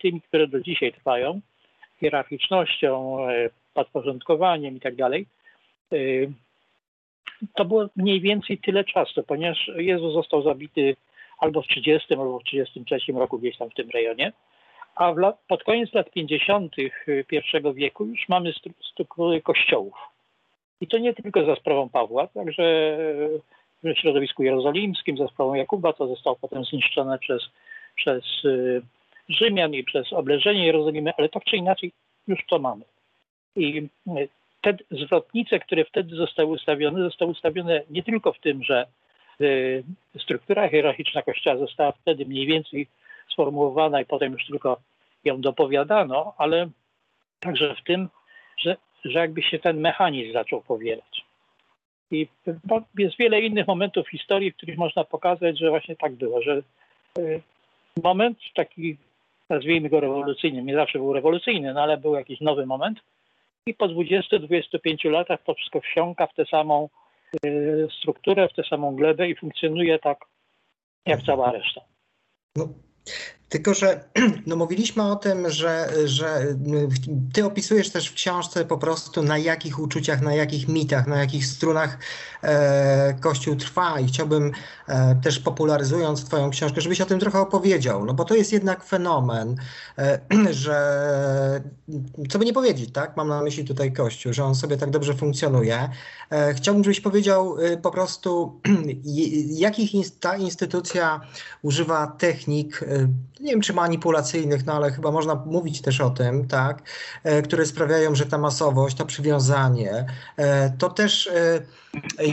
tymi, 0.00 0.20
które 0.20 0.46
do 0.46 0.60
dzisiaj 0.60 0.92
trwają, 0.92 1.40
hierarchicznością, 2.00 3.18
y, 3.30 3.50
podporządkowaniem 3.74 4.76
i 4.76 4.80
tak. 4.80 4.94
To 7.54 7.64
było 7.64 7.88
mniej 7.96 8.20
więcej 8.20 8.58
tyle 8.58 8.84
czasu, 8.84 9.22
ponieważ 9.22 9.70
Jezus 9.76 10.12
został 10.12 10.42
zabity 10.42 10.96
albo 11.38 11.62
w 11.62 11.66
30 11.66 12.14
albo 12.14 12.38
w 12.38 12.44
33 12.44 13.12
roku 13.12 13.38
gdzieś 13.38 13.56
tam 13.56 13.70
w 13.70 13.74
tym 13.74 13.90
rejonie. 13.90 14.32
A 14.94 15.10
lat, 15.10 15.38
pod 15.48 15.64
koniec 15.64 15.92
lat 15.92 16.10
50. 16.10 16.78
Y, 16.78 17.24
I 17.32 17.74
wieku 17.74 18.06
już 18.06 18.28
mamy 18.28 18.52
struktury 18.92 19.42
kościołów. 19.42 19.94
I 20.80 20.86
to 20.86 20.98
nie 20.98 21.14
tylko 21.14 21.44
za 21.44 21.56
sprawą 21.56 21.88
Pawła, 21.88 22.26
także 22.26 22.96
w 23.82 23.94
środowisku 23.94 24.42
jerozolimskim, 24.42 25.16
za 25.16 25.28
sprawą 25.28 25.54
Jakuba, 25.54 25.92
to 25.92 26.06
zostało 26.06 26.36
potem 26.40 26.64
zniszczone 26.64 27.18
przez, 27.18 27.42
przez 27.96 28.44
y, 28.44 28.82
Rzymian 29.28 29.74
i 29.74 29.84
przez 29.84 30.12
obleżenie 30.12 30.66
Jerozolimy, 30.66 31.12
ale 31.18 31.28
tak 31.28 31.44
czy 31.44 31.56
inaczej 31.56 31.92
już 32.28 32.46
to 32.46 32.58
mamy. 32.58 32.84
I 33.56 33.88
y, 34.08 34.28
te 34.60 34.76
zwrotnice, 34.90 35.58
które 35.58 35.84
wtedy 35.84 36.16
zostały 36.16 36.48
ustawione, 36.48 37.04
zostały 37.04 37.30
ustawione 37.30 37.82
nie 37.90 38.02
tylko 38.02 38.32
w 38.32 38.40
tym, 38.40 38.62
że 38.62 38.86
Y, 39.40 39.84
struktura 40.18 40.68
hierarchiczna 40.68 41.22
Kościoła 41.22 41.56
została 41.56 41.92
wtedy 41.92 42.26
mniej 42.26 42.46
więcej 42.46 42.86
sformułowana 43.32 44.00
i 44.00 44.04
potem 44.04 44.32
już 44.32 44.46
tylko 44.46 44.80
ją 45.24 45.40
dopowiadano, 45.40 46.34
ale 46.38 46.70
także 47.40 47.74
w 47.74 47.84
tym, 47.84 48.08
że, 48.56 48.76
że 49.04 49.18
jakby 49.18 49.42
się 49.42 49.58
ten 49.58 49.80
mechanizm 49.80 50.32
zaczął 50.32 50.62
powielać. 50.62 51.24
I 52.10 52.28
jest 52.98 53.16
wiele 53.18 53.40
innych 53.40 53.66
momentów 53.66 54.08
historii, 54.08 54.50
w 54.50 54.56
których 54.56 54.78
można 54.78 55.04
pokazać, 55.04 55.58
że 55.58 55.70
właśnie 55.70 55.96
tak 55.96 56.12
było, 56.12 56.42
że 56.42 56.62
y, 57.18 57.40
moment 58.02 58.38
taki, 58.54 58.96
nazwijmy 59.48 59.88
go 59.88 60.00
rewolucyjnym, 60.00 60.66
nie 60.66 60.74
zawsze 60.74 60.98
był 60.98 61.12
rewolucyjny, 61.12 61.74
no 61.74 61.82
ale 61.82 61.96
był 61.96 62.14
jakiś 62.14 62.40
nowy 62.40 62.66
moment 62.66 62.98
i 63.66 63.74
po 63.74 63.86
20-25 63.88 65.10
latach 65.10 65.42
to 65.42 65.54
wszystko 65.54 65.80
wsiąka 65.80 66.26
w 66.26 66.34
tę 66.34 66.46
samą 66.46 66.88
y, 67.46 67.88
strukturę, 67.98 68.48
w 68.48 68.54
tę 68.54 68.62
samą 68.64 68.96
glebę 68.96 69.28
i 69.28 69.36
funkcjonuje 69.36 69.98
tak 69.98 70.18
jak 71.06 71.22
cała 71.22 71.52
reszta. 71.52 71.80
No, 72.56 72.68
tylko, 73.50 73.74
że 73.74 74.04
no, 74.46 74.56
mówiliśmy 74.56 75.02
o 75.02 75.16
tym, 75.16 75.50
że, 75.50 75.88
że 76.04 76.46
ty 77.32 77.44
opisujesz 77.44 77.90
też 77.90 78.08
w 78.08 78.14
książce 78.14 78.64
po 78.64 78.78
prostu 78.78 79.22
na 79.22 79.38
jakich 79.38 79.78
uczuciach, 79.78 80.20
na 80.20 80.34
jakich 80.34 80.68
mitach, 80.68 81.06
na 81.06 81.18
jakich 81.18 81.46
strunach 81.46 81.98
e, 82.42 83.14
Kościół 83.20 83.56
trwa 83.56 84.00
i 84.00 84.06
chciałbym 84.06 84.52
e, 84.88 85.16
też 85.22 85.38
popularyzując 85.38 86.24
twoją 86.24 86.50
książkę, 86.50 86.80
żebyś 86.80 87.00
o 87.00 87.06
tym 87.06 87.20
trochę 87.20 87.40
opowiedział, 87.40 88.04
no 88.04 88.14
bo 88.14 88.24
to 88.24 88.34
jest 88.34 88.52
jednak 88.52 88.84
fenomen, 88.84 89.56
e, 89.98 90.20
że 90.64 90.80
co 92.28 92.38
by 92.38 92.44
nie 92.44 92.52
powiedzieć, 92.52 92.92
tak? 92.92 93.16
Mam 93.16 93.28
na 93.28 93.42
myśli 93.42 93.64
tutaj 93.64 93.92
Kościół, 93.92 94.32
że 94.32 94.44
on 94.44 94.54
sobie 94.54 94.76
tak 94.76 94.90
dobrze 94.90 95.14
funkcjonuje. 95.14 95.88
E, 96.30 96.54
chciałbym, 96.54 96.84
żebyś 96.84 97.00
powiedział 97.00 97.56
e, 97.58 97.76
po 97.76 97.90
prostu, 97.90 98.60
jakich 99.66 99.90
ta 100.20 100.36
instytucja 100.36 101.20
używa 101.62 102.06
technik, 102.06 102.82
e, 102.82 103.08
nie 103.40 103.50
wiem 103.50 103.60
czy 103.60 103.72
manipulacyjnych, 103.72 104.66
no 104.66 104.72
ale 104.72 104.90
chyba 104.90 105.10
można 105.10 105.34
mówić 105.34 105.80
też 105.82 106.00
o 106.00 106.10
tym, 106.10 106.48
tak, 106.48 106.82
e, 107.24 107.42
które 107.42 107.66
sprawiają, 107.66 108.14
że 108.14 108.26
ta 108.26 108.38
masowość, 108.38 108.96
to 108.96 109.06
przywiązanie, 109.06 110.06
e, 110.36 110.70
to 110.70 110.90
też 110.90 111.26
e, 111.26 111.60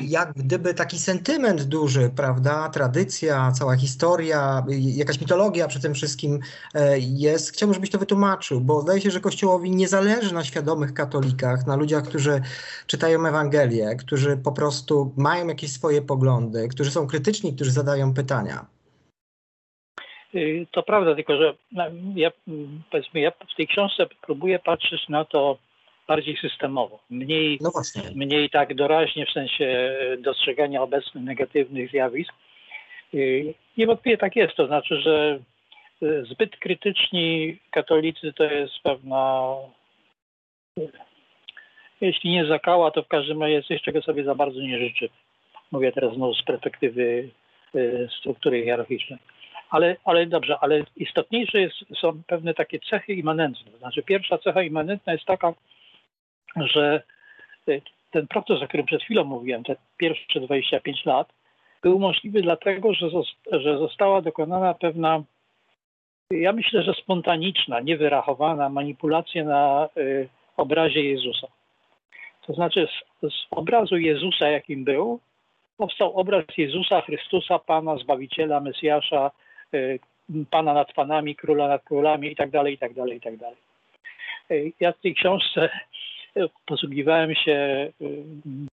jak 0.01 0.33
gdyby 0.33 0.73
taki 0.73 0.99
sentyment 0.99 1.63
duży, 1.63 2.11
prawda, 2.15 2.69
tradycja, 2.69 3.51
cała 3.51 3.75
historia, 3.75 4.65
jakaś 4.79 5.21
mitologia 5.21 5.67
przy 5.67 5.81
tym 5.81 5.93
wszystkim 5.93 6.39
jest. 6.99 7.51
Chciałbym, 7.51 7.73
żebyś 7.73 7.89
to 7.89 7.97
wytłumaczył, 7.97 8.61
bo 8.61 8.81
zdaje 8.81 9.01
się, 9.01 9.11
że 9.11 9.19
Kościołowi 9.19 9.71
nie 9.71 9.87
zależy 9.87 10.33
na 10.33 10.43
świadomych 10.43 10.93
katolikach, 10.93 11.67
na 11.67 11.75
ludziach, 11.75 12.03
którzy 12.03 12.41
czytają 12.87 13.25
Ewangelię, 13.25 13.95
którzy 13.95 14.37
po 14.37 14.51
prostu 14.51 15.13
mają 15.15 15.47
jakieś 15.47 15.71
swoje 15.71 16.01
poglądy, 16.01 16.67
którzy 16.67 16.91
są 16.91 17.07
krytyczni, 17.07 17.55
którzy 17.55 17.71
zadają 17.71 18.13
pytania. 18.13 18.76
Y, 20.37 20.67
to 20.71 20.83
prawda, 20.83 21.15
tylko 21.15 21.37
że 21.37 21.53
ja, 22.15 22.31
powiedzmy, 22.91 23.19
ja 23.19 23.31
w 23.31 23.55
tej 23.57 23.67
książce 23.67 24.07
próbuję 24.21 24.59
patrzeć 24.59 25.09
na 25.09 25.25
to 25.25 25.57
bardziej 26.07 26.37
systemowo, 26.37 26.99
mniej, 27.09 27.59
no 27.61 27.71
mniej 28.15 28.49
tak 28.49 28.75
doraźnie 28.75 29.25
w 29.25 29.31
sensie 29.31 29.95
dostrzegania 30.19 30.81
obecnych 30.81 31.23
negatywnych 31.23 31.91
zjawisk. 31.91 32.33
Y, 33.13 33.53
niewątpliwie 33.77 34.17
tak 34.17 34.35
jest, 34.35 34.55
to 34.55 34.67
znaczy, 34.67 35.01
że 35.01 35.39
y, 36.03 36.25
zbyt 36.25 36.57
krytyczni 36.57 37.57
katolicy 37.71 38.33
to 38.33 38.43
jest 38.43 38.73
pewna, 38.83 39.53
jeśli 42.01 42.31
nie 42.31 42.45
zakała, 42.45 42.91
to 42.91 43.03
w 43.03 43.07
każdym 43.07 43.41
razie 43.41 43.63
coś, 43.63 43.81
czego 43.81 44.01
sobie 44.01 44.23
za 44.23 44.35
bardzo 44.35 44.59
nie 44.59 44.79
życzy. 44.79 45.09
Mówię 45.71 45.91
teraz 45.91 46.13
znowu 46.13 46.33
z 46.33 46.43
perspektywy 46.43 47.29
struktury 48.19 48.63
hierarchicznej. 48.63 49.19
Ale, 49.69 49.95
ale 50.05 50.25
dobrze, 50.25 50.57
ale 50.61 50.83
istotniejsze 50.95 51.61
jest, 51.61 51.75
są 52.01 52.23
pewne 52.27 52.53
takie 52.53 52.79
cechy 52.79 53.13
immanentne. 53.13 53.77
znaczy 53.77 54.03
pierwsza 54.03 54.37
cecha 54.37 54.61
immanentna 54.61 55.13
jest 55.13 55.25
taka, 55.25 55.53
że 56.55 57.03
y, 57.69 57.81
ten 58.11 58.27
proces, 58.27 58.61
o 58.61 58.67
którym 58.67 58.85
przed 58.85 59.03
chwilą 59.03 59.23
mówiłem, 59.23 59.63
te 59.63 59.75
pierwsze 59.97 60.39
25 60.39 61.05
lat, 61.05 61.33
był 61.81 61.99
możliwy 61.99 62.41
dlatego, 62.41 62.93
że, 62.93 63.09
że 63.51 63.77
została 63.77 64.21
dokonana 64.21 64.73
pewna, 64.73 65.23
ja 66.31 66.53
myślę, 66.53 66.83
że 66.83 66.93
spontaniczna, 66.93 67.79
niewyrachowana 67.79 68.69
manipulacja 68.69 69.43
na 69.43 69.89
y, 69.97 70.29
obrazie 70.57 71.03
Jezusa. 71.03 71.47
To 72.47 72.53
znaczy 72.53 72.87
z, 72.87 73.33
z 73.33 73.47
obrazu 73.51 73.97
Jezusa, 73.97 74.47
jakim 74.49 74.83
był, 74.83 75.19
powstał 75.77 76.19
obraz 76.19 76.45
Jezusa 76.57 77.01
Chrystusa, 77.01 77.59
Pana, 77.59 77.97
Zbawiciela, 77.97 78.59
Mesjasza, 78.59 79.31
pana 80.49 80.73
nad 80.73 80.93
panami, 80.93 81.35
króla 81.35 81.67
nad 81.67 81.83
królami 81.83 82.31
i 82.31 82.35
tak 82.35 82.49
dalej, 82.49 82.73
i 82.73 82.77
tak 82.77 82.93
dalej, 82.93 83.17
i 83.17 83.21
tak 83.21 83.37
dalej. 83.37 83.57
Y, 84.51 84.71
ja 84.79 84.91
w 84.91 84.99
tej 84.99 85.15
książce 85.15 85.69
y, 86.37 86.49
posługiwałem 86.65 87.35
się 87.35 87.87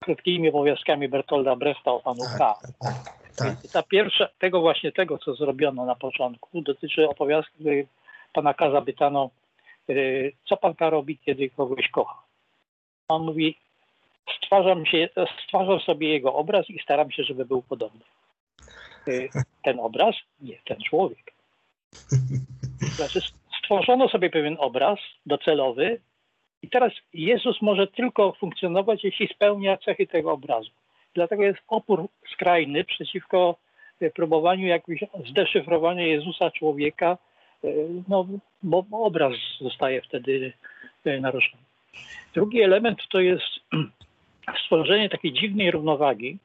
krótkimi 0.01 0.49
obowiązkami 0.49 1.09
Bertolda 1.09 1.57
Brechta 1.57 1.93
o 1.93 2.01
panu 2.01 2.25
tak, 2.25 2.39
K. 2.39 2.55
Tak, 2.81 2.95
tak. 3.39 3.73
Ta 3.73 3.83
pierwsza, 3.83 4.29
tego 4.39 4.61
właśnie 4.61 4.93
tego, 4.93 5.19
co 5.19 5.35
zrobiono 5.35 5.85
na 5.85 5.95
początku, 5.95 6.63
dotyczy 6.63 7.09
opowiastki, 7.09 7.65
pana 8.33 8.55
K 8.55 8.71
zapytano, 8.71 9.31
co 10.45 10.57
pan 10.57 10.75
K 10.75 10.91
robi, 10.91 11.19
kiedy 11.19 11.51
kogoś 11.51 11.89
kocha. 11.89 12.23
On 13.09 13.25
mówi, 13.25 13.57
stwarzam, 14.37 14.87
się, 14.87 15.09
stwarzam 15.45 15.81
sobie 15.81 16.09
jego 16.09 16.35
obraz 16.35 16.71
i 16.71 16.83
staram 16.83 17.11
się, 17.11 17.25
żeby 17.25 17.45
był 17.45 17.63
podobny. 17.63 18.01
Y, 19.09 19.29
ten 19.63 19.81
obraz? 19.81 20.15
Nie, 20.41 20.59
ten 20.65 20.81
człowiek. 20.81 21.33
Znaczy 22.79 23.21
stworzono 23.59 24.09
sobie 24.09 24.31
pewien 24.31 24.57
obraz 24.61 24.99
docelowy 25.27 26.01
i 26.63 26.69
teraz 26.69 26.93
Jezus 27.15 27.63
może 27.63 27.87
tylko 27.87 28.33
funkcjonować, 28.33 29.05
jeśli 29.05 29.29
spełnia 29.29 29.77
cechy 29.77 30.07
tego 30.07 30.33
obrazu. 30.33 30.71
Dlatego 31.15 31.43
jest 31.43 31.59
opór 31.69 32.09
skrajny 32.33 32.85
przeciwko 32.85 33.57
y, 34.03 34.11
próbowaniu 34.11 34.67
jakiegoś 34.67 35.05
zdeszyfrowania 35.31 36.07
Jezusa 36.07 36.51
człowieka, 36.51 37.19
y, 37.65 37.89
no, 38.09 38.27
bo 38.63 38.85
obraz 38.91 39.33
zostaje 39.61 40.03
wtedy 40.03 40.53
naruszony. 41.21 41.63
Drugi 42.35 42.63
element 42.63 42.99
to 43.11 43.21
jest 43.21 43.61
stworzenie 44.65 45.09
takiej 45.09 45.33
dziwnej 45.33 45.71
równowagi 45.71 46.39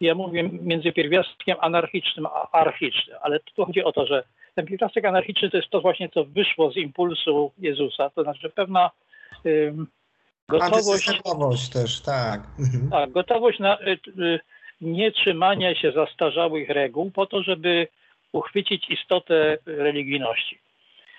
ja 0.00 0.14
mówię 0.14 0.50
między 0.62 0.92
pierwiastkiem 0.92 1.56
anarchicznym 1.60 2.26
a 2.26 2.50
archicznym, 2.52 3.16
ale 3.22 3.40
tu 3.40 3.64
chodzi 3.64 3.84
o 3.84 3.92
to, 3.92 4.06
że 4.06 4.24
ten 4.54 4.66
pierwiastek 4.66 5.04
anarchiczny 5.04 5.50
to 5.50 5.56
jest 5.56 5.70
to 5.70 5.80
właśnie, 5.80 6.08
co 6.08 6.24
wyszło 6.24 6.72
z 6.72 6.76
impulsu 6.76 7.52
Jezusa, 7.58 8.10
to 8.10 8.22
znaczy 8.22 8.50
pewna 8.50 8.90
um, 9.44 9.86
gotowość... 10.48 11.08
też, 11.72 12.00
tak. 12.00 12.40
Mhm. 12.58 12.90
Tak, 12.90 13.10
gotowość 13.10 13.58
na 13.58 13.80
y, 13.80 13.98
y, 14.18 14.40
nietrzymania 14.80 15.74
się 15.74 15.92
zastarzałych 15.92 16.68
reguł 16.68 17.10
po 17.10 17.26
to, 17.26 17.42
żeby 17.42 17.88
uchwycić 18.32 18.90
istotę 18.90 19.58
religijności. 19.66 20.58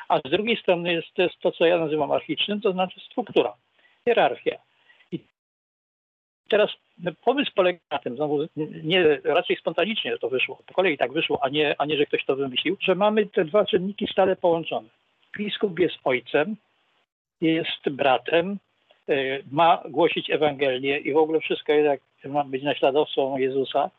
A 0.10 0.20
z 0.20 0.32
drugiej 0.32 0.58
strony 0.58 0.94
jest, 0.94 1.08
to, 1.14 1.22
jest 1.22 1.40
to, 1.40 1.52
co 1.52 1.66
ja 1.66 1.78
nazywam 1.78 2.12
archicznym, 2.12 2.62
to 2.62 2.72
znaczy 2.72 3.00
struktura, 3.00 3.54
hierarchia. 4.06 4.58
Teraz 6.52 6.70
pomysł 7.22 7.52
polega 7.56 7.80
na 7.92 8.00
tym, 8.00 8.16
znowu 8.16 8.48
nie, 8.84 9.20
raczej 9.24 9.56
spontanicznie 9.58 10.18
to 10.18 10.30
wyszło, 10.30 10.60
po 10.68 10.74
kolei 10.74 10.98
tak 10.98 11.14
wyszło, 11.14 11.44
a 11.44 11.50
nie, 11.50 11.76
a 11.78 11.86
nie, 11.86 11.98
że 11.98 12.06
ktoś 12.06 12.26
to 12.26 12.36
wymyślił, 12.36 12.78
że 12.80 12.96
mamy 12.96 13.26
te 13.26 13.46
dwa 13.46 13.66
czynniki 13.66 14.08
stale 14.12 14.36
połączone. 14.36 14.90
Biskup 15.38 15.80
jest 15.80 15.96
ojcem, 16.04 16.56
jest 17.42 17.90
bratem, 17.90 18.58
y, 19.10 19.44
ma 19.52 19.84
głosić 19.90 20.30
Ewangelię 20.30 20.98
i 20.98 21.14
w 21.14 21.18
ogóle 21.18 21.40
wszystko 21.40 21.74
jednak 21.74 22.00
ma 22.26 22.44
być 22.44 22.64
naśladowcą 22.64 23.38
Jezusa, 23.38 23.90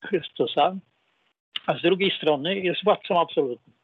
Chrystusa, 0.00 0.76
a 1.66 1.78
z 1.78 1.82
drugiej 1.82 2.10
strony 2.10 2.60
jest 2.60 2.84
władcą 2.84 3.20
absolutnym. 3.20 3.74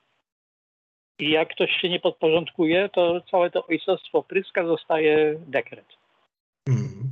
I 1.18 1.30
jak 1.30 1.48
ktoś 1.48 1.70
się 1.70 1.88
nie 1.88 2.00
podporządkuje, 2.00 2.88
to 2.88 3.20
całe 3.20 3.50
to 3.50 3.66
ojcostwo 3.66 4.22
pryska 4.22 4.66
zostaje 4.66 5.40
dekret. 5.46 5.86
Mm 6.68 7.05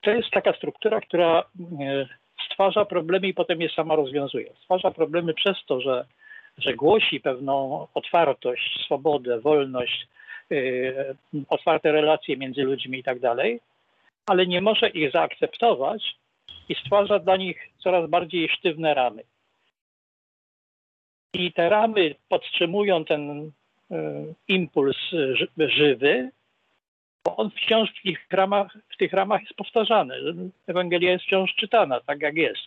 to 0.00 0.10
jest 0.10 0.30
taka 0.30 0.52
struktura, 0.52 1.00
która 1.00 1.40
e, 1.80 2.06
stwarza 2.46 2.84
problemy 2.84 3.28
i 3.28 3.34
potem 3.34 3.60
je 3.60 3.68
sama 3.68 3.96
rozwiązuje. 3.96 4.52
Stwarza 4.62 4.90
problemy 4.90 5.34
przez 5.34 5.56
to, 5.66 5.80
że, 5.80 6.06
że 6.58 6.74
głosi 6.74 7.20
pewną 7.20 7.86
otwartość, 7.94 8.84
swobodę, 8.84 9.40
wolność, 9.40 10.06
yy, 10.50 11.16
otwarte 11.48 11.92
relacje 11.92 12.36
między 12.36 12.62
ludźmi 12.62 12.98
i 12.98 13.02
tak 13.02 13.20
dalej, 13.20 13.60
ale 14.26 14.46
nie 14.46 14.60
może 14.60 14.88
ich 14.88 15.12
zaakceptować 15.12 16.16
i 16.68 16.74
stwarza 16.74 17.18
dla 17.18 17.36
nich 17.36 17.68
coraz 17.78 18.10
bardziej 18.10 18.48
sztywne 18.48 18.94
ramy. 18.94 19.22
I 21.34 21.52
te 21.52 21.68
ramy 21.68 22.14
podtrzymują 22.28 23.04
ten 23.04 23.52
yy, 23.90 24.34
impuls 24.48 24.96
żywy, 25.58 26.30
bo 27.24 27.36
on 27.36 27.50
wciąż 27.50 27.90
w 27.90 28.02
tych 28.02 28.26
ramach, 28.30 28.76
w 28.88 28.96
tych 28.96 29.12
ramach 29.12 29.40
jest 29.40 29.54
powtarzany. 29.54 30.14
Ewangelia 30.66 31.12
jest 31.12 31.24
wciąż 31.24 31.54
czytana, 31.54 32.00
tak 32.00 32.22
jak 32.22 32.36
jest. 32.36 32.62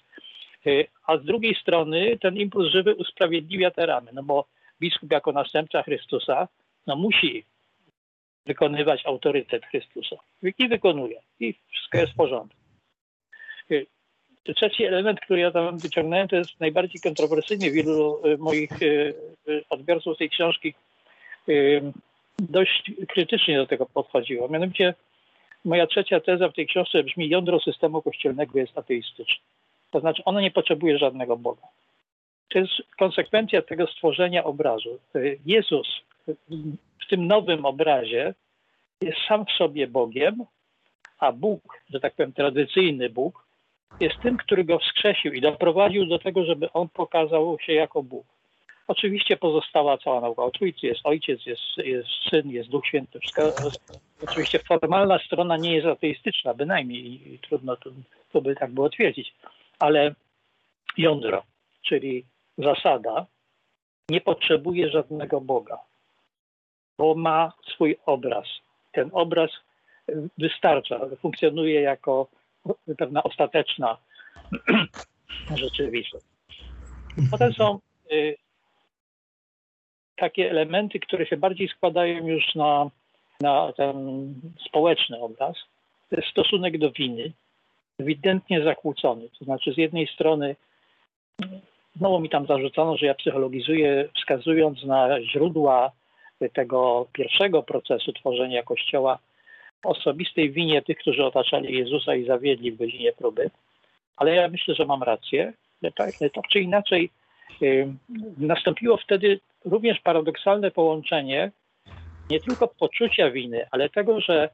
Y, 0.68 0.88
a 1.08 1.18
z 1.18 1.26
drugiej 1.26 1.56
strony 1.56 2.18
ten 2.22 2.38
impuls 2.38 2.72
żywy 2.72 2.96
usprawiedliwia 2.96 3.72
te 3.72 3.86
ramy, 3.86 4.12
no 4.14 4.24
bo 4.24 4.46
biskup 4.80 5.12
jako 5.12 5.32
następca 5.32 5.84
Chrystusa 5.84 6.48
no 6.88 6.96
musi 6.96 7.46
wykonywać 8.46 9.06
autorytet 9.06 9.66
Chrystusa. 9.66 10.16
I 10.58 10.68
wykonuje. 10.68 11.22
I 11.40 11.56
wszystko 11.72 11.98
jest 11.98 12.14
w 12.14 12.16
porządku. 12.16 12.60
Y, 13.72 13.86
trzeci 14.56 14.84
element, 14.84 15.20
który 15.20 15.42
ja 15.42 15.52
tam 15.52 15.78
wyciągnąłem, 15.78 16.28
to 16.28 16.36
jest 16.36 16.60
najbardziej 16.60 17.02
kontrowersyjny. 17.02 17.72
Wielu 17.72 18.28
y, 18.28 18.38
moich 18.38 18.72
odbiorców 19.70 20.18
tej 20.18 20.30
książki 20.30 20.74
dość 22.50 22.92
krytycznie 23.08 23.58
do 23.58 23.68
tego 23.68 23.86
podchodziło. 23.86 24.48
Mianowicie 24.48 24.94
moja 25.66 25.88
trzecia 25.88 26.20
teza 26.20 26.50
w 26.50 26.54
tej 26.54 26.68
książce 26.68 27.04
brzmi, 27.04 27.30
jądro 27.30 27.60
systemu 27.60 28.02
kościelnego 28.02 28.60
jest 28.60 28.78
ateistyczne. 28.78 29.44
To 29.92 30.00
znaczy 30.00 30.24
ono 30.26 30.42
nie 30.42 30.52
potrzebuje 30.52 30.98
żadnego 30.98 31.38
Boga. 31.38 31.68
To 32.50 32.60
jest 32.60 32.74
konsekwencja 33.00 33.62
tego 33.62 33.88
stworzenia 33.88 34.44
obrazu. 34.44 35.00
Jezus 35.46 35.88
w 37.02 37.08
tym 37.10 37.28
nowym 37.28 37.66
obrazie 37.66 38.34
jest 39.02 39.18
sam 39.28 39.46
w 39.46 39.52
sobie 39.52 39.88
Bogiem, 39.88 40.46
a 41.20 41.32
Bóg, 41.32 41.62
że 41.90 42.00
tak 42.00 42.14
powiem 42.14 42.34
tradycyjny 42.34 43.10
Bóg, 43.10 43.48
jest 44.00 44.16
tym, 44.22 44.38
który 44.38 44.64
go 44.64 44.80
wskrzesił 44.80 45.34
i 45.34 45.42
doprowadził 45.42 46.06
do 46.06 46.20
tego, 46.20 46.46
żeby 46.46 46.72
on 46.72 46.90
pokazał 46.90 47.58
się 47.60 47.74
jako 47.74 48.04
Bóg. 48.04 48.26
Oczywiście 48.88 49.38
pozostała 49.38 49.98
cała 49.98 50.22
nauka 50.22 50.44
o 50.44 50.52
Trójcy, 50.52 50.88
jest 50.88 51.02
Ojciec, 51.04 51.46
jest, 51.46 51.62
jest 51.78 52.10
Syn, 52.30 52.50
jest 52.50 52.70
Duch 52.70 52.88
Święty. 52.88 53.20
Oczywiście 54.24 54.60
formalna 54.60 55.20
strona 55.20 55.58
nie 55.58 55.74
jest 55.76 55.88
ateistyczna, 55.88 56.54
bynajmniej 56.54 57.34
i 57.34 57.40
trudno 57.40 57.76
to, 57.76 57.90
to 58.32 58.42
by 58.42 58.56
tak 58.56 58.72
było 58.72 58.90
twierdzić, 58.90 59.34
ale 59.80 60.16
jądro, 60.98 61.44
czyli 61.82 62.26
zasada, 62.58 63.26
nie 64.10 64.22
potrzebuje 64.22 64.90
żadnego 64.90 65.42
Boga, 65.42 65.78
bo 66.98 67.16
ma 67.16 67.54
swój 67.74 67.98
obraz. 68.06 68.46
Ten 68.92 69.10
obraz 69.14 69.52
wystarcza, 70.38 71.00
funkcjonuje 71.22 71.82
jako 71.82 72.28
pewna 72.98 73.24
ostateczna 73.24 73.98
rzeczywistość. 75.56 76.26
Potem 77.32 77.54
są 77.54 77.80
y, 78.12 78.36
takie 80.16 80.52
elementy, 80.52 81.00
które 81.00 81.26
się 81.26 81.38
bardziej 81.38 81.68
składają 81.68 82.28
już 82.28 82.56
na, 82.56 82.90
na 83.42 83.74
ten 83.74 83.96
społeczny 84.68 85.20
obraz. 85.20 85.56
To 86.10 86.16
jest 86.16 86.28
stosunek 86.28 86.78
do 86.78 86.92
winy, 86.92 87.32
ewidentnie 88.00 88.64
zakłócony. 88.64 89.30
To 89.40 89.46
znaczy, 89.46 89.74
z 89.74 89.78
jednej 89.78 90.08
strony, 90.08 90.56
znowu 91.96 92.20
mi 92.20 92.30
tam 92.30 92.46
zarzucono, 92.46 92.98
że 92.98 93.06
ja 93.06 93.16
psychologizuję, 93.16 94.10
wskazując 94.16 94.84
na 94.84 95.22
źródła 95.22 95.92
tego 96.54 97.08
pierwszego 97.14 97.64
procesu 97.64 98.14
tworzenia 98.14 98.64
Kościoła, 98.64 99.20
osobistej 99.84 100.52
winie 100.52 100.82
tych, 100.82 100.98
którzy 100.98 101.26
otaczali 101.26 101.78
Jezusa 101.78 102.16
i 102.16 102.26
zawiedli 102.26 102.72
w 102.72 102.78
godzinie 102.78 103.14
próby. 103.14 103.50
Ale 104.16 104.36
ja 104.36 104.48
myślę, 104.48 104.76
że 104.76 104.86
mam 104.86 105.04
rację. 105.04 105.54
Tak, 105.96 106.12
tak 106.34 106.48
czy 106.52 106.60
inaczej, 106.60 107.10
nastąpiło 108.38 108.98
wtedy 108.98 109.40
również 109.66 110.00
paradoksalne 110.00 110.72
połączenie 110.72 111.52
nie 112.30 112.40
tylko 112.40 112.68
poczucia 112.68 113.32
winy, 113.32 113.66
ale 113.72 113.90
tego, 113.90 114.22
że 114.22 114.50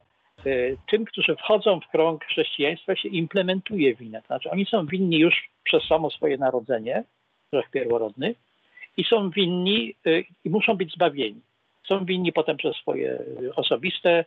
y, 0.46 0.76
tym, 0.90 1.04
którzy 1.04 1.36
wchodzą 1.36 1.80
w 1.80 1.88
krąg 1.88 2.24
chrześcijaństwa, 2.24 2.96
się 2.96 3.08
implementuje 3.08 3.94
winę. 3.94 4.20
To 4.20 4.26
znaczy, 4.26 4.50
oni 4.50 4.66
są 4.66 4.86
winni 4.86 5.18
już 5.18 5.50
przez 5.64 5.82
samo 5.84 6.10
swoje 6.10 6.38
narodzenie, 6.38 7.04
grzech 7.52 7.70
pierworodny, 7.70 8.34
i 8.96 9.04
są 9.04 9.30
winni 9.30 9.94
y, 10.06 10.24
i 10.44 10.50
muszą 10.50 10.76
być 10.76 10.92
zbawieni. 10.92 11.40
Są 11.88 12.04
winni 12.04 12.32
potem 12.32 12.56
przez 12.56 12.76
swoje 12.76 13.18
osobiste 13.56 14.24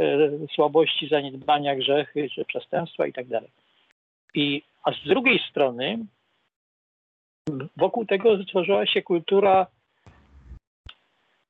y, 0.00 0.46
słabości, 0.54 1.08
zaniedbania, 1.08 1.76
grzechy 1.76 2.30
czy 2.30 2.44
przestępstwa 2.44 3.06
i 3.06 3.12
tak. 3.12 3.26
I, 4.34 4.62
a 4.84 4.92
z 4.92 5.08
drugiej 5.08 5.40
strony 5.50 5.98
wokół 7.76 8.06
tego 8.06 8.42
stworzyła 8.42 8.86
się 8.86 9.02
kultura 9.02 9.66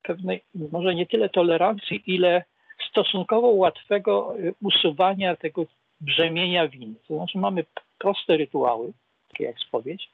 pewnej, 0.02 0.42
może 0.72 0.94
nie 0.94 1.06
tyle 1.06 1.28
tolerancji, 1.28 2.02
ile 2.06 2.44
stosunkowo 2.90 3.48
łatwego 3.48 4.38
y, 4.38 4.54
usuwania 4.62 5.36
tego 5.36 5.66
brzemienia 6.00 6.68
winy. 6.68 6.94
To 7.08 7.16
znaczy 7.16 7.38
mamy 7.38 7.64
proste 7.98 8.36
rytuały, 8.36 8.92
takie 9.28 9.44
jak 9.44 9.58
spowiedź, 9.58 10.08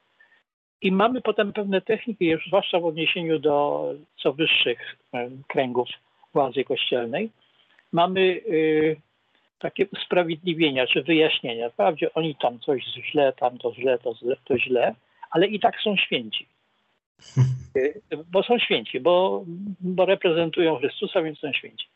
i 0.81 0.91
mamy 0.91 1.21
potem 1.21 1.53
pewne 1.53 1.81
techniki, 1.81 2.25
już 2.25 2.47
zwłaszcza 2.47 2.79
w 2.79 2.85
odniesieniu 2.85 3.39
do 3.39 3.85
co 4.21 4.33
wyższych 4.33 4.97
y, 5.15 5.17
kręgów 5.47 5.87
władzy 6.33 6.63
kościelnej. 6.63 7.29
Mamy 7.91 8.21
y, 8.21 8.95
takie 9.59 9.87
usprawiedliwienia 9.87 10.87
czy 10.87 11.03
wyjaśnienia. 11.03 11.69
Wprawdzie 11.69 12.13
oni 12.13 12.35
tam 12.35 12.59
coś 12.59 12.83
źle, 13.11 13.33
tam 13.33 13.57
to 13.57 13.73
źle, 13.73 13.99
to, 13.99 14.15
źle, 14.15 14.35
to 14.45 14.59
źle, 14.59 14.95
ale 15.33 15.47
i 15.47 15.59
tak 15.59 15.81
są 15.81 15.97
święci. 15.97 16.47
Bo 18.31 18.43
są 18.43 18.59
święci, 18.59 18.99
bo, 18.99 19.45
bo 19.79 20.05
reprezentują 20.05 20.75
Chrystusa, 20.75 21.21
więc 21.21 21.39
są 21.39 21.53
święci. 21.53 21.87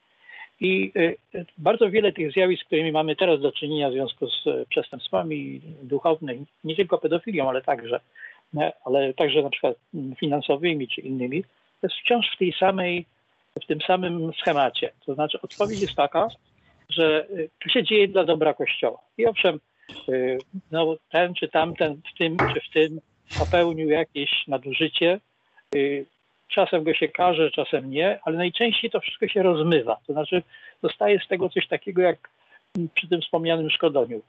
I 0.60 0.92
y, 1.36 1.46
bardzo 1.58 1.90
wiele 1.90 2.14
tych 2.14 2.32
zjawisk, 2.32 2.64
z 2.64 2.66
którymi 2.66 2.92
mamy 2.92 3.16
teraz 3.16 3.42
do 3.42 3.52
czynienia 3.52 3.90
w 3.90 3.94
związku 3.94 4.28
z 4.28 4.70
przestępstwami 4.70 5.62
duchownymi, 5.84 6.46
nie 6.64 6.76
tylko 6.76 6.98
pedofilią, 6.98 7.50
ale 7.50 7.62
także, 7.62 8.00
ale 8.86 9.14
także 9.14 9.44
na 9.44 9.50
przykład 9.50 9.78
finansowymi 10.20 10.88
czy 10.88 11.02
innymi, 11.02 11.44
to 11.82 11.88
jest 11.88 11.96
wciąż 11.96 12.26
w 12.36 12.38
tej 12.38 12.54
samej, 12.54 13.06
w 13.64 13.66
tym 13.66 13.82
samym 13.82 14.34
schemacie. 14.34 14.92
To 15.06 15.14
znaczy 15.14 15.42
odpowiedź 15.42 15.82
jest 15.82 15.96
taka, 15.96 16.28
że 16.90 17.28
y, 17.30 17.50
to 17.64 17.70
się 17.70 17.84
dzieje 17.84 18.08
dla 18.08 18.24
dobra 18.24 18.54
Kościoła. 18.54 19.00
I 19.18 19.26
owszem, 19.26 19.60
y, 20.10 20.38
no, 20.72 20.96
ten 21.12 21.34
czy 21.34 21.48
tamten 21.48 22.02
w 22.14 22.18
tym 22.18 22.38
czy 22.54 22.62
w 22.70 22.74
tym 22.74 23.02
popełnił 23.40 23.90
jakieś 23.90 24.48
nadużycie. 24.48 25.20
Y, 25.76 26.06
czasem 26.48 26.84
go 26.84 26.94
się 26.94 27.08
karze, 27.08 27.52
czasem 27.52 27.90
nie, 27.90 28.20
ale 28.24 28.38
najczęściej 28.38 28.92
to 28.92 29.00
wszystko 29.00 29.28
się 29.28 29.44
rozmywa. 29.44 29.98
To 30.08 30.14
znaczy 30.14 30.44
zostaje 30.84 31.20
z 31.20 31.28
tego 31.28 31.50
coś 31.50 31.68
takiego 31.68 32.02
jak 32.02 32.30
przy 32.94 33.08
tym 33.08 33.22
wspomnianym 33.22 33.70
szkodoniu. 33.70 34.22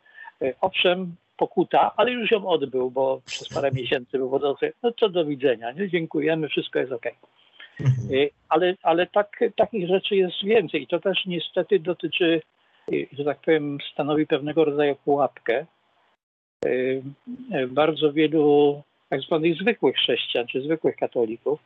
Y, 0.42 0.54
owszem, 0.60 1.16
pokuta, 1.36 1.92
ale 1.96 2.12
już 2.12 2.30
ją 2.30 2.46
odbył, 2.46 2.90
bo 2.90 3.20
przez 3.26 3.48
parę 3.48 3.70
miesięcy 3.72 4.18
był 4.18 4.28
wodzący. 4.28 4.72
No 4.82 4.92
to 4.92 5.08
do 5.08 5.24
widzenia, 5.24 5.72
nie? 5.72 5.88
dziękujemy, 5.88 6.48
wszystko 6.48 6.78
jest 6.78 6.92
ok. 6.92 7.06
Mhm. 7.80 8.28
Ale, 8.48 8.74
ale 8.82 9.06
tak, 9.06 9.40
takich 9.56 9.88
rzeczy 9.88 10.16
jest 10.16 10.44
więcej 10.44 10.82
i 10.82 10.86
to 10.86 11.00
też 11.00 11.26
niestety 11.26 11.78
dotyczy, 11.78 12.42
że 13.12 13.24
tak 13.24 13.38
powiem, 13.38 13.78
stanowi 13.92 14.26
pewnego 14.26 14.64
rodzaju 14.64 14.96
pułapkę. 15.04 15.66
Bardzo 17.68 18.12
wielu 18.12 18.82
tak 19.08 19.20
zwanych 19.20 19.54
zwykłych 19.54 19.96
chrześcijan 19.96 20.46
czy 20.46 20.62
zwykłych 20.62 20.96
katolików, 20.96 21.60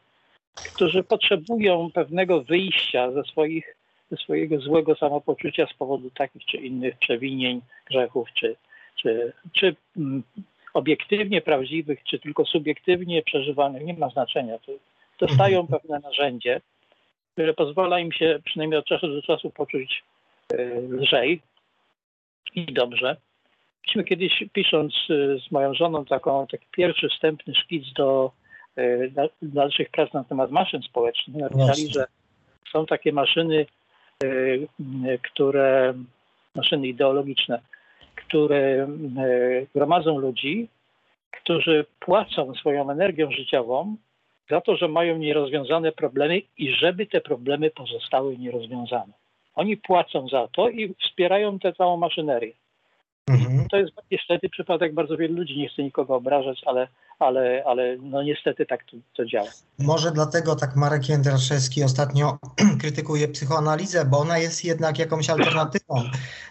którzy 0.74 1.02
potrzebują 1.02 1.90
pewnego 1.94 2.42
wyjścia 2.42 3.12
ze, 3.12 3.24
swoich, 3.24 3.76
ze 4.10 4.16
swojego 4.16 4.60
złego 4.60 4.94
samopoczucia 4.94 5.66
z 5.66 5.74
powodu 5.74 6.10
takich 6.10 6.44
czy 6.44 6.56
innych 6.56 6.98
przewinień, 6.98 7.60
grzechów, 7.86 8.28
czy, 8.34 8.56
czy, 8.96 9.32
czy 9.52 9.76
mm, 9.96 10.22
obiektywnie 10.74 11.40
prawdziwych, 11.40 12.04
czy 12.04 12.18
tylko 12.18 12.44
subiektywnie 12.44 13.22
przeżywanych, 13.22 13.84
nie 13.84 13.94
ma 13.94 14.08
znaczenia. 14.08 14.58
Dostają 15.18 15.60
mhm. 15.60 15.80
pewne 15.80 15.98
narzędzie, 15.98 16.60
które 17.32 17.54
pozwala 17.54 18.00
im 18.00 18.12
się 18.12 18.38
przynajmniej 18.44 18.78
od 18.78 18.86
czasu 18.86 19.08
do 19.08 19.22
czasu 19.22 19.50
poczuć 19.50 20.02
y, 20.52 20.88
lżej 20.90 21.42
i 22.54 22.72
dobrze. 22.72 23.16
Myśmy 23.86 24.04
kiedyś, 24.04 24.44
pisząc 24.52 24.94
y, 25.10 25.38
z 25.48 25.52
moją 25.52 25.74
żoną 25.74 26.04
taką, 26.04 26.46
taki 26.46 26.66
pierwszy 26.72 27.08
wstępny 27.08 27.54
szkic 27.54 27.92
do 27.92 28.32
y, 28.78 29.12
dalszych 29.42 29.90
prac 29.90 30.12
na 30.12 30.24
temat 30.24 30.50
maszyn 30.50 30.82
społecznych, 30.82 31.36
napisali, 31.36 31.88
że 31.92 32.06
są 32.72 32.86
takie 32.86 33.12
maszyny, 33.12 33.66
y, 34.24 34.68
które, 35.22 35.94
maszyny 36.54 36.88
ideologiczne, 36.88 37.60
które 38.16 38.88
gromadzą 39.74 40.18
ludzi, 40.18 40.68
którzy 41.30 41.84
płacą 42.00 42.54
swoją 42.54 42.90
energią 42.90 43.30
życiową 43.30 43.96
za 44.50 44.60
to, 44.60 44.76
że 44.76 44.88
mają 44.88 45.18
nierozwiązane 45.18 45.92
problemy 45.92 46.42
i 46.58 46.72
żeby 46.74 47.06
te 47.06 47.20
problemy 47.20 47.70
pozostały 47.70 48.38
nierozwiązane. 48.38 49.12
Oni 49.54 49.76
płacą 49.76 50.28
za 50.28 50.48
to 50.48 50.68
i 50.68 50.94
wspierają 50.94 51.58
tę 51.58 51.72
całą 51.72 51.96
maszynerię. 51.96 52.52
Mhm. 53.30 53.68
To 53.70 53.76
jest 53.76 53.92
niestety 54.10 54.48
przypadek 54.48 54.94
bardzo 54.94 55.16
wielu 55.16 55.34
ludzi, 55.34 55.58
nie 55.58 55.68
chcę 55.68 55.82
nikogo 55.82 56.14
obrażać, 56.14 56.62
ale, 56.66 56.88
ale, 57.22 57.62
ale 57.66 57.96
no 57.96 58.22
niestety 58.22 58.66
tak 58.66 58.84
to, 58.84 58.96
to 59.16 59.26
działa. 59.26 59.48
Może 59.78 60.10
dlatego 60.10 60.56
tak 60.56 60.76
Marek 60.76 61.08
Jędraszewski 61.08 61.84
ostatnio 61.84 62.38
krytykuje 62.80 63.28
psychoanalizę, 63.28 64.04
bo 64.04 64.18
ona 64.18 64.38
jest 64.38 64.64
jednak 64.64 64.98
jakąś 64.98 65.30
alternatywą 65.30 66.02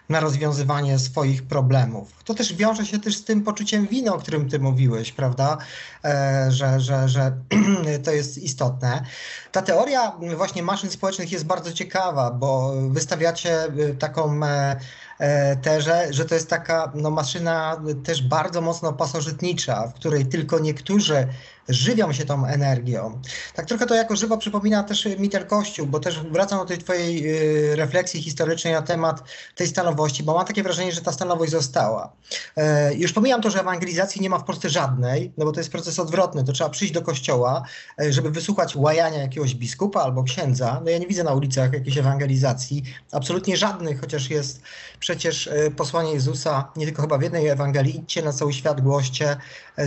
na 0.09 0.19
rozwiązywanie 0.19 0.99
swoich 0.99 1.43
problemów. 1.43 2.23
To 2.23 2.33
też 2.33 2.53
wiąże 2.53 2.85
się 2.85 2.99
też 2.99 3.15
z 3.15 3.23
tym 3.23 3.43
poczuciem 3.43 3.87
winy, 3.87 4.13
o 4.13 4.17
którym 4.17 4.49
ty 4.49 4.59
mówiłeś, 4.59 5.11
prawda, 5.11 5.57
e, 6.05 6.45
że, 6.49 6.79
że, 6.79 7.09
że 7.09 7.31
to 8.05 8.11
jest 8.11 8.37
istotne. 8.37 9.03
Ta 9.51 9.61
teoria 9.61 10.11
właśnie 10.35 10.63
maszyn 10.63 10.89
społecznych 10.89 11.31
jest 11.31 11.45
bardzo 11.45 11.73
ciekawa, 11.73 12.31
bo 12.31 12.73
wystawiacie 12.89 13.57
taką 13.99 14.45
e, 14.45 14.75
E, 15.21 15.55
te, 15.55 15.81
że, 15.81 16.07
że 16.09 16.25
to 16.25 16.35
jest 16.35 16.49
taka 16.49 16.91
no, 16.95 17.11
maszyna 17.11 17.81
też 18.03 18.23
bardzo 18.23 18.61
mocno 18.61 18.93
pasożytnicza, 18.93 19.87
w 19.87 19.93
której 19.93 20.25
tylko 20.25 20.59
niektórzy 20.61 21.27
żywią 21.69 22.13
się 22.13 22.25
tą 22.25 22.45
energią. 22.45 23.21
Tak 23.53 23.65
trochę 23.65 23.85
to 23.85 23.95
jako 23.95 24.15
żywo 24.15 24.37
przypomina 24.37 24.83
też 24.83 25.07
Mitel 25.19 25.47
Kościół, 25.47 25.87
bo 25.87 25.99
też 25.99 26.19
wracam 26.19 26.59
do 26.59 26.65
tej 26.65 26.77
twojej 26.77 27.27
y, 27.71 27.75
refleksji 27.75 28.21
historycznej 28.21 28.73
na 28.73 28.81
temat 28.81 29.23
tej 29.55 29.67
stanowości, 29.67 30.23
bo 30.23 30.33
mam 30.33 30.45
takie 30.45 30.63
wrażenie, 30.63 30.91
że 30.91 31.01
ta 31.01 31.11
stanowość 31.11 31.51
została. 31.51 32.13
E, 32.57 32.93
już 32.93 33.13
pomijam 33.13 33.41
to, 33.41 33.49
że 33.49 33.59
ewangelizacji 33.59 34.21
nie 34.21 34.29
ma 34.29 34.39
w 34.39 34.43
Polsce 34.43 34.69
żadnej, 34.69 35.33
no 35.37 35.45
bo 35.45 35.51
to 35.51 35.59
jest 35.59 35.71
proces 35.71 35.99
odwrotny, 35.99 36.43
to 36.43 36.53
trzeba 36.53 36.69
przyjść 36.69 36.93
do 36.93 37.01
kościoła, 37.01 37.63
e, 38.01 38.13
żeby 38.13 38.31
wysłuchać 38.31 38.75
łajania 38.75 39.17
jakiegoś 39.17 39.55
biskupa 39.55 40.01
albo 40.01 40.23
księdza. 40.23 40.81
No 40.85 40.91
ja 40.91 40.97
nie 40.97 41.07
widzę 41.07 41.23
na 41.23 41.33
ulicach 41.33 41.73
jakiejś 41.73 41.97
ewangelizacji, 41.97 42.83
absolutnie 43.11 43.57
żadnych, 43.57 44.01
chociaż 44.01 44.29
jest 44.29 44.61
przecież 44.99 45.47
e, 45.47 45.71
posłanie 45.71 46.13
Jezusa, 46.13 46.71
nie 46.75 46.85
tylko 46.85 47.01
chyba 47.01 47.17
w 47.17 47.21
jednej 47.21 47.47
Ewangelii, 47.47 47.99
idźcie 47.99 48.21
na 48.21 48.33
cały 48.33 48.53
świat, 48.53 48.81
głoście, 48.81 49.37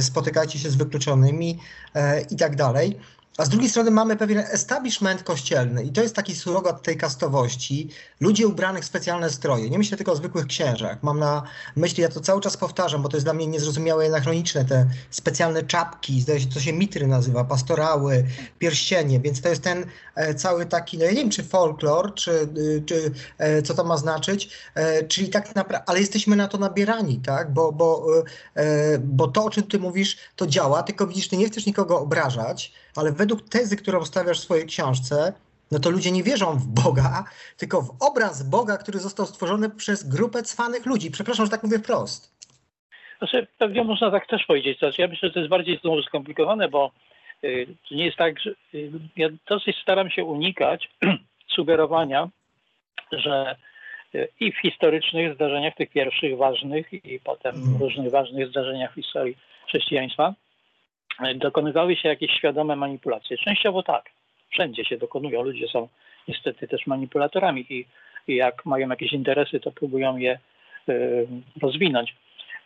spotykajcie 0.01 0.59
się 0.59 0.71
z 0.71 0.77
wykluczonymi, 0.77 1.59
E, 1.95 2.21
i 2.21 2.37
tak 2.37 2.57
dalej. 2.57 2.99
A 3.39 3.45
z 3.45 3.49
drugiej 3.49 3.71
strony 3.71 3.91
mamy 3.91 4.17
pewien 4.17 4.39
establishment 4.39 5.23
kościelny 5.23 5.85
i 5.85 5.93
to 5.93 6.03
jest 6.03 6.17
taki 6.17 6.35
surogat 6.35 6.83
tej 6.83 6.97
kastowości. 6.97 7.91
Ludzie 8.21 8.47
ubranych 8.47 8.83
w 8.83 8.87
specjalne 8.87 9.31
stroje. 9.31 9.71
Nie 9.71 9.79
myślę 9.79 9.97
tylko 9.97 10.13
o 10.13 10.17
zwykłych 10.17 10.47
księżach. 10.47 11.03
Mam 11.03 11.19
na 11.19 11.43
myśli, 11.77 12.03
ja 12.03 12.09
to 12.09 12.21
cały 12.21 12.41
czas 12.41 12.57
powtarzam, 12.57 13.03
bo 13.03 13.09
to 13.09 13.17
jest 13.17 13.27
dla 13.27 13.35
mnie 13.35 13.47
niezrozumiałe 13.47 14.05
i 14.05 14.09
anachroniczne, 14.09 14.65
te 14.65 14.87
specjalne 15.11 15.63
czapki, 15.63 16.21
zdaje 16.21 16.41
się, 16.41 16.49
co 16.49 16.61
się 16.61 16.73
mitry 16.73 17.07
nazywa, 17.07 17.45
pastorały, 17.45 18.25
pierścienie, 18.59 19.21
więc 19.21 19.41
to 19.41 19.49
jest 19.49 19.63
ten 19.63 19.87
e, 20.15 20.35
cały 20.35 20.67
taki, 20.67 20.99
no 20.99 21.05
ja 21.05 21.11
nie 21.11 21.17
wiem, 21.17 21.31
czy 21.31 21.45
folklor, 21.45 22.15
czy, 22.15 22.31
y, 22.59 22.83
czy 22.87 23.13
e, 23.39 23.63
co 23.63 23.75
to 23.75 23.85
ma 23.85 23.97
znaczyć, 23.97 24.51
e, 24.75 25.05
czyli 25.05 25.29
tak 25.29 25.55
naprawdę, 25.55 25.89
ale 25.89 26.01
jesteśmy 26.01 26.37
na 26.37 26.49
to 26.49 26.59
nabierani, 26.59 27.21
tak, 27.21 27.53
bo, 27.53 27.73
bo, 27.73 28.07
bo 29.01 29.29
to, 29.29 29.45
o 29.45 29.51
czym 29.51 29.63
ty 29.63 29.79
mówisz, 29.79 30.17
to 30.37 30.47
działa, 30.47 30.83
tylko 30.83 31.07
widzisz, 31.07 31.29
ty 31.29 31.37
nie 31.37 31.47
chcesz 31.47 31.67
nikogo 31.67 32.01
obrażać, 32.01 32.73
ale 32.97 33.13
według 33.13 33.49
tezy, 33.49 33.77
którą 33.77 34.05
stawiasz 34.05 34.41
w 34.41 34.43
swojej 34.43 34.67
książce, 34.67 35.33
no 35.73 35.79
to 35.79 35.91
ludzie 35.91 36.13
nie 36.13 36.23
wierzą 36.23 36.59
w 36.59 36.67
Boga, 36.67 37.25
tylko 37.57 37.83
w 37.83 37.97
obraz 38.01 38.51
Boga, 38.51 38.77
który 38.77 38.99
został 38.99 39.27
stworzony 39.27 39.71
przez 39.71 40.09
grupę 40.09 40.43
cwanych 40.43 40.87
ludzi. 40.87 41.11
Przepraszam, 41.11 41.47
że 41.47 41.51
tak 41.51 41.63
mówię 41.63 41.79
wprost. 41.79 42.35
Znaczy, 43.19 43.47
pewnie 43.59 43.85
można 43.85 44.11
tak 44.11 44.27
też 44.27 44.45
powiedzieć. 44.45 44.79
Znaczy, 44.79 45.03
ja 45.03 45.09
myślę, 45.09 45.29
że 45.29 45.33
to 45.33 45.39
jest 45.39 45.51
bardziej 45.51 45.79
znowu 45.79 46.03
skomplikowane, 46.03 46.69
bo 46.69 46.91
y, 47.45 47.67
to 47.89 47.95
nie 47.95 48.05
jest 48.05 48.17
tak, 48.17 48.41
że 48.41 48.51
y, 48.75 48.91
ja 49.17 49.29
dosyć 49.49 49.77
staram 49.83 50.11
się 50.11 50.25
unikać 50.25 50.89
sugerowania, 51.55 52.29
że 53.13 53.57
y, 54.15 54.29
i 54.41 54.53
w 54.53 54.61
historycznych 54.61 55.35
zdarzeniach, 55.35 55.75
tych 55.75 55.91
pierwszych 55.91 56.37
ważnych 56.37 56.93
i 56.93 57.21
potem 57.25 57.55
mm. 57.55 57.81
różnych 57.81 58.11
ważnych 58.11 58.49
zdarzeniach 58.49 58.93
w 58.93 58.95
historii 58.95 59.37
chrześcijaństwa, 59.69 60.35
dokonywały 61.35 61.97
się 61.97 62.09
jakieś 62.09 62.31
świadome 62.31 62.77
manipulacje. 62.77 63.39
Częściowo 63.39 63.83
tak. 63.83 64.11
Wszędzie 64.51 64.85
się 64.85 64.97
dokonują. 64.97 65.43
Ludzie 65.43 65.69
są 65.69 65.89
niestety 66.29 66.69
też 66.69 66.87
manipulatorami 66.87 67.67
i, 67.71 67.87
i 68.29 68.37
jak 68.37 68.67
mają 68.67 68.89
jakieś 68.89 69.13
interesy, 69.13 69.61
to 69.61 69.73
próbują 69.73 70.17
je 70.17 70.39
y, 70.89 71.27
rozwinąć. 71.63 72.15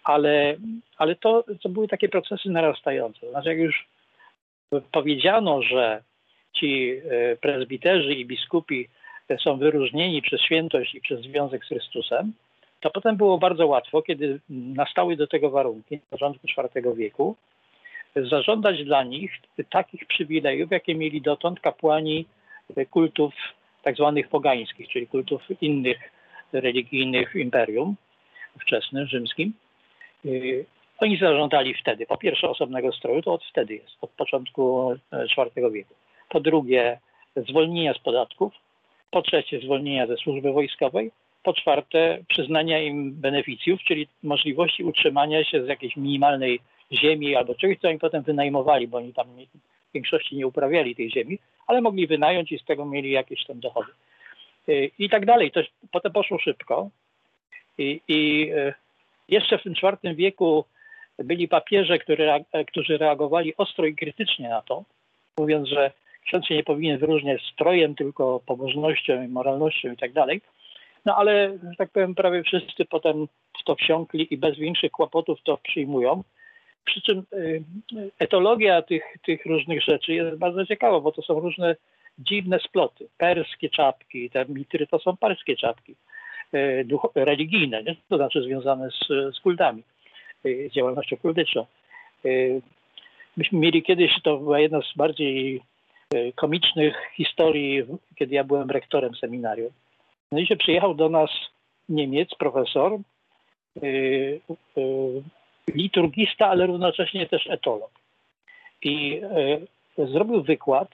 Ale, 0.04 0.56
ale 0.96 1.16
to, 1.16 1.44
to 1.62 1.68
były 1.68 1.88
takie 1.88 2.08
procesy 2.08 2.50
narastające. 2.50 3.30
Znaczy, 3.30 3.48
jak 3.48 3.58
już 3.58 3.86
powiedziano, 4.92 5.62
że 5.62 6.02
ci 6.52 6.90
y, 6.90 7.36
prezbiterzy 7.40 8.14
i 8.14 8.26
biskupi 8.26 8.88
są 9.44 9.56
wyróżnieni 9.56 10.22
przez 10.22 10.40
świętość 10.40 10.94
i 10.94 11.00
przez 11.00 11.20
związek 11.20 11.64
z 11.64 11.68
Chrystusem, 11.68 12.32
to 12.80 12.90
potem 12.90 13.16
było 13.16 13.38
bardzo 13.38 13.66
łatwo, 13.66 14.02
kiedy 14.02 14.40
nastały 14.48 15.16
do 15.16 15.26
tego 15.26 15.50
warunki 15.50 15.94
na 15.94 16.02
początku 16.10 16.46
IV 16.46 16.94
wieku, 16.94 17.36
zażądać 18.24 18.84
dla 18.84 19.02
nich 19.02 19.32
takich 19.70 20.06
przywilejów, 20.06 20.70
jakie 20.70 20.94
mieli 20.94 21.22
dotąd 21.22 21.60
kapłani 21.60 22.26
kultów 22.90 23.34
tak 23.82 23.96
zwanych 23.96 24.28
pogańskich, 24.28 24.88
czyli 24.88 25.06
kultów 25.06 25.42
innych 25.60 25.98
religijnych 26.52 27.34
imperium 27.34 27.96
wczesnym, 28.60 29.06
rzymskim. 29.06 29.52
Y, 30.24 30.64
oni 30.98 31.18
zażądali 31.18 31.74
wtedy, 31.74 32.06
po 32.06 32.16
pierwsze 32.16 32.48
osobnego 32.48 32.92
stroju, 32.92 33.22
to 33.22 33.32
od 33.32 33.44
wtedy 33.44 33.74
jest, 33.74 33.96
od 34.00 34.10
początku 34.10 34.94
IV 35.12 35.70
wieku. 35.70 35.94
Po 36.28 36.40
drugie 36.40 36.98
zwolnienia 37.36 37.94
z 37.94 37.98
podatków, 37.98 38.52
po 39.10 39.22
trzecie 39.22 39.60
zwolnienia 39.60 40.06
ze 40.06 40.16
służby 40.16 40.52
wojskowej, 40.52 41.10
po 41.42 41.52
czwarte 41.52 42.18
przyznania 42.28 42.82
im 42.82 43.12
beneficjów, 43.12 43.80
czyli 43.80 44.08
możliwości 44.22 44.84
utrzymania 44.84 45.44
się 45.44 45.64
z 45.64 45.68
jakiejś 45.68 45.96
minimalnej 45.96 46.60
ziemi 46.92 47.36
albo 47.36 47.54
czegoś, 47.54 47.78
co 47.78 47.88
oni 47.88 47.98
potem 47.98 48.22
wynajmowali, 48.22 48.88
bo 48.88 48.98
oni 48.98 49.14
tam 49.14 49.26
w 49.90 49.92
większości 49.94 50.36
nie 50.36 50.46
uprawiali 50.46 50.96
tej 50.96 51.10
ziemi, 51.10 51.38
ale 51.66 51.80
mogli 51.80 52.06
wynająć 52.06 52.52
i 52.52 52.58
z 52.58 52.64
tego 52.64 52.84
mieli 52.84 53.10
jakieś 53.10 53.44
tam 53.44 53.60
dochody. 53.60 53.92
Y, 54.68 54.90
I 54.98 55.10
tak 55.10 55.26
dalej. 55.26 55.50
To 55.50 55.60
potem 55.92 56.12
poszło 56.12 56.38
szybko. 56.38 56.90
I, 57.78 58.00
i 58.08 58.50
y, 58.52 58.74
jeszcze 59.28 59.58
w 59.58 59.62
tym 59.62 59.72
IV 59.72 60.14
wieku 60.14 60.64
byli 61.18 61.48
papieże, 61.48 61.98
które, 61.98 62.44
którzy 62.66 62.98
reagowali 62.98 63.56
ostro 63.56 63.86
i 63.86 63.94
krytycznie 63.94 64.48
na 64.48 64.62
to, 64.62 64.84
mówiąc, 65.38 65.68
że 65.68 65.92
ksiądz 66.26 66.46
się 66.46 66.54
nie 66.54 66.64
powinien 66.64 66.98
wyróżniać 66.98 67.42
strojem, 67.52 67.94
tylko 67.94 68.40
pobożnością 68.46 69.22
i 69.22 69.28
moralnością 69.28 69.92
i 69.92 69.96
tak 69.96 70.12
dalej. 70.12 70.40
No 71.04 71.16
ale, 71.16 71.58
że 71.70 71.76
tak 71.78 71.90
powiem, 71.90 72.14
prawie 72.14 72.42
wszyscy 72.42 72.84
potem 72.84 73.26
w 73.60 73.64
to 73.64 73.74
wsiąkli 73.74 74.34
i 74.34 74.38
bez 74.38 74.56
większych 74.56 74.92
kłopotów 74.92 75.38
to 75.44 75.56
przyjmują. 75.56 76.22
Przy 76.84 77.02
czym 77.02 77.22
y, 77.32 77.62
etologia 78.18 78.82
tych, 78.82 79.04
tych 79.26 79.46
różnych 79.46 79.82
rzeczy 79.82 80.12
jest 80.12 80.38
bardzo 80.38 80.66
ciekawa, 80.66 81.00
bo 81.00 81.12
to 81.12 81.22
są 81.22 81.40
różne 81.40 81.76
dziwne 82.18 82.58
sploty. 82.58 83.08
Perskie 83.18 83.70
czapki, 83.70 84.30
te 84.30 84.44
mitry 84.48 84.86
to 84.86 84.98
są 84.98 85.16
perskie 85.16 85.56
czapki 85.56 85.94
y, 86.54 86.86
religijne, 87.14 87.82
nie? 87.82 87.96
to 88.08 88.16
znaczy 88.16 88.42
związane 88.42 88.90
z, 88.90 89.36
z 89.36 89.40
kultami, 89.40 89.82
y, 90.46 90.68
z 90.70 90.74
działalnością 90.74 91.16
kultyczną. 91.16 91.66
Myśmy 93.36 93.58
mieli 93.58 93.82
kiedyś, 93.82 94.12
to 94.22 94.36
była 94.36 94.60
jedna 94.60 94.80
z 94.82 94.96
bardziej 94.96 95.62
komicznych 96.34 96.96
historii, 97.16 97.82
kiedy 98.16 98.34
ja 98.34 98.44
byłem 98.44 98.70
rektorem 98.70 99.14
seminarium. 99.14 99.70
No 100.32 100.38
i 100.38 100.46
się 100.46 100.56
przyjechał 100.56 100.94
do 100.94 101.08
nas 101.08 101.30
Niemiec, 101.88 102.34
profesor, 102.38 102.98
liturgista, 105.74 106.46
ale 106.46 106.66
równocześnie 106.66 107.26
też 107.26 107.46
etolog. 107.46 107.90
I 108.82 109.20
e, 109.98 110.06
zrobił 110.06 110.42
wykład 110.42 110.88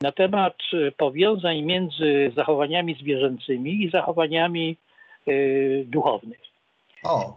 na 0.00 0.12
temat 0.12 0.56
e, 0.72 0.92
powiązań 0.92 1.62
między 1.62 2.32
zachowaniami 2.36 2.94
zwierzęcymi 2.94 3.84
i 3.84 3.90
zachowaniami 3.90 4.76
e, 5.26 5.32
duchownych. 5.84 6.40
O. 7.04 7.36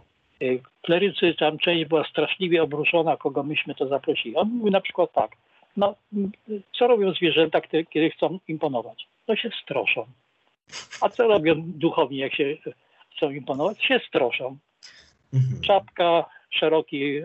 Klerycy, 0.82 1.34
tam 1.34 1.58
część 1.58 1.84
była 1.84 2.04
straszliwie 2.04 2.62
obruszona, 2.62 3.16
kogo 3.16 3.42
myśmy 3.42 3.74
to 3.74 3.88
zaprosili. 3.88 4.36
On 4.36 4.48
mówił 4.48 4.70
na 4.70 4.80
przykład 4.80 5.12
tak, 5.12 5.30
no 5.76 5.94
co 6.78 6.86
robią 6.86 7.12
zwierzęta, 7.12 7.60
kiedy 7.60 8.10
chcą 8.10 8.38
imponować? 8.48 9.06
No 9.28 9.36
się 9.36 9.50
stroszą. 9.62 10.06
A 11.00 11.08
co 11.08 11.28
robią 11.28 11.54
duchowni, 11.56 12.18
jak 12.18 12.34
się 12.34 12.56
chcą 13.16 13.30
imponować? 13.30 13.84
Się 13.84 14.00
stroszą. 14.08 14.56
Mhm. 15.34 15.60
Czapka, 15.62 16.24
szeroki 16.50 17.20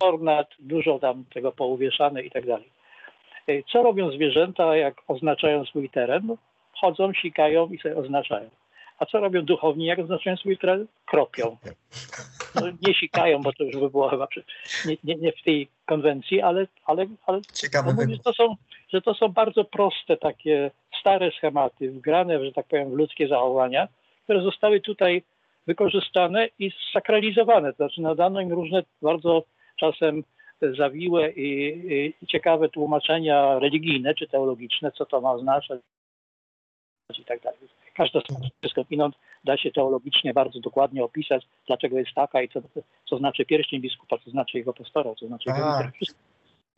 ornat, 0.00 0.48
dużo 0.58 0.98
tam 0.98 1.24
tego 1.34 1.52
pouwieszane 1.52 2.22
i 2.22 2.30
tak 2.30 2.46
dalej. 2.46 2.68
E, 3.48 3.62
co 3.72 3.82
robią 3.82 4.10
zwierzęta, 4.10 4.76
jak 4.76 5.02
oznaczają 5.08 5.64
swój 5.64 5.90
teren? 5.90 6.36
Chodzą, 6.72 7.12
sikają 7.12 7.68
i 7.68 7.78
sobie 7.78 7.96
oznaczają. 7.96 8.50
A 8.98 9.06
co 9.06 9.20
robią 9.20 9.44
duchowni, 9.44 9.86
jak 9.86 9.98
oznaczają 9.98 10.36
swój 10.36 10.58
teren? 10.58 10.86
Kropią. 11.06 11.56
No, 12.54 12.62
nie 12.86 12.94
sikają, 12.94 13.42
bo 13.42 13.52
to 13.52 13.64
już 13.64 13.76
by 13.76 13.90
było 13.90 14.08
chyba 14.08 14.28
nie, 14.86 14.96
nie, 15.04 15.14
nie 15.14 15.32
w 15.32 15.42
tej 15.42 15.68
konwencji, 15.86 16.40
ale, 16.42 16.66
ale, 16.84 17.06
ale 17.26 17.40
Ciekawe 17.54 17.90
no, 17.90 18.02
mówię, 18.02 18.14
że, 18.14 18.22
to 18.22 18.32
są, 18.32 18.56
że 18.92 19.02
to 19.02 19.14
są 19.14 19.28
bardzo 19.28 19.64
proste, 19.64 20.16
takie 20.16 20.70
stare 21.00 21.30
schematy, 21.30 21.90
wgrane, 21.90 22.44
że 22.44 22.52
tak 22.52 22.66
powiem, 22.66 22.90
w 22.90 22.94
ludzkie 22.94 23.28
zachowania, 23.28 23.88
które 24.24 24.42
zostały 24.42 24.80
tutaj 24.80 25.22
wykorzystane 25.68 26.48
i 26.58 26.70
sakralizowane, 26.92 27.72
to 27.72 27.76
znaczy 27.76 28.00
nadano 28.00 28.40
im 28.40 28.52
różne 28.52 28.82
bardzo 29.02 29.44
czasem 29.80 30.24
zawiłe 30.78 31.30
i, 31.30 31.48
i 32.20 32.26
ciekawe 32.26 32.68
tłumaczenia 32.68 33.58
religijne 33.58 34.14
czy 34.14 34.28
teologiczne, 34.28 34.92
co 34.92 35.06
to 35.06 35.20
ma 35.20 35.32
oznaczać 35.32 35.80
i 37.18 37.24
tak 37.24 37.40
dalej. 37.42 37.58
Każda 37.94 38.20
skądinąd 38.70 39.14
da 39.44 39.56
się 39.56 39.70
teologicznie 39.70 40.34
bardzo 40.34 40.60
dokładnie 40.60 41.04
opisać, 41.04 41.46
dlaczego 41.66 41.98
jest 41.98 42.14
taka 42.14 42.42
i 42.42 42.48
co, 42.48 42.60
co 43.08 43.18
znaczy 43.18 43.44
pierścień 43.44 43.80
biskupa, 43.80 44.18
co 44.24 44.30
znaczy 44.30 44.58
jego 44.58 44.72
pastora, 44.72 45.14
co 45.14 45.26
znaczy 45.26 45.50
jego. 45.50 45.90
Wszystko. 45.94 46.20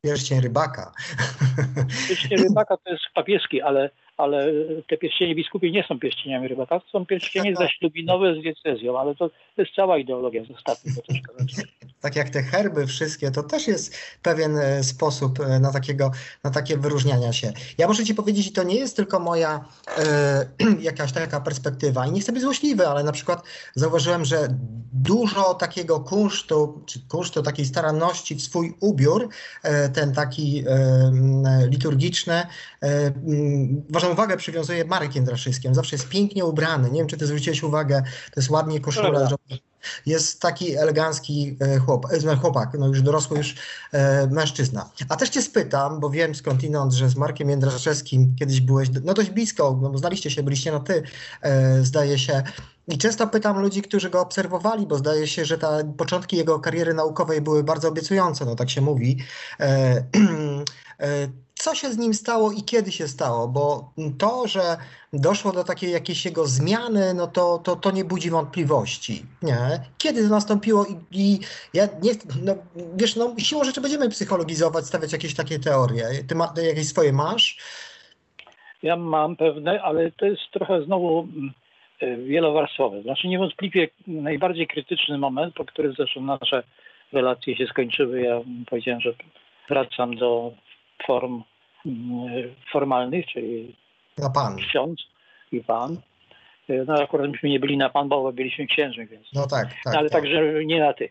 Pierścień 0.05 0.41
rybaka. 0.41 0.93
Pierścień 2.09 2.39
rybaka 2.39 2.77
to 2.77 2.91
jest 2.91 3.05
papieski, 3.15 3.63
ale, 3.63 3.91
ale 4.21 4.53
te 4.87 4.97
pierścienie 4.97 5.35
biskupie 5.35 5.71
nie 5.71 5.83
są 5.83 5.99
pierścieniami 5.99 6.49
rybaka, 6.49 6.81
są 6.93 7.07
pierścienie 7.07 7.55
zaślubinowe 7.57 8.35
z 8.35 8.43
diecezją, 8.43 8.99
ale 8.99 9.15
to, 9.15 9.29
to 9.29 9.63
jest 9.63 9.75
cała 9.75 9.99
ideologia 9.99 10.45
zostawmy 10.45 10.95
to 10.95 11.03
troszkę. 11.03 11.33
Tak 12.01 12.17
jak 12.17 12.31
te 12.31 12.43
herby 12.43 12.87
wszystkie, 12.87 13.31
to 13.31 13.43
też 13.43 13.67
jest 13.67 13.95
pewien 14.23 14.59
e, 14.59 14.85
sposób 14.85 15.41
e, 15.41 15.61
na, 15.61 15.73
takiego, 15.73 16.11
na 16.45 16.51
takie 16.51 16.77
wyróżniania 16.77 17.33
się. 17.33 17.53
Ja 17.79 17.89
muszę 17.89 18.05
ci 18.05 18.15
powiedzieć, 18.15 18.47
i 18.47 18.53
to 18.53 18.63
nie 18.63 18.77
jest 18.77 18.97
tylko 18.97 19.21
moja 19.21 19.65
e, 19.99 20.47
jakaś 20.91 21.13
taka 21.13 21.41
perspektywa 21.41 22.07
i 22.07 22.13
nie 22.13 22.21
chcę 22.21 22.33
być 22.33 22.43
złośliwy, 22.43 22.89
ale 22.89 23.05
na 23.05 23.13
przykład 23.13 23.43
zauważyłem, 23.75 24.25
że 24.25 24.49
dużo 24.93 25.55
takiego 25.55 26.01
kunsztu, 26.01 26.83
czy 26.87 27.01
kunsztu 27.09 27.43
takiej 27.43 27.67
staranności 27.67 28.35
w 28.35 28.43
swój 28.43 28.75
ubiór, 28.81 29.29
e, 29.63 29.89
ten 29.89 30.13
taki 30.13 30.65
e, 30.67 31.13
liturgiczny, 31.67 32.35
e, 32.35 32.47
ważną 33.91 34.11
uwagę 34.13 34.37
przywiązuje 34.37 34.85
Marek 34.85 35.15
Jędraszyski. 35.15 35.69
On 35.69 35.75
zawsze 35.75 35.97
jest 35.97 36.09
pięknie 36.09 36.45
ubrany. 36.45 36.91
Nie 36.91 36.99
wiem, 36.99 37.07
czy 37.07 37.17
ty 37.17 37.27
zwróciłeś 37.27 37.63
uwagę, 37.63 38.03
to 38.35 38.41
jest 38.41 38.51
ładnie 38.51 38.81
koszula, 38.81 39.29
jest 40.07 40.41
taki 40.41 40.77
elegancki 40.77 41.59
chłop, 41.87 42.07
chłopak, 42.41 42.77
no 42.79 42.87
już 42.87 43.03
dorosły 43.03 43.39
już 43.39 43.55
e, 43.93 44.27
mężczyzna. 44.27 44.91
A 45.09 45.17
też 45.17 45.29
cię 45.29 45.43
spytam, 45.43 46.01
bo 46.01 46.11
wiem 46.11 46.35
skądinąd, 46.35 46.93
że 46.93 47.09
z 47.09 47.17
Markiem 47.17 47.51
Jędraszewskim 47.51 48.35
kiedyś 48.39 48.61
byłeś 48.61 48.89
no 49.05 49.15
dość 49.15 49.31
blisko, 49.31 49.79
no 49.83 49.99
znaliście 49.99 50.31
się, 50.31 50.43
byliście 50.43 50.73
na 50.73 50.81
ty, 50.81 51.03
e, 51.43 51.85
zdaje 51.85 52.19
się. 52.19 52.43
I 52.89 52.99
często 52.99 53.27
pytam 53.27 53.59
ludzi, 53.59 53.83
którzy 53.83 54.11
go 54.11 54.21
obserwowali, 54.21 54.87
bo 54.87 54.99
zdaje 54.99 55.27
się, 55.27 55.45
że 55.45 55.59
te 55.59 55.95
początki 55.97 56.37
jego 56.37 56.61
kariery 56.61 56.95
naukowej 56.95 57.41
były 57.41 57.65
bardzo 57.65 57.89
obiecujące, 57.89 58.45
no 58.45 58.57
tak 58.57 58.71
się 58.71 58.81
mówi. 58.81 59.19
Co 61.63 61.75
się 61.75 61.89
z 61.89 61.99
nim 61.99 62.15
stało 62.15 62.53
i 62.53 62.63
kiedy 62.63 62.93
się 62.93 63.09
stało? 63.09 63.49
Bo 63.49 63.93
to, 64.19 64.47
że 64.47 64.61
doszło 65.13 65.53
do 65.53 65.65
takiej 65.65 65.93
jakiejś 65.93 66.25
jego 66.25 66.47
zmiany, 66.47 67.15
no 67.15 67.27
to, 67.27 67.59
to, 67.65 67.77
to 67.77 67.91
nie 67.91 68.05
budzi 68.05 68.31
wątpliwości. 68.31 69.15
Nie? 69.43 69.61
Kiedy 69.99 70.23
to 70.23 70.29
nastąpiło 70.29 70.87
i, 70.87 71.21
i 71.21 71.39
ja 71.75 71.85
nie 72.03 72.13
no, 72.45 72.55
wiesz, 72.97 73.17
no 73.17 73.35
siłą 73.39 73.65
rzeczy 73.65 73.81
będziemy 73.81 74.09
psychologizować, 74.09 74.85
stawiać 74.85 75.13
jakieś 75.13 75.35
takie 75.35 75.59
teorie. 75.59 76.05
Ty, 76.29 76.35
ma, 76.35 76.49
ty 76.49 76.63
jakieś 76.67 76.87
swoje 76.87 77.13
masz? 77.13 77.57
Ja 78.83 78.97
mam 78.97 79.37
pewne, 79.37 79.83
ale 79.83 80.11
to 80.11 80.27
jest 80.27 80.43
trochę 80.53 80.85
znowu 80.85 81.29
mm, 82.01 82.27
wielowarstwowe. 82.27 83.03
Znaczy 83.03 83.29
niewątpliwie 83.29 83.89
najbardziej 84.07 84.67
krytyczny 84.67 85.19
moment, 85.19 85.55
po 85.55 85.65
którym 85.65 85.95
zresztą 85.97 86.21
nasze 86.21 86.63
relacje 87.13 87.57
się 87.57 87.67
skończyły. 87.67 88.21
Ja 88.21 88.41
powiedziałem, 88.71 89.01
że 89.01 89.15
wracam 89.69 90.17
do 90.17 90.53
form 91.07 91.43
mm, 91.87 92.55
formalnych, 92.73 93.27
czyli 93.27 93.77
na 94.19 94.31
pan. 94.31 94.57
ksiądz 94.57 95.01
i 95.53 95.61
pan. 95.61 95.97
No 96.87 96.95
akurat 96.95 97.31
myśmy 97.31 97.49
nie 97.49 97.61
byli 97.61 97.77
na 97.77 97.91
pan, 97.91 98.09
bo 98.09 98.33
byliśmy 98.33 98.67
księżmi, 98.67 99.07
więc. 99.07 99.33
No 99.33 99.47
tak, 99.47 99.69
tak. 99.85 99.95
ale 99.95 100.11
tak. 100.11 100.23
także 100.23 100.65
nie 100.65 100.81
na 100.81 100.93
ty. 100.93 101.09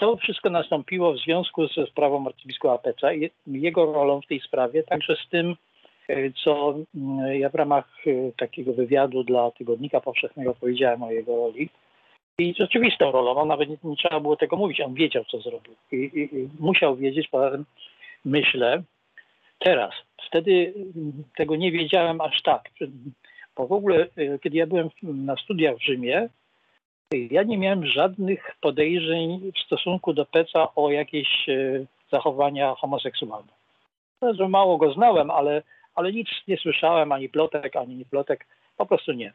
To 0.00 0.16
wszystko 0.16 0.50
nastąpiło 0.50 1.12
w 1.12 1.18
związku 1.18 1.68
ze 1.68 1.86
sprawą 1.86 2.26
arcybiskupa 2.26 2.78
Peca 2.78 3.12
i 3.12 3.30
jego 3.46 3.92
rolą 3.92 4.20
w 4.20 4.26
tej 4.26 4.40
sprawie, 4.40 4.82
także 4.82 5.16
z 5.26 5.28
tym, 5.28 5.56
co 6.44 6.74
mm, 6.94 7.40
ja 7.40 7.48
w 7.48 7.54
ramach 7.54 7.88
takiego 8.36 8.72
wywiadu 8.72 9.24
dla 9.24 9.50
Tygodnika 9.50 10.00
Powszechnego 10.00 10.54
powiedziałem 10.54 11.02
o 11.02 11.10
jego 11.10 11.36
roli. 11.36 11.68
I 12.38 12.54
z 12.54 12.60
oczywistą 12.60 13.12
rolą, 13.12 13.36
on 13.36 13.48
nawet 13.48 13.68
nie, 13.68 13.76
nie, 13.84 13.96
trzeba 13.96 14.20
było 14.20 14.36
tego 14.36 14.56
mówić, 14.56 14.80
on 14.80 14.94
wiedział, 14.94 15.24
co 15.24 15.40
zrobił. 15.40 15.74
I, 15.92 15.96
i, 15.96 16.36
i 16.36 16.48
musiał 16.58 16.96
wiedzieć, 16.96 17.28
poza 17.28 17.58
myślę, 18.24 18.82
teraz, 19.58 19.94
wtedy 20.26 20.74
tego 21.36 21.56
nie 21.56 21.72
wiedziałem 21.72 22.20
aż 22.20 22.42
tak. 22.42 22.70
Bo 23.56 23.66
w 23.66 23.72
ogóle, 23.72 24.06
kiedy 24.42 24.56
ja 24.56 24.66
byłem 24.66 24.90
na 25.02 25.36
studiach 25.36 25.76
w 25.76 25.84
Rzymie, 25.84 26.28
ja 27.30 27.42
nie 27.42 27.58
miałem 27.58 27.86
żadnych 27.86 28.56
podejrzeń 28.60 29.52
w 29.56 29.58
stosunku 29.58 30.12
do 30.12 30.26
Peca 30.26 30.74
o 30.74 30.90
jakieś 30.90 31.46
zachowania 32.12 32.74
homoseksualne. 32.74 33.52
Mało 34.48 34.76
go 34.76 34.92
znałem, 34.92 35.30
ale, 35.30 35.62
ale 35.94 36.12
nic 36.12 36.28
nie 36.48 36.56
słyszałem, 36.56 37.12
ani 37.12 37.28
plotek, 37.28 37.76
ani 37.76 37.96
nie 37.96 38.04
plotek, 38.04 38.46
po 38.76 38.86
prostu 38.86 39.12
nie. 39.12 39.32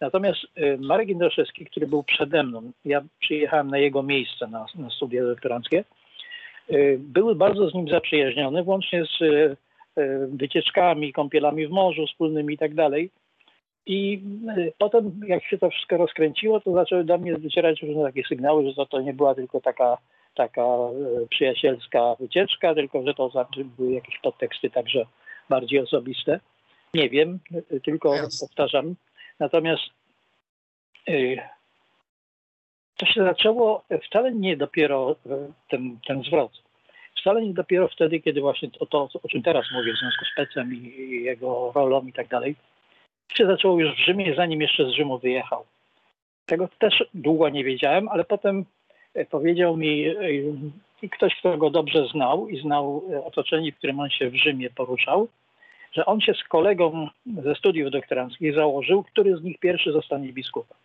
Natomiast 0.00 0.38
Marek 0.78 1.08
Jędraszewski, 1.08 1.66
który 1.66 1.86
był 1.86 2.02
przede 2.02 2.42
mną, 2.42 2.72
ja 2.84 3.02
przyjechałem 3.20 3.68
na 3.68 3.78
jego 3.78 4.02
miejsce 4.02 4.46
na, 4.46 4.66
na 4.74 4.90
studia 4.90 5.24
doktoranckie, 5.24 5.84
były 6.98 7.34
bardzo 7.34 7.70
z 7.70 7.74
nim 7.74 7.88
zaprzyjaźnione, 7.88 8.62
włącznie 8.62 9.04
z 9.04 9.18
wycieczkami, 10.28 11.12
kąpielami 11.12 11.66
w 11.66 11.70
morzu 11.70 12.06
wspólnymi 12.06 12.54
i 12.54 12.58
tak 12.58 12.74
dalej. 12.74 13.10
I 13.86 14.20
potem, 14.78 15.20
jak 15.26 15.44
się 15.44 15.58
to 15.58 15.70
wszystko 15.70 15.96
rozkręciło, 15.96 16.60
to 16.60 16.72
zaczęły 16.72 17.04
do 17.04 17.18
mnie 17.18 17.38
docierać 17.38 17.82
różne 17.82 18.02
takie 18.02 18.22
sygnały, 18.28 18.68
że 18.68 18.74
to, 18.74 18.86
to 18.86 19.00
nie 19.00 19.14
była 19.14 19.34
tylko 19.34 19.60
taka, 19.60 19.98
taka 20.34 20.66
przyjacielska 21.30 22.14
wycieczka, 22.20 22.74
tylko 22.74 23.02
że 23.02 23.14
to 23.14 23.30
były 23.56 23.92
jakieś 23.92 24.18
podteksty 24.18 24.70
także 24.70 25.06
bardziej 25.48 25.80
osobiste. 25.80 26.40
Nie 26.94 27.08
wiem, 27.08 27.38
tylko 27.84 28.14
powtarzam. 28.40 28.94
Natomiast 29.40 29.82
to 32.96 33.06
się 33.06 33.24
zaczęło 33.24 33.84
wcale 34.06 34.32
nie 34.32 34.56
dopiero 34.56 35.16
ten, 35.68 35.98
ten 36.06 36.22
zwrot. 36.22 36.52
Wcale 37.20 37.42
nie 37.42 37.54
dopiero 37.54 37.88
wtedy, 37.88 38.20
kiedy 38.20 38.40
właśnie 38.40 38.70
to, 38.70 38.86
to 38.86 39.08
o 39.22 39.28
czym 39.28 39.42
teraz 39.42 39.66
mówię, 39.72 39.92
w 39.92 39.98
związku 39.98 40.24
z 40.24 40.34
Pecem 40.36 40.74
i 40.74 41.22
jego 41.22 41.72
rolą 41.74 42.06
i 42.06 42.12
tak 42.12 42.28
dalej, 42.28 42.54
się 43.34 43.46
zaczęło 43.46 43.80
już 43.80 43.94
w 43.94 44.04
Rzymie, 44.04 44.34
zanim 44.34 44.60
jeszcze 44.60 44.86
z 44.86 44.92
Rzymu 44.92 45.18
wyjechał. 45.18 45.64
Tego 46.46 46.68
też 46.78 47.04
długo 47.14 47.48
nie 47.48 47.64
wiedziałem, 47.64 48.08
ale 48.08 48.24
potem 48.24 48.64
powiedział 49.30 49.76
mi 49.76 50.06
ktoś, 51.12 51.36
kto 51.36 51.58
go 51.58 51.70
dobrze 51.70 52.06
znał 52.08 52.48
i 52.48 52.60
znał 52.60 53.02
otoczenie, 53.24 53.72
w 53.72 53.76
którym 53.76 54.00
on 54.00 54.10
się 54.10 54.30
w 54.30 54.36
Rzymie 54.36 54.70
poruszał, 54.70 55.28
że 55.94 56.06
on 56.06 56.20
się 56.20 56.34
z 56.34 56.48
kolegą 56.48 57.08
ze 57.44 57.54
studiów 57.54 57.90
doktoranckich 57.90 58.54
założył, 58.54 59.02
który 59.02 59.36
z 59.36 59.42
nich 59.42 59.58
pierwszy 59.58 59.92
zostanie 59.92 60.32
biskupem. 60.32 60.76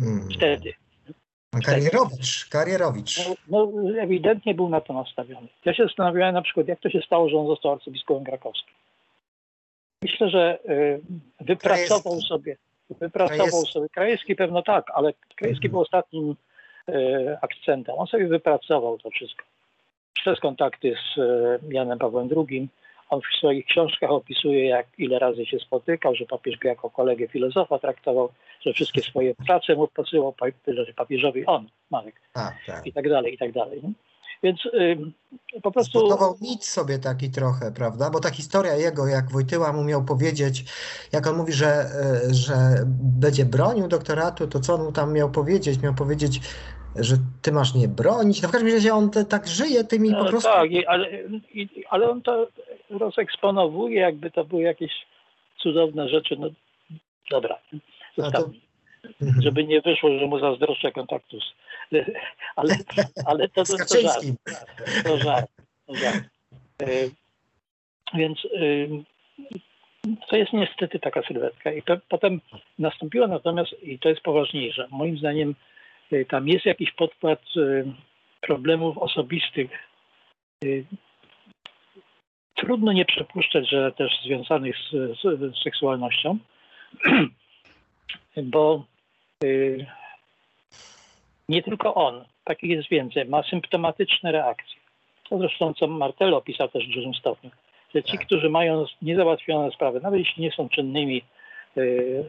Hmm. 0.00 0.28
Wtedy. 0.36 0.72
Karierowicz, 1.66 2.48
karierowicz. 2.48 3.28
No, 3.28 3.34
no, 3.48 3.72
ewidentnie 4.00 4.54
był 4.54 4.68
na 4.68 4.80
to 4.80 4.92
nastawiony. 4.92 5.48
Ja 5.64 5.74
się 5.74 5.84
zastanawiałem 5.84 6.34
na 6.34 6.42
przykład, 6.42 6.68
jak 6.68 6.80
to 6.80 6.90
się 6.90 7.00
stało, 7.06 7.28
że 7.28 7.36
on 7.36 7.46
został 7.46 7.72
arcybiskupem 7.72 8.24
krakowskim. 8.24 8.74
Myślę, 10.02 10.30
że 10.30 10.58
y, 10.68 11.00
wypracował 11.40 12.02
Krajewski. 12.02 12.28
sobie, 12.28 12.56
wypracował 12.90 13.46
Krajewski. 13.46 13.72
sobie, 13.72 13.88
Krajewski 13.88 14.36
pewno 14.36 14.62
tak, 14.62 14.90
ale 14.94 15.12
Krajewski 15.36 15.66
mhm. 15.66 15.70
był 15.70 15.80
ostatnim 15.80 16.36
y, 16.88 17.36
akcentem. 17.42 17.94
On 17.98 18.06
sobie 18.06 18.26
wypracował 18.26 18.98
to 18.98 19.10
wszystko. 19.10 19.44
Przez 20.14 20.40
kontakty 20.40 20.94
z 21.14 21.18
y, 21.18 21.58
Janem 21.68 21.98
Pawłem 21.98 22.28
II, 22.36 22.68
on 23.14 23.20
w 23.20 23.38
swoich 23.38 23.66
książkach 23.66 24.10
opisuje, 24.10 24.68
jak 24.68 24.86
ile 24.98 25.18
razy 25.18 25.46
się 25.46 25.58
spotykał, 25.58 26.14
że 26.14 26.26
papież 26.26 26.58
go 26.58 26.68
jako 26.68 26.90
kolegę 26.90 27.28
filozofa 27.28 27.78
traktował, 27.78 28.28
że 28.60 28.72
wszystkie 28.72 29.02
swoje 29.02 29.34
prace 29.34 29.74
mu 29.74 29.88
posyłał 29.88 30.34
papieżowi 30.96 31.46
on, 31.46 31.68
Marek, 31.90 32.20
tak, 32.32 32.54
tak. 32.66 32.86
i 32.86 32.92
tak 32.92 33.08
dalej, 33.08 33.34
i 33.34 33.38
tak 33.38 33.52
dalej. 33.52 33.82
Więc 34.42 34.66
y, 34.66 35.60
po 35.62 35.72
prostu... 35.72 35.98
Zbudował 35.98 36.36
nic 36.40 36.64
sobie 36.68 36.98
taki 36.98 37.30
trochę, 37.30 37.72
prawda? 37.72 38.10
Bo 38.10 38.20
ta 38.20 38.30
historia 38.30 38.74
jego, 38.74 39.06
jak 39.06 39.30
Wojtyła 39.30 39.72
mu 39.72 39.84
miał 39.84 40.04
powiedzieć, 40.04 40.64
jak 41.12 41.26
on 41.26 41.36
mówi, 41.36 41.52
że, 41.52 41.86
że 42.30 42.54
będzie 43.20 43.44
bronił 43.44 43.88
doktoratu, 43.88 44.46
to 44.46 44.60
co 44.60 44.74
on 44.74 44.84
mu 44.84 44.92
tam 44.92 45.12
miał 45.12 45.30
powiedzieć? 45.30 45.82
Miał 45.82 45.94
powiedzieć, 45.94 46.40
że 46.96 47.16
ty 47.42 47.52
masz 47.52 47.74
nie 47.74 47.88
bronić. 47.88 48.42
No 48.42 48.48
w 48.48 48.52
każdym 48.52 48.72
razie 48.72 48.94
on 48.94 49.10
te, 49.10 49.24
tak 49.24 49.48
żyje 49.48 49.84
tymi 49.84 50.10
no, 50.10 50.24
po 50.24 50.30
prostu... 50.30 50.50
Tak, 50.50 50.70
ale, 50.86 51.08
ale 51.90 52.10
on 52.10 52.22
to 52.22 52.48
rozeksponowuje, 52.90 54.00
jakby 54.00 54.30
to 54.30 54.44
były 54.44 54.62
jakieś 54.62 54.92
cudowne 55.58 56.08
rzeczy. 56.08 56.36
No 56.38 56.48
dobra, 57.30 57.58
zostawmy. 58.18 58.54
To... 58.54 58.64
Żeby 59.42 59.64
nie 59.64 59.80
wyszło, 59.80 60.18
że 60.18 60.26
mu 60.26 60.38
zazdroszczę 60.38 60.92
kontaktu 60.92 61.40
z... 61.40 61.44
Ale, 62.56 62.76
ale 63.26 63.48
to, 63.48 63.64
to, 63.64 63.76
to 63.76 64.00
żart. 64.00 64.24
To 65.04 65.18
żart. 65.18 65.50
To 65.86 65.94
żart. 65.94 66.24
E, 66.82 66.86
więc 68.14 68.38
to 70.28 70.36
jest 70.36 70.52
niestety 70.52 71.00
taka 71.00 71.22
sylwetka. 71.22 71.72
I 71.72 71.82
to, 71.82 71.96
potem 72.08 72.40
nastąpiło 72.78 73.26
natomiast, 73.26 73.82
i 73.82 73.98
to 73.98 74.08
jest 74.08 74.20
poważniejsze, 74.20 74.88
moim 74.90 75.18
zdaniem 75.18 75.54
tam 76.28 76.48
jest 76.48 76.66
jakiś 76.66 76.92
podkład 76.92 77.40
problemów 78.46 78.98
osobistych 78.98 79.70
y, 80.64 80.84
trudno 82.54 82.92
nie 82.92 83.04
przypuszczać, 83.04 83.70
że 83.70 83.92
też 83.92 84.22
związanych 84.24 84.76
z, 84.76 84.90
z, 85.20 85.56
z 85.56 85.62
seksualnością, 85.62 86.38
bo 88.42 88.84
y, 89.44 89.86
nie 91.48 91.62
tylko 91.62 91.94
on, 91.94 92.24
takich 92.44 92.70
jest 92.70 92.88
więcej, 92.88 93.24
ma 93.24 93.42
symptomatyczne 93.42 94.32
reakcje. 94.32 94.80
To 95.28 95.38
zresztą, 95.38 95.74
co 95.74 95.86
Martello 95.86 96.36
opisał 96.36 96.68
też 96.68 96.88
w 96.88 96.94
dużym 96.94 97.14
stopniu, 97.14 97.50
że 97.94 98.02
ci, 98.02 98.18
którzy 98.18 98.50
mają 98.50 98.86
niezałatwione 99.02 99.70
sprawy, 99.70 100.00
nawet 100.00 100.20
jeśli 100.20 100.42
nie 100.42 100.50
są 100.50 100.68
czynnymi 100.68 101.16
y, 101.16 101.43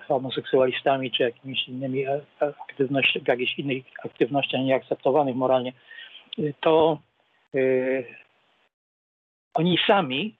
homoseksualistami 0.07 1.11
czy 1.11 1.23
jakimiś 1.23 1.67
innymi 1.67 2.05
aktywnościami, 2.39 3.25
jakichś 3.27 3.59
innych 3.59 3.85
aktywnościach 4.05 4.61
nieakceptowanych 4.61 5.35
moralnie, 5.35 5.73
y, 6.39 6.53
to 6.61 6.99
y, 7.55 8.05
oni 9.53 9.77
sami 9.87 10.35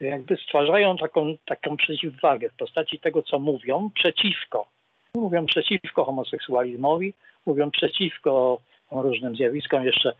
jakby 0.00 0.36
stwarzają 0.36 0.96
taką, 0.96 1.36
taką 1.46 1.76
przeciwwagę 1.76 2.48
w 2.50 2.56
postaci 2.56 2.98
tego, 2.98 3.22
co 3.22 3.38
mówią 3.38 3.90
przeciwko. 3.94 4.66
Mówią 5.14 5.46
przeciwko 5.46 6.04
homoseksualizmowi, 6.04 7.14
mówią 7.46 7.70
przeciwko 7.70 8.60
różnym 8.90 9.36
zjawiskom, 9.36 9.84
jeszcze 9.84 10.12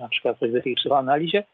na 0.00 0.08
przykład 0.08 0.38
choćby 0.38 0.62
tej 0.62 0.74
psychoanalizie. 0.74 1.44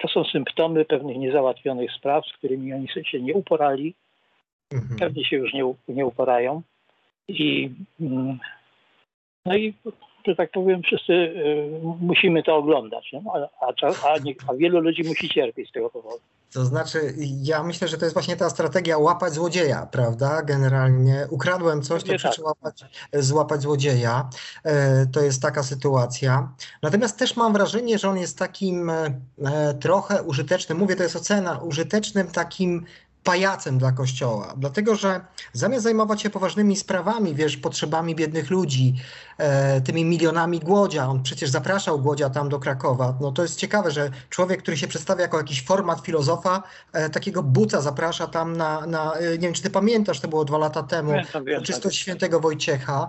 To 0.00 0.08
są 0.08 0.24
symptomy 0.24 0.84
pewnych 0.84 1.16
niezałatwionych 1.16 1.92
spraw, 1.92 2.26
z 2.26 2.32
którymi 2.32 2.72
oni 2.72 2.88
się 3.04 3.20
nie 3.20 3.34
uporali, 3.34 3.94
mhm. 4.72 4.98
pewnie 4.98 5.24
się 5.24 5.36
już 5.36 5.52
nie, 5.52 5.74
nie 5.88 6.06
uporają. 6.06 6.62
I, 7.28 7.70
mm, 8.00 8.38
no 9.46 9.56
i 9.56 9.74
że 10.26 10.36
tak 10.36 10.50
powiem, 10.50 10.82
wszyscy 10.82 11.12
y, 11.12 11.70
musimy 12.00 12.42
to 12.42 12.56
oglądać, 12.56 13.12
nie? 13.12 13.22
A, 13.60 13.66
a, 14.08 14.18
nie, 14.18 14.34
a, 14.48 14.54
wielu 14.54 14.80
ludzi 14.80 15.02
musi 15.08 15.28
cierpieć 15.28 15.68
z 15.68 15.72
tego 15.72 15.90
powodu. 15.90 16.20
To 16.52 16.64
znaczy, 16.64 16.98
ja 17.42 17.62
myślę, 17.62 17.88
że 17.88 17.98
to 17.98 18.04
jest 18.04 18.14
właśnie 18.14 18.36
ta 18.36 18.50
strategia 18.50 18.98
łapać 18.98 19.32
złodzieja, 19.32 19.88
prawda? 19.92 20.42
Generalnie 20.42 21.26
ukradłem 21.30 21.82
coś, 21.82 22.02
to 22.02 22.08
przecież 22.08 22.36
tak. 22.36 22.46
łapać, 22.46 22.84
złapać 23.12 23.62
złodzieja. 23.62 24.30
E, 24.64 25.06
to 25.06 25.20
jest 25.20 25.42
taka 25.42 25.62
sytuacja. 25.62 26.52
Natomiast 26.82 27.18
też 27.18 27.36
mam 27.36 27.52
wrażenie, 27.52 27.98
że 27.98 28.08
on 28.08 28.18
jest 28.18 28.38
takim 28.38 28.90
e, 28.90 29.14
trochę 29.80 30.22
użytecznym, 30.22 30.78
mówię, 30.78 30.96
to 30.96 31.02
jest 31.02 31.16
ocena, 31.16 31.58
użytecznym 31.58 32.26
takim 32.26 32.86
pajacem 33.24 33.78
dla 33.78 33.92
Kościoła, 33.92 34.54
dlatego 34.56 34.94
że 34.94 35.20
zamiast 35.52 35.84
zajmować 35.84 36.22
się 36.22 36.30
poważnymi 36.30 36.76
sprawami, 36.76 37.34
wiesz, 37.34 37.56
potrzebami 37.56 38.14
biednych 38.14 38.50
ludzi, 38.50 38.94
e, 39.38 39.80
tymi 39.80 40.04
milionami 40.04 40.60
Głodzia, 40.60 41.08
on 41.08 41.22
przecież 41.22 41.50
zapraszał 41.50 41.98
Głodzia 41.98 42.30
tam 42.30 42.48
do 42.48 42.58
Krakowa, 42.58 43.14
no 43.20 43.32
to 43.32 43.42
jest 43.42 43.58
ciekawe, 43.58 43.90
że 43.90 44.10
człowiek, 44.30 44.62
który 44.62 44.76
się 44.76 44.88
przedstawia 44.88 45.22
jako 45.22 45.36
jakiś 45.36 45.64
format 45.64 46.00
filozofa, 46.00 46.62
e, 46.92 47.10
takiego 47.10 47.42
buca 47.42 47.80
zaprasza 47.80 48.26
tam 48.26 48.56
na, 48.56 48.86
na, 48.86 49.12
e, 49.12 49.30
nie 49.32 49.38
wiem, 49.38 49.52
czy 49.52 49.62
ty 49.62 49.70
pamiętasz, 49.70 50.20
to 50.20 50.28
było 50.28 50.44
dwa 50.44 50.58
lata 50.58 50.82
temu, 50.82 51.12
czystość 51.64 51.98
świętego 51.98 52.40
Wojciecha 52.40 53.08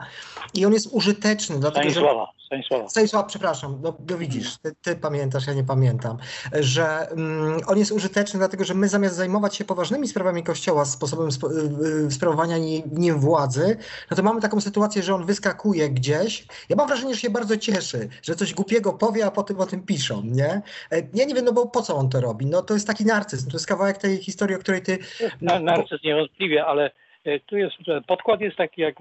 i 0.53 0.65
on 0.65 0.73
jest 0.73 0.87
użyteczny, 0.91 1.59
dlatego 1.59 1.89
Stanisława. 1.89 2.25
że... 2.25 2.41
Stanisława. 2.51 2.89
Stanisława, 2.89 3.27
przepraszam, 3.27 3.79
no, 3.81 3.93
no 4.09 4.17
widzisz, 4.17 4.57
ty, 4.57 4.75
ty, 4.81 4.95
pamiętasz, 4.95 5.47
ja 5.47 5.53
nie 5.53 5.63
pamiętam, 5.63 6.17
że 6.53 7.09
mm, 7.09 7.59
on 7.67 7.77
jest 7.77 7.91
użyteczny, 7.91 8.39
dlatego 8.39 8.63
że 8.63 8.73
my 8.73 8.87
zamiast 8.87 9.15
zajmować 9.15 9.55
się 9.55 9.65
poważnymi 9.65 10.00
sprawami 10.07 10.43
Kościoła, 10.43 10.85
sposobem 10.85 11.27
sp 11.37 11.43
y, 11.47 12.07
y, 12.07 12.11
sprawowania 12.11 12.57
nim 12.91 13.19
władzy, 13.19 13.77
no 14.11 14.17
to 14.17 14.23
mamy 14.23 14.41
taką 14.41 14.61
sytuację, 14.61 15.03
że 15.03 15.15
on 15.15 15.25
wyskakuje 15.25 15.89
gdzieś. 15.89 16.45
Ja 16.69 16.75
mam 16.75 16.87
wrażenie, 16.87 17.13
że 17.13 17.19
się 17.19 17.29
bardzo 17.29 17.57
cieszy, 17.57 18.09
że 18.23 18.35
coś 18.35 18.53
głupiego 18.53 18.93
powie, 18.93 19.25
a 19.25 19.31
potem 19.31 19.59
o 19.59 19.65
tym 19.65 19.85
piszą, 19.85 20.21
nie? 20.25 20.61
E, 20.91 20.97
ja 21.13 21.25
nie 21.25 21.35
wiem, 21.35 21.45
no 21.45 21.53
bo 21.53 21.67
po 21.67 21.81
co 21.81 21.95
on 21.95 22.09
to 22.09 22.21
robi? 22.21 22.45
No 22.45 22.61
to 22.61 22.73
jest 22.73 22.87
taki 22.87 23.05
narcyzm, 23.05 23.49
to 23.49 23.55
jest 23.55 23.67
kawałek 23.67 23.97
tej 23.97 24.17
historii, 24.17 24.55
o 24.55 24.59
której 24.59 24.81
ty... 24.81 24.97
No, 25.41 25.59
narcyzm 25.59 26.07
niewątpliwie, 26.07 26.65
ale 26.65 26.91
e, 27.25 27.39
tu 27.39 27.57
jest, 27.57 27.75
podkład 28.07 28.41
jest 28.41 28.57
taki, 28.57 28.81
jak 28.81 28.95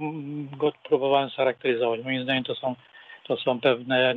go 0.59 0.72
próbowałem 0.88 1.30
scharakteryzować. 1.30 2.01
Moim 2.05 2.24
zdaniem 2.24 2.44
to 2.44 2.55
są 2.55 2.74
to 3.30 3.36
są 3.36 3.61
pewne 3.61 4.14
e, 4.14 4.16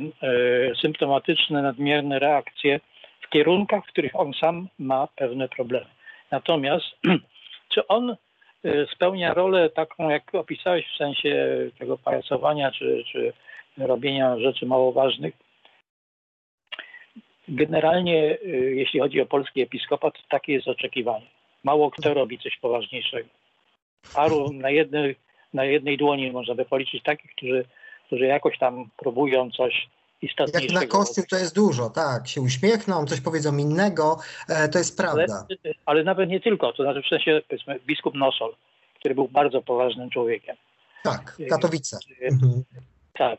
symptomatyczne, 0.82 1.62
nadmierne 1.62 2.18
reakcje 2.18 2.80
w 3.20 3.30
kierunkach, 3.30 3.84
w 3.84 3.88
których 3.88 4.12
on 4.14 4.32
sam 4.40 4.68
ma 4.78 5.08
pewne 5.16 5.48
problemy. 5.48 5.86
Natomiast 6.34 6.86
czy 7.72 7.86
on 7.86 8.10
e, 8.10 8.16
spełnia 8.94 9.34
rolę 9.34 9.70
taką, 9.70 10.10
jak 10.10 10.34
opisałeś 10.34 10.86
w 10.86 10.96
sensie 10.96 11.58
tego 11.78 11.98
pajacowania 11.98 12.70
czy, 12.70 13.04
czy 13.12 13.32
robienia 13.78 14.38
rzeczy 14.38 14.66
mało 14.66 14.92
ważnych? 14.92 15.34
Generalnie, 17.48 18.38
e, 18.44 18.48
jeśli 18.50 19.00
chodzi 19.00 19.20
o 19.20 19.26
polski 19.26 19.62
episkopat, 19.62 20.14
takie 20.28 20.52
jest 20.52 20.68
oczekiwanie. 20.68 21.26
Mało 21.64 21.90
kto 21.90 22.14
robi 22.14 22.38
coś 22.38 22.56
poważniejszego. 22.56 23.28
Paru 24.14 24.52
na 24.52 24.70
jednej, 24.70 25.16
na 25.52 25.64
jednej 25.64 25.96
dłoni 25.96 26.32
można 26.32 26.54
by 26.54 26.64
policzyć 26.64 27.02
takich, 27.02 27.30
którzy 27.30 27.64
którzy 28.06 28.26
jakoś 28.26 28.58
tam 28.58 28.90
próbują 28.96 29.50
coś 29.50 29.88
Jak 30.54 30.72
na 30.72 30.86
kościół 30.86 31.24
to 31.30 31.36
jest 31.36 31.54
dużo, 31.54 31.90
tak. 31.90 32.28
Się 32.28 32.40
uśmiechną, 32.40 33.06
coś 33.06 33.20
powiedzą 33.20 33.56
innego, 33.56 34.18
e, 34.48 34.68
to 34.68 34.78
jest 34.78 34.96
prawda. 34.96 35.46
Ale, 35.64 35.74
ale, 35.86 36.04
nawet 36.04 36.28
nie 36.28 36.40
tylko, 36.40 36.72
to 36.72 36.82
znaczy 36.82 37.02
w 37.02 37.08
sensie 37.08 37.42
powiedzmy 37.48 37.80
biskup 37.86 38.14
Nosol, 38.14 38.54
który 38.98 39.14
był 39.14 39.28
bardzo 39.28 39.62
poważnym 39.62 40.10
człowiekiem. 40.10 40.56
Tak, 41.02 41.36
Katowice. 41.50 41.98
Mhm. 42.22 42.64
Tak, 43.18 43.38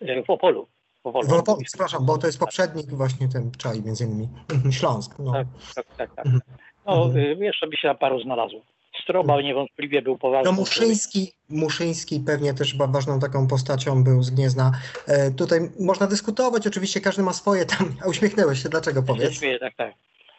e, 0.00 0.22
w 0.22 0.30
Opolu. 0.30 0.66
W 1.04 1.06
Opolu, 1.06 1.28
w 1.28 1.32
Opolu 1.32 1.58
przepraszam, 1.64 2.06
bo 2.06 2.18
to 2.18 2.26
jest 2.26 2.38
poprzednik 2.38 2.86
właśnie 2.86 3.28
ten 3.28 3.50
czaj 3.58 3.82
między 3.82 4.04
innymi. 4.04 4.28
Mhm, 4.52 4.72
Śląsk. 4.72 5.18
No. 5.18 5.32
Tak, 5.32 5.46
tak, 5.74 5.86
tak. 5.96 6.14
tak. 6.14 6.26
Mhm. 6.26 6.42
No, 6.86 7.04
mhm. 7.04 7.42
jeszcze 7.42 7.66
by 7.66 7.76
się 7.76 7.88
na 7.88 7.94
paru 7.94 8.20
znalazło. 8.20 8.60
Stroba 9.06 9.40
niewątpliwie 9.42 10.02
był 10.02 10.18
poważny. 10.18 10.50
No 10.50 10.56
Muszyński, 10.56 11.32
Muszyński 11.48 12.20
pewnie 12.26 12.54
też 12.54 12.72
chyba 12.72 12.86
ważną 12.86 13.20
taką 13.20 13.46
postacią 13.48 14.04
był 14.04 14.22
z 14.22 14.30
Gniezna. 14.30 14.72
E, 15.06 15.30
tutaj 15.30 15.60
można 15.80 16.06
dyskutować, 16.06 16.66
oczywiście 16.66 17.00
każdy 17.00 17.22
ma 17.22 17.32
swoje 17.32 17.66
tam, 17.66 17.94
a 18.04 18.08
uśmiechnęłeś 18.10 18.62
się, 18.62 18.68
dlaczego 18.68 19.02
powiedz? 19.02 19.32
Śmieję, 19.32 19.58
tak, 19.58 19.74
tak. 19.76 19.94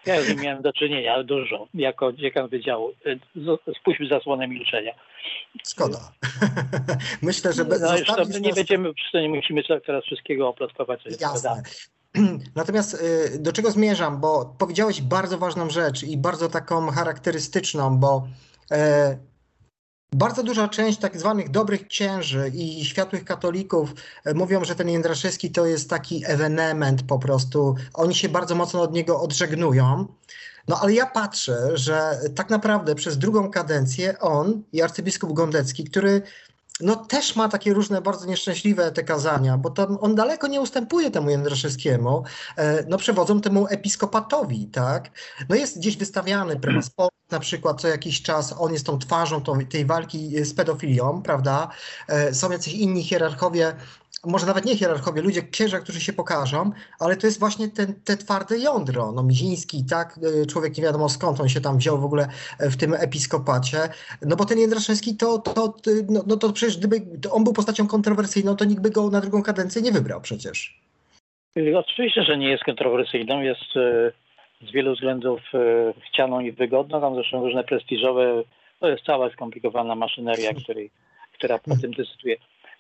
Ja 0.05 0.21
z 0.21 0.29
nim 0.29 0.41
miałem 0.41 0.61
do 0.61 0.73
czynienia 0.73 1.23
dużo, 1.23 1.67
jako 1.73 2.13
dziekan 2.13 2.47
wydziału. 2.47 2.91
E, 3.05 3.73
spuśćmy 3.79 4.07
zasłonę 4.07 4.47
milczenia. 4.47 4.93
Szkoda. 5.67 6.11
Myślę, 7.21 7.53
że 7.53 7.65
bez, 7.65 7.81
no, 7.81 7.97
już 7.97 8.39
nie 8.39 8.53
będziemy, 8.53 8.91
nie 9.13 9.29
musimy 9.29 9.63
teraz 9.85 10.03
wszystkiego 10.03 10.49
oplotkować. 10.49 11.01
Jasne. 11.21 11.63
Natomiast 12.55 12.93
y, 12.93 13.39
do 13.39 13.53
czego 13.53 13.71
zmierzam, 13.71 14.21
bo 14.21 14.55
powiedziałeś 14.59 15.01
bardzo 15.01 15.37
ważną 15.37 15.69
rzecz 15.69 16.03
i 16.03 16.17
bardzo 16.17 16.49
taką 16.49 16.91
charakterystyczną, 16.91 17.97
bo 17.97 18.17
e, 18.17 18.56
bardzo 20.13 20.43
duża 20.43 20.67
część 20.67 20.99
tak 20.99 21.17
zwanych 21.17 21.49
dobrych 21.51 21.87
księży 21.87 22.51
i 22.55 22.85
światłych 22.85 23.25
katolików 23.25 23.93
e, 24.25 24.33
mówią, 24.33 24.63
że 24.63 24.75
ten 24.75 24.89
Jędraszewski 24.89 25.51
to 25.51 25.65
jest 25.65 25.89
taki 25.89 26.23
ewenement 26.25 27.03
po 27.03 27.19
prostu. 27.19 27.75
Oni 27.93 28.15
się 28.15 28.29
bardzo 28.29 28.55
mocno 28.55 28.81
od 28.81 28.93
niego 28.93 29.21
odżegnują. 29.21 30.07
No 30.67 30.79
ale 30.81 30.93
ja 30.93 31.05
patrzę, 31.05 31.77
że 31.77 32.19
tak 32.35 32.49
naprawdę 32.49 32.95
przez 32.95 33.17
drugą 33.17 33.51
kadencję 33.51 34.19
on 34.19 34.63
i 34.73 34.81
arcybiskup 34.81 35.33
Gondecki, 35.33 35.83
który 35.83 36.21
no 36.81 36.95
też 36.95 37.35
ma 37.35 37.49
takie 37.49 37.73
różne 37.73 38.01
bardzo 38.01 38.25
nieszczęśliwe 38.25 38.91
te 38.91 39.03
kazania, 39.03 39.57
bo 39.57 39.69
tam 39.69 39.97
on 40.01 40.15
daleko 40.15 40.47
nie 40.47 40.61
ustępuje 40.61 41.11
temu 41.11 41.29
Jędraszewskiemu, 41.29 42.23
e, 42.55 42.83
no 42.87 42.97
przewodzą 42.97 43.41
temu 43.41 43.67
episkopatowi, 43.69 44.67
tak? 44.67 45.09
No 45.49 45.55
jest 45.55 45.77
gdzieś 45.77 45.97
wystawiany 45.97 46.59
prymas 46.59 46.89
na 47.31 47.39
przykład 47.39 47.81
co 47.81 47.87
jakiś 47.87 48.21
czas 48.21 48.55
on 48.57 48.73
jest 48.73 48.85
tą 48.85 48.99
twarzą 48.99 49.41
tej 49.69 49.85
walki 49.85 50.45
z 50.45 50.53
pedofilią, 50.53 51.21
prawda? 51.21 51.69
E, 52.07 52.33
są 52.33 52.51
jacyś 52.51 52.73
inni 52.73 53.03
hierarchowie, 53.03 53.75
może 54.25 54.45
nawet 54.45 54.65
nie 54.65 54.75
hierarchowie, 54.75 55.21
ludzie, 55.21 55.41
księża, 55.41 55.79
którzy 55.79 56.01
się 56.01 56.13
pokażą, 56.13 56.71
ale 56.99 57.15
to 57.15 57.27
jest 57.27 57.39
właśnie 57.39 57.67
ten, 57.67 57.93
te 58.05 58.17
twarde 58.17 58.57
jądro. 58.57 59.11
No 59.11 59.23
Miziński, 59.23 59.83
tak, 59.89 60.19
e, 60.43 60.45
człowiek 60.45 60.77
nie 60.77 60.83
wiadomo 60.83 61.09
skąd 61.09 61.41
on 61.41 61.49
się 61.49 61.61
tam 61.61 61.77
wziął 61.77 61.97
w 61.97 62.05
ogóle 62.05 62.27
e, 62.59 62.69
w 62.69 62.77
tym 62.77 62.93
episkopacie, 62.93 63.77
no 64.21 64.35
bo 64.35 64.45
ten 64.45 64.59
Jędraszewski 64.59 65.17
to, 65.17 65.37
to, 65.37 65.73
no, 66.09 66.23
no 66.27 66.37
to 66.37 66.53
przecież 66.53 66.77
gdyby 66.77 66.95
on 67.31 67.43
był 67.43 67.53
postacią 67.53 67.87
kontrowersyjną, 67.87 68.55
to 68.55 68.65
nikt 68.65 68.81
by 68.81 68.89
go 68.89 69.09
na 69.09 69.21
drugą 69.21 69.43
kadencję 69.43 69.81
nie 69.81 69.91
wybrał 69.91 70.21
przecież. 70.21 70.81
Oczywiście, 71.75 72.23
że 72.23 72.37
nie 72.37 72.49
jest 72.49 72.63
kontrowersyjną, 72.63 73.41
jest 73.41 73.73
z 74.61 74.71
wielu 74.73 74.95
względów 74.95 75.41
chcianą 76.07 76.39
i 76.39 76.51
wygodną, 76.51 77.01
tam 77.01 77.15
zresztą 77.15 77.41
różne 77.41 77.63
prestiżowe, 77.63 78.43
to 78.79 78.89
jest 78.89 79.03
cała 79.03 79.29
skomplikowana 79.29 79.95
maszyneria, 79.95 80.53
której, 80.53 80.91
która 81.33 81.59
po 81.59 81.77
tym 81.81 81.91
decyduje. 81.91 82.37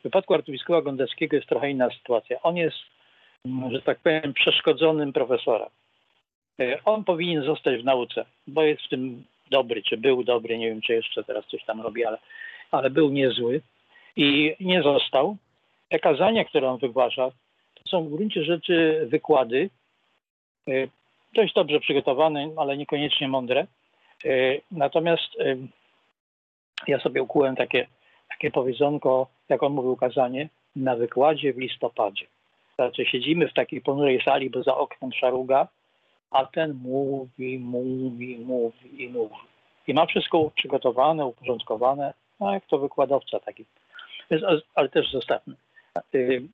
W 0.07 0.09
przypadku 0.09 0.33
arcybiskupa 0.33 0.81
Gondeckiego 0.81 1.35
jest 1.35 1.49
trochę 1.49 1.71
inna 1.71 1.89
sytuacja. 1.89 2.41
On 2.43 2.57
jest, 2.57 2.77
mm, 3.45 3.71
że 3.71 3.81
tak 3.81 3.99
powiem, 3.99 4.33
przeszkodzonym 4.33 5.13
profesorem. 5.13 5.69
E, 6.59 6.83
on 6.85 7.03
powinien 7.03 7.43
zostać 7.43 7.81
w 7.81 7.85
nauce, 7.85 8.25
bo 8.47 8.63
jest 8.63 8.81
w 8.81 8.89
tym 8.89 9.23
dobry, 9.51 9.83
czy 9.83 9.97
był 9.97 10.23
dobry, 10.23 10.57
nie 10.57 10.69
wiem, 10.69 10.81
czy 10.81 10.93
jeszcze 10.93 11.23
teraz 11.23 11.45
coś 11.45 11.63
tam 11.63 11.81
robi, 11.81 12.05
ale, 12.05 12.17
ale 12.71 12.89
był 12.89 13.09
niezły 13.09 13.61
i 14.15 14.55
nie 14.59 14.81
został. 14.81 15.37
te 15.89 15.99
kazania, 15.99 16.45
które 16.45 16.69
on 16.69 16.77
wygłasza, 16.77 17.31
to 17.73 17.89
są 17.89 18.03
w 18.03 18.09
gruncie 18.09 18.43
rzeczy 18.43 19.05
wykłady, 19.09 19.69
y, 20.69 20.89
dość 21.33 21.53
dobrze 21.53 21.79
przygotowane, 21.79 22.49
ale 22.57 22.77
niekoniecznie 22.77 23.27
mądre. 23.27 23.67
Y, 24.25 24.61
Natomiast 24.71 25.37
ja 26.87 26.99
sobie 26.99 27.23
ukułem 27.23 27.55
takie, 27.55 27.87
takie 28.29 28.51
powiedzonko, 28.51 29.27
jak 29.49 29.63
on 29.63 29.73
mówił 29.73 29.95
kazanie, 29.95 30.49
na 30.75 30.95
wykładzie 30.95 31.53
w 31.53 31.57
listopadzie. 31.57 32.25
Znaczy 32.75 33.05
siedzimy 33.05 33.47
w 33.47 33.53
takiej 33.53 33.81
ponurej 33.81 34.21
sali, 34.25 34.49
bo 34.49 34.63
za 34.63 34.77
oknem 34.77 35.11
szaruga, 35.13 35.67
a 36.31 36.45
ten 36.45 36.73
mówi, 36.73 37.59
mówi, 37.59 38.37
mówi 38.37 39.03
i 39.03 39.09
mówi. 39.09 39.35
I 39.87 39.93
ma 39.93 40.05
wszystko 40.05 40.51
przygotowane, 40.55 41.25
uporządkowane, 41.25 42.13
no 42.39 42.53
jak 42.53 42.65
to 42.65 42.77
wykładowca 42.77 43.39
taki. 43.39 43.65
Ale- 44.75 44.89
też 44.89 45.11
zostawmy. 45.11 45.55
Y, 46.15 46.47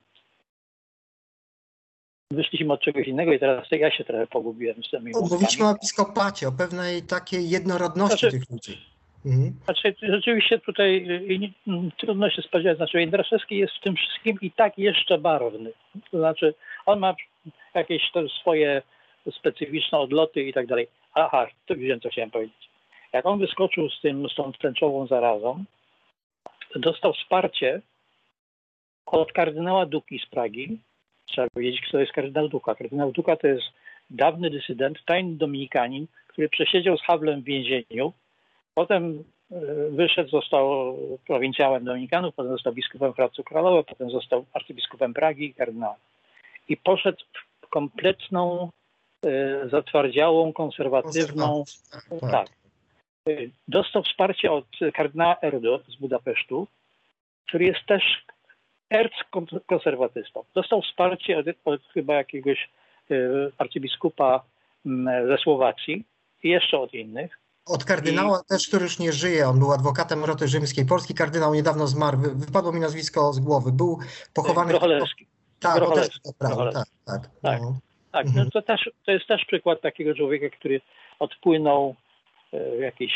Wyszliśmy 2.30 2.72
od 2.72 2.80
czegoś 2.80 3.06
innego 3.06 3.32
i 3.32 3.38
teraz 3.38 3.66
ja 3.70 3.90
się 3.90 4.04
trochę 4.04 4.26
pogubiłem 4.26 4.84
z 4.84 4.90
tymi 4.90 5.12
Mówiliśmy 5.20 5.66
o 5.66 5.70
episkopacie, 5.70 6.48
o 6.48 6.52
pewnej 6.52 7.02
takiej 7.02 7.50
jednorodności 7.50 8.18
Znaczy- 8.18 8.38
tych 8.38 8.50
ludzi. 8.50 8.93
Mhm. 9.26 9.52
Znaczy, 9.64 9.94
rzeczywiście 10.02 10.58
tutaj 10.58 10.96
y, 10.96 11.52
mm, 11.68 11.90
trudno 11.96 12.30
się 12.30 12.42
spodziewać. 12.42 12.76
Znaczy, 12.76 13.00
Jędraszewski 13.00 13.56
jest 13.56 13.74
w 13.74 13.80
tym 13.80 13.96
wszystkim 13.96 14.38
i 14.40 14.50
tak 14.50 14.78
jeszcze 14.78 15.18
barwny. 15.18 15.72
To 16.10 16.18
znaczy, 16.18 16.54
on 16.86 16.98
ma 16.98 17.14
jakieś 17.74 18.02
swoje 18.40 18.82
specyficzne 19.32 19.98
odloty 19.98 20.42
i 20.42 20.52
tak 20.52 20.66
dalej. 20.66 20.88
Aha, 21.14 21.46
to 21.66 21.74
wiem, 21.74 22.00
co 22.00 22.08
chciałem 22.08 22.30
powiedzieć. 22.30 22.70
Jak 23.12 23.26
on 23.26 23.38
wyskoczył 23.38 23.90
z, 23.90 24.00
tym, 24.00 24.28
z 24.28 24.34
tą 24.34 24.52
tęczową 24.52 25.06
zarazą, 25.06 25.64
dostał 26.76 27.12
wsparcie 27.12 27.80
od 29.06 29.32
kardynała 29.32 29.86
Duki 29.86 30.18
z 30.18 30.26
Pragi. 30.26 30.78
Trzeba 31.26 31.48
wiedzieć, 31.56 31.80
kto 31.88 31.98
jest 31.98 32.12
kardynał 32.12 32.48
Duka. 32.48 32.74
Kardynał 32.74 33.12
Duka 33.12 33.36
to 33.36 33.46
jest 33.46 33.64
dawny 34.10 34.50
dysydent, 34.50 35.04
tajny 35.04 35.36
dominikanin, 35.36 36.06
który 36.28 36.48
przesiedział 36.48 36.98
z 36.98 37.02
Hawlem 37.02 37.40
w 37.40 37.44
więzieniu. 37.44 38.12
Potem 38.74 39.24
e, 39.50 39.56
wyszedł, 39.90 40.30
został 40.30 40.96
prowincjałem 41.26 41.84
Dominikanów, 41.84 42.34
potem 42.34 42.52
został 42.52 42.72
biskupem 42.72 43.12
Hradcu 43.12 43.44
Kralowe, 43.44 43.84
potem 43.84 44.10
został 44.10 44.44
arcybiskupem 44.52 45.14
Pragi 45.14 45.44
i 45.44 45.54
kardynałem. 45.54 45.98
I 46.68 46.76
poszedł 46.76 47.24
w 47.62 47.68
kompletną, 47.68 48.70
e, 49.26 49.68
zatwardziałą, 49.68 50.52
konserwatywną. 50.52 51.64
Konserwatyw, 51.90 52.30
Tak. 52.30 52.48
Y, 53.28 53.50
Dostał 53.68 54.02
wsparcie 54.02 54.52
od 54.52 54.66
kardynała 54.94 55.36
Erdo 55.42 55.80
z 55.88 55.96
Budapesztu, 55.96 56.66
który 57.46 57.64
jest 57.64 57.86
też 57.86 58.02
erc-konserwatystą. 58.90 60.44
Dostał 60.54 60.82
wsparcie 60.82 61.38
od, 61.38 61.46
od 61.64 61.82
chyba 61.92 62.14
jakiegoś 62.14 62.70
arcybiskupa 63.58 64.44
mm, 64.86 65.28
ze 65.28 65.38
Słowacji 65.38 66.04
i 66.42 66.48
jeszcze 66.48 66.78
od 66.78 66.94
innych. 66.94 67.38
Od 67.66 67.84
kardynała 67.84 68.40
też, 68.48 68.68
który 68.68 68.82
już 68.84 68.98
nie 68.98 69.12
żyje, 69.12 69.48
on 69.48 69.58
był 69.58 69.72
adwokatem 69.72 70.24
roty 70.24 70.48
rzymskiej. 70.48 70.86
Polski 70.86 71.14
kardynał 71.14 71.54
niedawno 71.54 71.86
zmarł, 71.86 72.18
wy- 72.18 72.34
wypadło 72.34 72.72
mi 72.72 72.80
nazwisko 72.80 73.32
z 73.32 73.40
głowy. 73.40 73.72
Był 73.72 73.98
pochowany... 74.34 74.70
Grocholewski. 74.70 75.26
Tak, 75.60 75.72
też 75.72 75.80
Grocholewski. 75.80 76.20
to 76.24 76.30
prawda, 76.38 76.72
tak, 76.72 76.86
tak. 77.06 77.30
Tak. 77.42 77.60
No. 77.62 77.78
Tak, 78.12 78.26
Mhm. 78.26 78.44
no 78.44 78.50
to, 78.50 78.62
też, 78.62 78.90
to 79.06 79.12
jest 79.12 79.26
też 79.26 79.44
przykład 79.44 79.80
takiego 79.80 80.14
człowieka, 80.14 80.56
który 80.58 80.80
odpłynął 81.18 81.94
e, 82.52 82.76
w 82.76 82.80
jakieś 82.80 83.12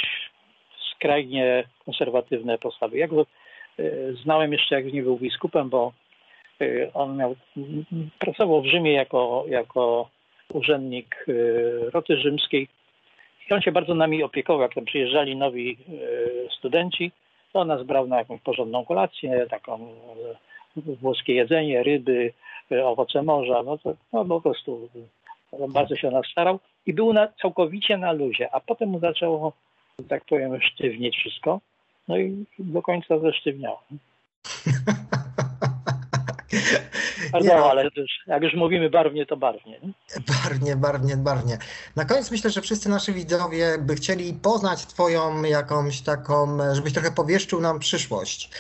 skrajnie 0.97 1.69
konserwatywne 1.85 2.59
postawy. 2.59 2.99
Ja 2.99 3.09
go 3.09 3.21
e, 3.79 3.83
znałem 4.25 4.53
jeszcze 4.53 4.75
jak 4.75 4.93
nie 4.93 5.03
był 5.03 5.17
biskupem, 5.19 5.69
bo 5.71 5.93
e, 6.61 6.93
on 6.95 7.17
miał, 7.17 7.37
pracował 8.19 8.63
w 8.63 8.67
Rzymie 8.67 8.93
jako, 8.93 9.45
jako 9.49 10.11
urzędnik 10.53 11.27
roty 11.93 12.17
rzymskiej 12.17 12.69
i 13.51 13.55
on 13.55 13.63
się 13.63 13.73
bardzo 13.73 13.95
nami 13.95 14.23
opiekował. 14.23 14.63
Jak 14.63 14.75
tam 14.75 14.85
przyjeżdżali 14.85 15.37
nowi 15.37 15.71
e, 15.71 15.77
studenci, 16.59 17.13
to 17.53 17.65
nas 17.65 17.83
brał 17.83 18.07
na 18.07 18.19
jakąś 18.19 18.41
porządną 18.41 18.85
kolację, 18.85 19.47
taką 19.51 19.89
e, 20.77 20.81
włoskie 21.01 21.35
jedzenie, 21.35 21.83
ryby, 21.83 22.33
e, 22.73 22.87
owoce 22.87 23.23
morza, 23.23 23.63
no 23.63 23.79
to 23.79 23.95
no, 24.13 24.25
po 24.25 24.41
prostu 24.41 24.89
bardzo 25.69 25.97
się 25.97 26.09
o 26.09 26.11
nas 26.11 26.27
starał 26.33 26.59
i 26.87 26.93
był 26.93 27.13
na, 27.13 27.29
całkowicie 27.43 27.97
na 27.97 28.13
luzie, 28.13 28.55
a 28.55 28.61
potem 28.61 28.89
mu 28.89 28.99
zaczęło, 28.99 29.53
tak 30.09 30.25
powiem, 30.25 30.61
sztywnieć 30.61 31.17
wszystko, 31.17 31.61
no 32.09 32.19
i 32.19 32.45
do 32.59 32.83
końca 32.83 33.19
zesztywniało. 33.19 33.83
Pardon, 37.33 37.49
Nie, 37.49 37.63
ale 37.63 37.91
też, 37.91 38.11
jak 38.27 38.43
już 38.43 38.55
mówimy 38.55 38.91
barwnie, 38.91 39.27
to 39.27 39.37
barwnie. 39.37 39.81
Nie? 39.83 39.93
Barwnie, 40.45 40.77
barwnie, 40.77 41.17
barwnie. 41.17 41.59
Na 41.97 42.05
koniec 42.05 42.31
myślę, 42.31 42.51
że 42.51 42.61
wszyscy 42.61 42.89
nasi 42.89 43.13
widzowie 43.13 43.79
by 43.79 43.95
chcieli 43.95 44.35
poznać 44.35 44.87
Twoją 44.87 45.43
jakąś 45.43 46.01
taką, 46.01 46.59
żebyś 46.75 46.93
trochę 46.93 47.11
powieszczył 47.11 47.61
nam 47.61 47.79
przyszłość. 47.79 48.51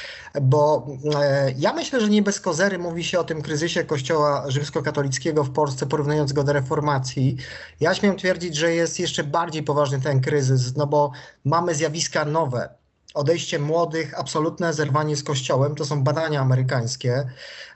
Bo 0.42 0.86
e, 1.14 1.52
ja 1.58 1.72
myślę, 1.72 2.00
że 2.00 2.08
nie 2.08 2.22
bez 2.22 2.40
kozery 2.40 2.78
mówi 2.78 3.04
się 3.04 3.18
o 3.18 3.24
tym 3.24 3.42
kryzysie 3.42 3.84
Kościoła 3.84 4.44
rzymskokatolickiego 4.48 5.44
w 5.44 5.52
Polsce, 5.52 5.86
porównując 5.86 6.32
go 6.32 6.44
do 6.44 6.52
reformacji. 6.52 7.36
Ja 7.80 7.94
śmiem 7.94 8.16
twierdzić, 8.16 8.56
że 8.56 8.74
jest 8.74 9.00
jeszcze 9.00 9.24
bardziej 9.24 9.62
poważny 9.62 10.00
ten 10.00 10.20
kryzys, 10.20 10.76
no 10.76 10.86
bo 10.86 11.12
mamy 11.44 11.74
zjawiska 11.74 12.24
nowe. 12.24 12.68
Odejście 13.14 13.58
młodych, 13.58 14.18
absolutne 14.18 14.72
zerwanie 14.72 15.16
z 15.16 15.24
Kościołem, 15.24 15.74
to 15.74 15.84
są 15.84 16.04
badania 16.04 16.40
amerykańskie. 16.40 17.24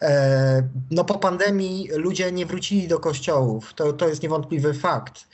E, 0.02 0.68
No 0.90 1.04
po 1.04 1.18
pandemii 1.18 1.88
ludzie 1.92 2.32
nie 2.32 2.46
wrócili 2.46 2.88
do 2.88 2.98
kościołów, 2.98 3.74
to, 3.74 3.92
to 3.92 4.08
jest 4.08 4.22
niewątpliwy 4.22 4.74
fakt. 4.74 5.24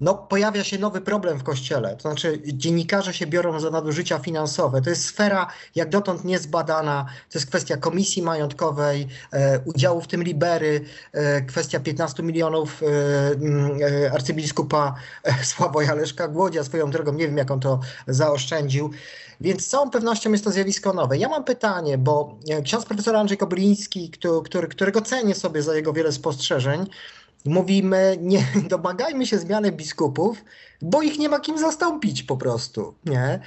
No 0.00 0.14
pojawia 0.14 0.64
się 0.64 0.78
nowy 0.78 1.00
problem 1.00 1.38
w 1.38 1.42
kościele, 1.42 1.96
to 1.96 2.02
znaczy 2.02 2.42
dziennikarze 2.46 3.14
się 3.14 3.26
biorą 3.26 3.60
za 3.60 3.70
nadużycia 3.70 4.18
finansowe. 4.18 4.82
To 4.82 4.90
jest 4.90 5.04
sfera 5.04 5.46
jak 5.74 5.88
dotąd 5.88 6.24
niezbadana, 6.24 7.06
to 7.30 7.38
jest 7.38 7.46
kwestia 7.46 7.76
komisji 7.76 8.22
majątkowej, 8.22 9.08
e, 9.32 9.60
udziału 9.64 10.00
w 10.00 10.06
tym 10.06 10.22
Libery, 10.22 10.84
e, 11.12 11.42
kwestia 11.42 11.80
15 11.80 12.22
milionów 12.22 12.82
e, 12.82 12.86
mm, 13.30 13.78
e, 13.82 14.12
arcybiskupa 14.12 14.94
e, 15.24 15.44
Sławoja 15.54 15.94
Leszka 15.94 16.28
Głodzia, 16.28 16.64
swoją 16.64 16.90
drogą 16.90 17.12
nie 17.12 17.26
wiem 17.26 17.36
jak 17.36 17.50
on 17.50 17.60
to 17.60 17.80
zaoszczędził. 18.06 18.90
Więc 19.40 19.64
z 19.64 19.68
całą 19.68 19.90
pewnością 19.90 20.32
jest 20.32 20.44
to 20.44 20.50
zjawisko 20.50 20.92
nowe. 20.92 21.18
Ja 21.18 21.28
mam 21.28 21.44
pytanie, 21.44 21.98
bo 21.98 22.38
e, 22.50 22.62
ksiądz 22.62 22.84
profesor 22.84 23.16
Andrzej 23.16 23.38
Kobliński, 23.38 24.10
który, 24.44 24.68
którego 24.68 25.00
cenię 25.02 25.34
sobie 25.34 25.62
za 25.62 25.74
jego 25.74 25.92
wiele 25.92 26.12
spostrzeżeń, 26.12 26.86
mówimy, 27.44 28.16
nie 28.20 28.46
domagajmy 28.70 29.26
się 29.26 29.38
zmiany 29.38 29.72
biskupów, 29.72 30.44
bo 30.84 31.02
ich 31.02 31.18
nie 31.18 31.28
ma 31.28 31.40
kim 31.40 31.58
zastąpić 31.58 32.22
po 32.22 32.36
prostu, 32.36 32.94
nie? 33.04 33.40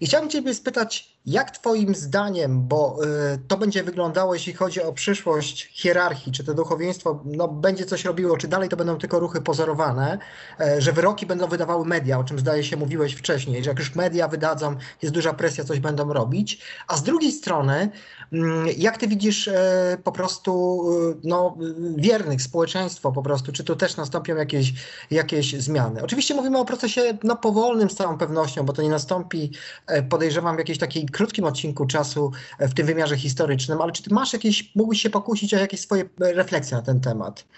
I 0.00 0.06
chciałbym 0.06 0.30
Ciebie 0.30 0.54
spytać, 0.54 1.12
jak 1.26 1.50
Twoim 1.50 1.94
zdaniem, 1.94 2.68
bo 2.68 2.98
y, 3.34 3.38
to 3.48 3.56
będzie 3.56 3.82
wyglądało, 3.82 4.34
jeśli 4.34 4.52
chodzi 4.52 4.82
o 4.82 4.92
przyszłość 4.92 5.68
hierarchii, 5.72 6.32
czy 6.32 6.44
to 6.44 6.54
duchowieństwo 6.54 7.22
no, 7.24 7.48
będzie 7.48 7.84
coś 7.84 8.04
robiło, 8.04 8.36
czy 8.36 8.48
dalej 8.48 8.68
to 8.68 8.76
będą 8.76 8.98
tylko 8.98 9.18
ruchy 9.18 9.40
pozorowane, 9.40 10.18
e, 10.60 10.80
że 10.80 10.92
wyroki 10.92 11.26
będą 11.26 11.46
wydawały 11.46 11.86
media, 11.86 12.18
o 12.18 12.24
czym 12.24 12.38
zdaje 12.38 12.64
się 12.64 12.76
mówiłeś 12.76 13.14
wcześniej, 13.14 13.64
że 13.64 13.70
jak 13.70 13.78
już 13.78 13.94
media 13.94 14.28
wydadzą, 14.28 14.76
jest 15.02 15.14
duża 15.14 15.32
presja, 15.32 15.64
coś 15.64 15.80
będą 15.80 16.12
robić, 16.12 16.60
a 16.88 16.96
z 16.96 17.02
drugiej 17.02 17.32
strony, 17.32 17.90
mm, 18.32 18.66
jak 18.76 18.98
Ty 18.98 19.08
widzisz 19.08 19.48
e, 19.48 19.98
po 20.04 20.12
prostu 20.12 20.82
y, 21.10 21.16
no, 21.24 21.56
y, 21.96 22.00
wiernych, 22.00 22.42
społeczeństwo 22.42 23.12
po 23.12 23.22
prostu, 23.22 23.52
czy 23.52 23.64
tu 23.64 23.76
też 23.76 23.96
nastąpią 23.96 24.36
jakieś, 24.36 24.72
jakieś 25.10 25.54
zmiany? 25.54 26.02
Oczywiście 26.02 26.34
mówimy 26.34 26.58
o 26.58 26.64
procesie 26.64 26.81
no, 27.24 27.36
powolnym 27.36 27.90
z 27.90 27.94
całą 27.94 28.18
pewnością, 28.18 28.66
bo 28.66 28.72
to 28.72 28.82
nie 28.82 28.88
nastąpi, 28.88 29.50
e, 29.88 30.02
podejrzewam, 30.02 30.56
w 30.56 30.58
jakimś 30.58 30.78
takim 30.78 31.06
krótkim 31.06 31.44
odcinku 31.44 31.86
czasu 31.86 32.30
e, 32.58 32.68
w 32.68 32.74
tym 32.74 32.86
wymiarze 32.86 33.16
historycznym, 33.16 33.80
ale 33.80 33.92
czy 33.92 34.02
Ty 34.02 34.14
masz 34.14 34.32
jakieś, 34.32 34.74
mógłbyś 34.76 35.02
się 35.02 35.10
pokusić 35.10 35.54
o 35.54 35.58
jakieś 35.58 35.80
swoje 35.80 36.02
e, 36.02 36.32
refleksje 36.32 36.76
na 36.76 36.82
ten 36.82 37.00
temat? 37.00 37.48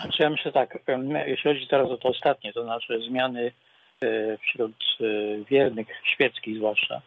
Znaczy 0.00 0.22
ja 0.22 0.30
myślę 0.30 0.52
tak, 0.52 0.78
jeśli 1.26 1.50
chodzi 1.50 1.68
teraz 1.68 1.90
o 1.90 1.96
to 1.96 2.08
ostatnie, 2.08 2.52
to 2.52 2.62
znaczy 2.64 3.00
zmiany 3.08 3.52
wśród 4.42 4.72
wiernych, 5.50 5.86
świeckich 6.04 6.56
zwłaszcza, 6.56 7.02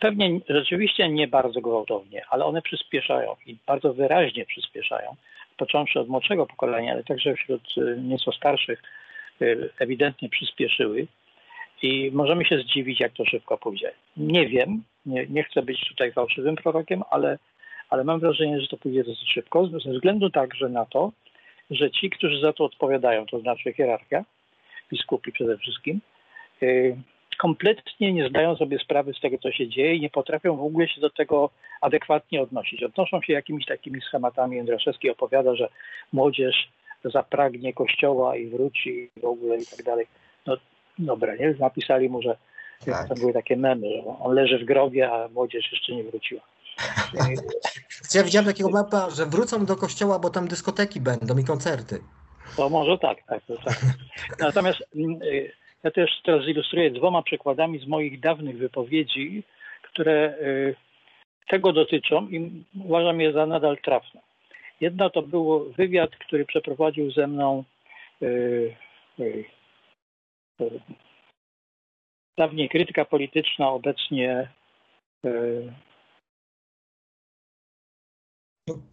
pewnie 0.00 0.40
rzeczywiście 0.48 1.08
nie 1.08 1.28
bardzo 1.28 1.60
gwałtownie, 1.60 2.24
ale 2.30 2.44
one 2.44 2.62
przyspieszają 2.62 3.36
i 3.46 3.56
bardzo 3.66 3.94
wyraźnie 3.94 4.46
przyspieszają, 4.46 5.16
począwszy 5.56 6.00
od 6.00 6.08
młodszego 6.08 6.46
pokolenia, 6.46 6.92
ale 6.92 7.04
także 7.04 7.34
wśród 7.34 7.62
e, 7.76 8.00
nieco 8.00 8.32
starszych 8.32 8.82
e, 9.40 9.44
ewidentnie 9.78 10.28
przyspieszyły 10.28 11.06
i 11.82 12.10
możemy 12.14 12.44
się 12.44 12.58
zdziwić, 12.58 13.00
jak 13.00 13.12
to 13.12 13.24
szybko 13.24 13.58
pójdzie. 13.58 13.92
Nie 14.16 14.48
wiem, 14.48 14.82
nie, 15.06 15.26
nie 15.26 15.44
chcę 15.44 15.62
być 15.62 15.88
tutaj 15.88 16.12
fałszywym 16.12 16.56
prorokiem, 16.56 17.02
ale 17.10 17.38
ale 17.92 18.04
mam 18.04 18.20
wrażenie, 18.20 18.60
że 18.60 18.68
to 18.68 18.76
pójdzie 18.76 19.04
dosyć 19.04 19.32
szybko, 19.32 19.66
ze 19.66 19.92
względu 19.92 20.30
także 20.30 20.68
na 20.68 20.86
to, 20.86 21.12
że 21.70 21.90
ci, 21.90 22.10
którzy 22.10 22.40
za 22.40 22.52
to 22.52 22.64
odpowiadają, 22.64 23.26
to 23.26 23.40
znaczy 23.40 23.72
hierarchia, 23.72 24.24
biskupi 24.92 25.32
przede 25.32 25.58
wszystkim, 25.58 26.00
yy, 26.60 26.96
kompletnie 27.42 28.12
nie 28.12 28.28
zdają 28.28 28.56
sobie 28.56 28.78
sprawy 28.78 29.14
z 29.14 29.20
tego, 29.20 29.38
co 29.38 29.52
się 29.52 29.68
dzieje 29.68 29.94
i 29.94 30.00
nie 30.00 30.10
potrafią 30.10 30.56
w 30.56 30.62
ogóle 30.62 30.88
się 30.88 31.00
do 31.00 31.10
tego 31.10 31.50
adekwatnie 31.80 32.42
odnosić. 32.42 32.82
Odnoszą 32.82 33.22
się 33.22 33.32
jakimiś 33.32 33.66
takimi 33.66 34.00
schematami. 34.00 34.56
Jędraszewski 34.56 35.10
opowiada, 35.10 35.54
że 35.54 35.68
młodzież 36.12 36.68
zapragnie 37.04 37.72
kościoła 37.72 38.36
i 38.36 38.46
wróci 38.46 39.10
i 39.16 39.20
w 39.20 39.24
ogóle 39.24 39.58
i 39.58 39.66
tak 39.66 39.82
dalej. 39.82 40.06
No 40.46 40.56
dobra, 40.98 41.36
nie? 41.36 41.54
Napisali 41.58 42.08
mu, 42.08 42.22
że 42.22 42.36
Tak. 42.86 43.08
to 43.08 43.14
były 43.14 43.32
takie 43.32 43.56
memy, 43.56 43.88
że 43.90 44.18
on 44.20 44.34
leży 44.34 44.58
w 44.58 44.64
grobie, 44.64 45.12
a 45.12 45.28
młodzież 45.28 45.72
jeszcze 45.72 45.92
nie 45.94 46.04
wróciła. 46.04 46.40
Ja 48.14 48.24
widziałem 48.24 48.46
takiego 48.46 48.70
mapa, 48.70 49.10
że 49.10 49.26
wrócą 49.26 49.66
do 49.66 49.76
kościoła, 49.76 50.18
bo 50.18 50.30
tam 50.30 50.48
dyskoteki 50.48 51.00
będą 51.00 51.38
i 51.38 51.44
koncerty. 51.44 51.98
To 52.56 52.68
może 52.68 52.98
tak, 52.98 53.18
tak, 53.26 53.42
to 53.46 53.56
tak. 53.56 53.80
Natomiast 54.40 54.82
mm, 54.96 55.22
y, 55.22 55.61
ja 55.82 55.90
też 55.90 56.10
teraz 56.24 56.44
zilustruję 56.44 56.90
dwoma 56.90 57.22
przykładami 57.22 57.78
z 57.78 57.86
moich 57.86 58.20
dawnych 58.20 58.58
wypowiedzi, 58.58 59.42
które 59.82 60.34
y, 60.40 60.74
tego 61.48 61.72
dotyczą 61.72 62.28
i 62.28 62.64
uważam 62.84 63.20
je 63.20 63.32
za 63.32 63.46
nadal 63.46 63.78
trafne. 63.78 64.20
Jedna 64.80 65.10
to 65.10 65.22
był 65.22 65.72
wywiad, 65.72 66.10
który 66.16 66.44
przeprowadził 66.44 67.10
ze 67.10 67.26
mną 67.26 67.64
y, 68.22 68.76
y, 69.20 69.44
dawniej 72.38 72.68
krytyka 72.68 73.04
polityczna, 73.04 73.70
obecnie 73.70 74.48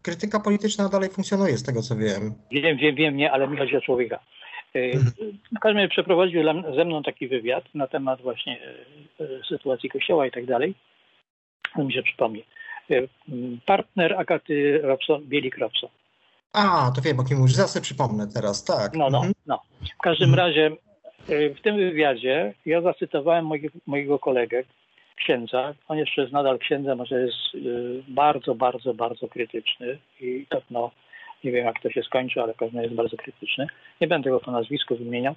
Krytyka 0.01 0.39
polityczna 0.39 0.89
dalej 0.89 1.09
funkcjonuje, 1.09 1.57
z 1.57 1.63
tego 1.63 1.81
co 1.81 1.95
wiem. 1.95 2.33
Wiem, 2.51 2.77
wiem, 2.77 2.95
wiem, 2.95 3.17
nie, 3.17 3.31
ale 3.31 3.47
mi 3.47 3.57
chodzi 3.57 3.77
o 3.77 3.81
człowieka. 3.81 4.19
Y, 4.76 4.91
W 5.55 5.59
każdym 5.59 5.78
razie 5.78 5.89
przeprowadził 5.89 6.43
ze 6.76 6.86
mną 6.86 7.03
taki 7.03 7.28
wywiad 7.28 7.63
na 7.76 7.88
temat 7.88 8.22
właśnie 8.22 8.59
y, 9.20 9.24
y, 9.24 9.41
sytuacji 9.49 9.89
kościoła 9.89 10.28
i 10.28 10.32
tak 10.32 10.45
dalej. 10.45 10.76
To 11.76 11.84
mi 11.84 11.93
się 11.93 12.03
przypomni. 12.03 12.43
Y, 12.91 13.07
Partner 13.65 14.13
Agaty 14.13 14.80
Robson, 14.84 15.24
Bielik 15.26 15.57
Robson. 15.57 15.89
A, 16.53 16.91
to 16.95 17.01
wiem, 17.01 17.20
o 17.20 17.24
kim 17.24 17.38
mówisz. 17.38 17.55
Sobie 17.55 17.84
przypomnę 17.84 18.28
teraz, 18.34 18.63
tak. 18.63 18.93
No, 18.93 19.09
no, 19.09 19.17
Mhm. 19.17 19.34
no. 19.47 19.61
W 19.99 20.01
każdym 20.01 20.36
razie 20.36 20.72
y, 21.30 21.55
w 21.57 21.61
tym 21.61 21.76
wywiadzie 21.78 22.53
ja 22.65 22.82
zacytowałem 22.82 23.45
mojego, 23.45 23.70
mojego 23.88 24.20
kolegę, 24.20 24.63
księdza. 25.15 25.74
On 25.88 25.97
jeszcze 25.97 26.22
jest 26.22 26.34
nadal 26.34 26.59
księdzem, 26.59 26.97
może 26.97 27.22
jest 27.22 27.38
y, 27.55 28.03
bardzo, 28.07 28.55
bardzo, 28.55 28.93
bardzo 28.93 29.28
krytyczny 29.28 29.97
i 30.22 30.45
pewno 30.49 30.91
nie 31.43 31.51
wiem 31.51 31.65
jak 31.65 31.81
to 31.81 31.89
się 31.89 32.03
skończy, 32.03 32.41
ale 32.41 32.53
pewno 32.53 32.81
jest 32.81 32.93
bardzo 32.93 33.17
krytyczny. 33.17 33.67
Nie 34.01 34.07
będę 34.07 34.29
go 34.29 34.39
po 34.39 34.51
nazwisku 34.51 34.95
wymieniał. 34.95 35.35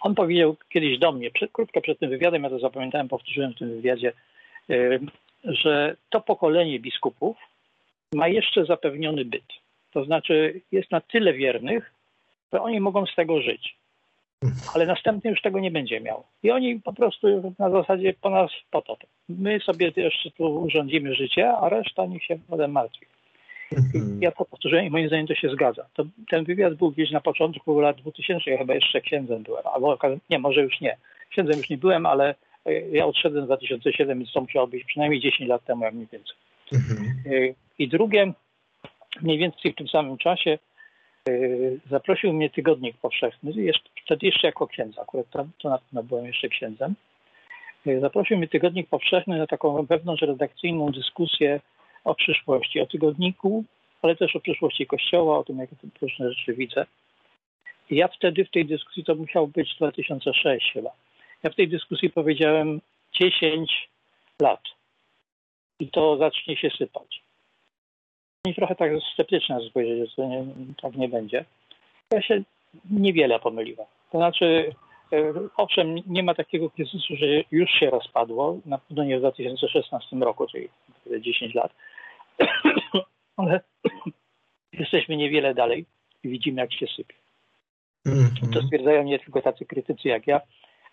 On 0.00 0.14
powiedział 0.14 0.56
kiedyś 0.68 0.98
do 0.98 1.12
mnie, 1.12 1.30
przed, 1.30 1.52
krótko 1.52 1.80
przed 1.80 1.98
tym 1.98 2.10
wywiadem, 2.10 2.42
ja 2.42 2.50
to 2.50 2.58
zapamiętałem, 2.58 3.08
powtórzyłem 3.08 3.52
w 3.52 3.58
tym 3.58 3.70
wywiadzie, 3.70 4.12
y, 4.70 5.00
że 5.44 5.96
to 6.10 6.20
pokolenie 6.20 6.80
biskupów 6.80 7.36
ma 8.14 8.28
jeszcze 8.28 8.64
zapewniony 8.64 9.24
byt. 9.24 9.44
To 9.92 10.04
znaczy 10.04 10.60
jest 10.72 10.90
na 10.90 11.00
tyle 11.00 11.32
wiernych, 11.32 11.92
że 12.52 12.62
oni 12.62 12.80
mogą 12.80 13.06
z 13.06 13.14
tego 13.14 13.42
żyć. 13.42 13.76
Ale 14.74 14.86
następny 14.86 15.30
już 15.30 15.42
tego 15.42 15.60
nie 15.60 15.70
będzie 15.70 16.00
miał. 16.00 16.24
I 16.42 16.50
oni 16.50 16.80
po 16.80 16.92
prostu 16.92 17.54
na 17.58 17.70
zasadzie 17.70 18.14
po 18.20 18.30
nas 18.30 18.50
potop. 18.70 18.98
My 19.28 19.60
sobie 19.60 19.92
jeszcze 19.96 20.30
tu 20.30 20.62
urządzimy 20.62 21.14
życie, 21.14 21.52
a 21.52 21.68
reszta 21.68 22.06
niech 22.06 22.24
się 22.24 22.38
potem 22.48 22.72
martwi. 22.72 23.06
Mhm. 23.76 24.18
Ja 24.22 24.30
powtórzyłem 24.30 24.84
i 24.84 24.90
moim 24.90 25.08
zdaniem 25.08 25.26
to 25.26 25.34
się 25.34 25.48
zgadza. 25.48 25.86
To, 25.94 26.04
ten 26.30 26.44
wywiad 26.44 26.74
był 26.74 26.90
gdzieś 26.90 27.10
na 27.10 27.20
początku 27.20 27.80
lat 27.80 27.96
2000, 27.96 28.50
ja 28.50 28.58
chyba 28.58 28.74
jeszcze 28.74 29.00
księdzem 29.00 29.42
byłem, 29.42 29.66
albo 29.66 29.98
nie, 30.30 30.38
może 30.38 30.62
już 30.62 30.80
nie. 30.80 30.96
Księdzem 31.30 31.58
już 31.58 31.70
nie 31.70 31.78
byłem, 31.78 32.06
ale 32.06 32.34
e, 32.66 32.72
ja 32.72 33.06
odszedłem 33.06 33.44
w 33.44 33.46
2007, 33.46 34.18
więc 34.18 34.32
to 34.32 34.40
musiało 34.40 34.66
być 34.66 34.84
przynajmniej 34.84 35.20
10 35.20 35.48
lat 35.48 35.64
temu, 35.64 35.84
jak 35.84 35.94
mniej 35.94 36.08
więcej. 36.12 36.36
Mhm. 36.72 37.34
Y, 37.34 37.54
I 37.78 37.88
drugie, 37.88 38.32
mniej 39.22 39.38
więcej 39.38 39.72
w 39.72 39.76
tym 39.76 39.88
samym 39.88 40.18
czasie 40.18 40.58
y, 41.28 41.80
zaprosił 41.90 42.32
mnie 42.32 42.50
Tygodnik 42.50 42.96
Powszechny, 42.96 43.52
jeszcze, 43.52 43.88
wtedy 44.04 44.26
jeszcze 44.26 44.46
jako 44.46 44.66
księdza, 44.66 45.02
akurat 45.02 45.30
tam, 45.30 45.50
to 45.58 45.70
na 45.70 45.78
pewno 45.78 46.02
byłem 46.02 46.26
jeszcze 46.26 46.48
księdzem. 46.48 46.94
Zaprosił 48.00 48.36
mnie 48.38 48.48
Tygodnik 48.48 48.88
Powszechny 48.88 49.38
na 49.38 49.46
taką 49.46 49.86
wewnątrzredakcyjną 49.86 50.92
dyskusję 50.92 51.60
o 52.04 52.14
przyszłości, 52.14 52.80
o 52.80 52.86
tygodniku, 52.86 53.64
ale 54.02 54.16
też 54.16 54.36
o 54.36 54.40
przyszłości 54.40 54.86
Kościoła, 54.86 55.38
o 55.38 55.44
tym, 55.44 55.58
jak 55.58 55.70
różne 56.02 56.32
rzeczy 56.32 56.54
widzę. 56.54 56.86
I 57.90 57.96
ja 57.96 58.08
wtedy 58.08 58.44
w 58.44 58.50
tej 58.50 58.66
dyskusji, 58.66 59.04
to 59.04 59.14
musiał 59.14 59.46
być 59.46 59.74
2006 59.76 60.72
chyba, 60.72 60.90
ja 61.42 61.50
w 61.50 61.54
tej 61.54 61.68
dyskusji 61.68 62.10
powiedziałem 62.10 62.80
10 63.12 63.88
lat 64.42 64.62
i 65.80 65.88
to 65.88 66.16
zacznie 66.16 66.56
się 66.56 66.70
sypać. 66.70 67.22
I 68.46 68.54
trochę 68.54 68.74
tak 68.74 68.92
sceptyczna 69.14 69.60
spojrzeć, 69.70 70.10
że 70.10 70.16
to 70.16 70.28
nie, 70.28 70.44
tak 70.82 70.96
nie 70.96 71.08
będzie. 71.08 71.44
Ja 72.10 72.22
się 72.22 72.42
niewiele 72.90 73.40
pomyliłem. 73.40 73.86
To 74.12 74.18
znaczy, 74.18 74.74
owszem, 75.56 75.96
nie 76.06 76.22
ma 76.22 76.34
takiego 76.34 76.70
kryzysu, 76.70 77.16
że 77.16 77.26
już 77.50 77.70
się 77.70 77.90
rozpadło, 77.90 78.58
na 78.66 78.78
pewno 78.78 79.04
nie 79.04 79.16
w 79.16 79.20
2016 79.20 80.16
roku, 80.16 80.46
czyli 80.46 80.68
10 81.20 81.54
lat, 81.54 81.72
ale 83.36 83.60
jesteśmy 84.72 85.16
niewiele 85.16 85.54
dalej 85.54 85.86
i 86.24 86.28
widzimy, 86.28 86.60
jak 86.60 86.72
się 86.72 86.86
sypie. 86.86 87.14
To 88.04 88.10
Mhm. 88.10 88.66
stwierdzają 88.66 89.02
nie 89.02 89.18
tylko 89.18 89.42
tacy 89.42 89.64
krytycy 89.66 90.08
jak 90.08 90.26
ja, 90.26 90.40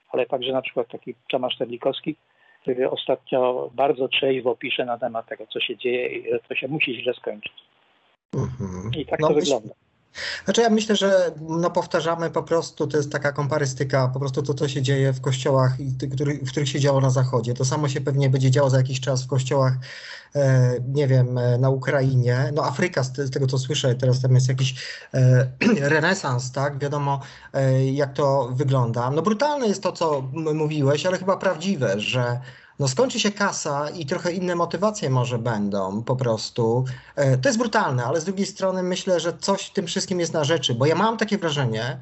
ale 0.10 0.26
także 0.26 0.52
na 0.54 0.62
przykład 0.62 0.88
taki 0.88 1.16
Tomasz 1.30 1.58
Terlikowski, 1.58 2.16
który 2.62 2.90
ostatnio 2.90 3.70
bardzo 3.74 4.08
trzeźwo 4.08 4.56
pisze 4.56 4.86
na 4.86 4.98
temat 4.98 5.28
tego, 5.28 5.48
co 5.48 5.60
się 5.60 5.78
dzieje 5.78 6.08
i 6.08 6.32
że 6.32 6.40
to 6.40 6.56
się 6.56 6.68
musi 6.68 7.02
źle 7.02 7.14
skończyć. 7.14 7.54
Mhm. 8.34 8.92
I 8.98 9.06
tak 9.06 9.20
No, 9.20 9.28
to 9.28 9.34
wygląda. 9.34 9.74
Znaczy 10.46 10.62
ja 10.62 10.70
myślę, 10.70 10.96
że 10.96 11.32
no 11.42 11.72
powtarzamy 11.72 12.30
po 12.30 12.44
prostu, 12.44 12.88
to 12.88 12.98
jest 12.98 13.12
taka 13.12 13.32
komparystyka, 13.32 14.08
po 14.08 14.20
prostu 14.20 14.42
to, 14.42 14.54
co 14.54 14.68
się 14.68 14.82
dzieje 14.82 15.14
w 15.14 15.22
kościołach, 15.22 15.80
i 15.80 15.92
w 16.42 16.50
których 16.52 16.70
się 16.70 16.80
działo 16.80 17.02
na 17.02 17.10
Zachodzie. 17.10 17.54
To 17.54 17.66
samo 17.66 17.90
się 17.90 18.02
pewnie 18.02 18.30
będzie 18.30 18.52
działo 18.52 18.70
za 18.70 18.78
jakiś 18.78 19.00
czas 19.00 19.24
w 19.24 19.28
kościołach, 19.28 19.74
e, 20.36 20.74
nie 20.94 21.08
wiem, 21.08 21.38
e, 21.38 21.58
na 21.58 21.70
Ukrainie. 21.70 22.52
No 22.54 22.66
Afryka, 22.66 23.04
z, 23.04 23.14
te- 23.14 23.28
z 23.28 23.32
tego 23.32 23.48
co 23.48 23.58
słyszę, 23.58 23.96
teraz 23.96 24.22
tam 24.22 24.36
jest 24.36 24.50
jakiś 24.50 24.76
e, 25.14 25.52
renesans, 25.96 26.52
tak? 26.52 26.80
Wiadomo, 26.80 27.20
jak 27.94 28.14
to 28.14 28.50
wygląda. 28.54 29.12
No 29.12 29.22
brutalne 29.22 29.68
jest 29.68 29.84
to, 29.84 29.92
co 29.92 30.22
mówiłeś, 30.54 31.06
ale 31.06 31.18
chyba 31.18 31.38
prawdziwe, 31.38 32.00
że 32.00 32.40
no 32.80 32.88
skończy 32.88 33.20
się 33.20 33.32
kasa 33.32 33.90
i 33.90 34.06
trochę 34.06 34.34
inne 34.34 34.56
motywacje 34.56 35.10
może 35.10 35.40
będą 35.40 36.04
po 36.04 36.16
prostu. 36.16 36.86
E, 37.16 37.38
To 37.38 37.50
jest 37.50 37.60
brutalne, 37.60 38.06
ale 38.06 38.22
z 38.22 38.26
drugiej 38.26 38.46
strony 38.46 38.84
myślę, 38.84 39.20
że 39.20 39.34
coś 39.38 39.62
w 39.62 39.74
tym 39.74 39.88
wszystkim 39.88 40.20
jest 40.20 40.34
na 40.34 40.44
rzeczy, 40.44 40.74
bo 40.76 40.86
ja 40.86 40.96
mam 40.96 41.18
takie 41.18 41.38
wrażenie, 41.38 42.00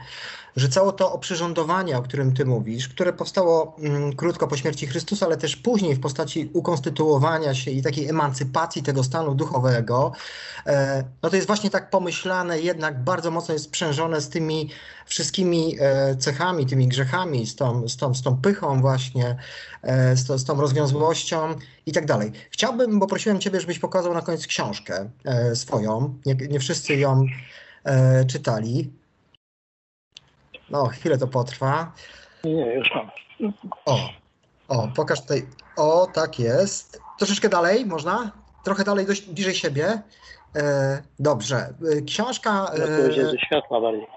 że 0.55 0.69
całe 0.69 0.93
to 0.93 1.13
oprzyrządowanie, 1.13 1.97
o 1.97 2.01
którym 2.01 2.33
ty 2.33 2.45
mówisz, 2.45 2.89
które 2.89 3.13
powstało 3.13 3.75
mm, 3.79 4.15
krótko 4.15 4.47
po 4.47 4.57
śmierci 4.57 4.87
Chrystusa, 4.87 5.25
ale 5.25 5.37
też 5.37 5.55
później 5.55 5.95
w 5.95 5.99
postaci 5.99 6.49
ukonstytuowania 6.53 7.55
się 7.55 7.71
i 7.71 7.81
takiej 7.81 8.09
emancypacji 8.09 8.83
tego 8.83 9.03
stanu 9.03 9.35
duchowego, 9.35 10.11
e, 10.65 11.03
no 11.23 11.29
to 11.29 11.35
jest 11.35 11.47
właśnie 11.47 11.69
tak 11.69 11.89
pomyślane, 11.89 12.59
jednak 12.59 13.03
bardzo 13.03 13.31
mocno 13.31 13.53
jest 13.53 13.65
sprzężone 13.65 14.21
z 14.21 14.29
tymi 14.29 14.69
wszystkimi 15.05 15.77
e, 15.79 16.15
cechami, 16.15 16.65
tymi 16.65 16.87
grzechami, 16.87 17.45
z 17.47 17.55
tą, 17.55 17.87
z 17.87 17.97
tą, 17.97 18.13
z 18.13 18.21
tą 18.21 18.37
pychą 18.37 18.81
właśnie, 18.81 19.35
e, 19.81 20.17
z, 20.17 20.25
to, 20.25 20.37
z 20.37 20.45
tą 20.45 20.61
rozwiązłością 20.61 21.55
i 21.85 21.91
tak 21.91 22.05
dalej. 22.05 22.31
Chciałbym, 22.51 22.99
bo 22.99 23.07
prosiłem 23.07 23.39
Ciebie, 23.39 23.61
żebyś 23.61 23.79
pokazał 23.79 24.13
na 24.13 24.21
koniec 24.21 24.47
książkę 24.47 25.09
swoją. 25.53 26.19
Nie, 26.25 26.35
nie 26.35 26.59
wszyscy 26.59 26.95
ją 26.95 27.25
czytali. 28.27 28.91
No, 30.69 30.85
chwilę 30.85 31.17
to 31.17 31.27
potrwa. 31.27 31.91
Nie, 32.43 32.73
już 32.73 32.91
mam. 32.95 33.11
O, 33.85 34.09
o, 34.67 34.87
pokaż 34.95 35.21
tutaj. 35.21 35.45
O, 35.77 36.07
tak 36.13 36.39
jest. 36.39 37.01
Troszeczkę 37.17 37.49
dalej, 37.49 37.85
można? 37.85 38.31
Trochę 38.63 38.83
dalej, 38.83 39.05
dość 39.05 39.21
bliżej 39.29 39.55
siebie. 39.55 40.01
E, 40.55 41.01
dobrze. 41.19 41.57
E, 41.97 42.01
Książka. 42.01 42.71
E, 42.73 43.13
jest 43.13 43.31
ze 43.31 43.39
światła 43.39 43.81
bardziej. 43.81 44.07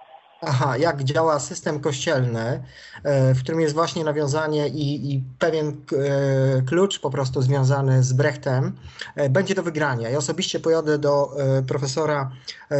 Aha, 0.41 0.77
jak 0.77 1.05
działa 1.05 1.41
system 1.41 1.81
kościelny, 1.81 2.63
e, 3.03 3.35
w 3.35 3.43
którym 3.43 3.61
jest 3.61 3.75
właśnie 3.75 4.05
nawiązanie 4.05 4.69
i, 4.69 5.13
i 5.13 5.23
pewien 5.39 5.69
e, 5.69 6.63
klucz 6.63 7.01
po 7.01 7.11
prostu 7.11 7.43
związany 7.43 8.03
z 8.03 8.13
Brechtem, 8.13 8.77
e, 9.17 9.29
będzie 9.29 9.55
do 9.55 9.63
wygrania. 9.63 10.09
Ja 10.09 10.19
osobiście 10.19 10.61
pojadę 10.61 10.99
do 10.99 11.37
profesora 11.67 12.31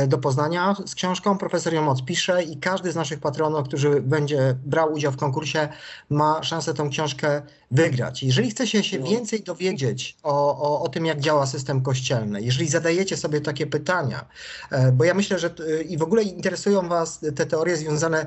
do 0.09 0.19
Poznania 0.19 0.77
z 0.87 0.95
książką, 0.95 1.39
profesor 1.39 1.75
ją 1.75 1.89
odpisze 1.89 2.43
i 2.43 2.57
każdy 2.57 2.93
z 2.93 2.97
naszych 2.97 3.21
patronów, 3.21 3.69
który 3.69 4.01
będzie 4.01 4.55
brał 4.67 4.93
udział 4.93 5.13
w 5.13 5.17
konkursie, 5.17 5.69
ma 6.11 6.43
szansę 6.43 6.75
tą 6.75 6.91
książkę 6.91 7.43
wygrać. 7.71 8.23
Jeżeli 8.23 8.51
chcecie 8.51 8.83
się 8.83 8.99
No. 8.99 9.07
więcej 9.07 9.43
dowiedzieć 9.43 10.17
o, 10.23 10.59
o, 10.59 10.83
o 10.83 10.89
tym, 10.89 11.07
jak 11.07 11.21
działa 11.21 11.47
system 11.47 11.83
kościelny, 11.83 12.43
jeżeli 12.43 12.69
zadajecie 12.69 13.17
sobie 13.17 13.41
takie 13.41 13.67
pytania, 13.67 14.25
e, 14.71 14.93
bo 14.93 15.05
ja 15.05 15.15
myślę, 15.15 15.39
że 15.39 15.55
i 15.89 15.99
w 15.99 16.03
ogóle 16.03 16.23
interesują 16.23 16.89
Was 16.89 17.21
te 17.37 17.47
teorie 17.47 17.77
związane 17.77 18.27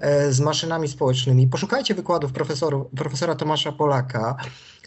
e, 0.00 0.32
z 0.32 0.40
maszynami 0.40 0.88
społecznymi, 0.88 1.46
poszukajcie 1.46 1.94
wykładów 1.94 2.32
profesoru, 2.32 2.90
profesora 2.96 3.34
Tomasza 3.34 3.72
Polaka, 3.72 4.36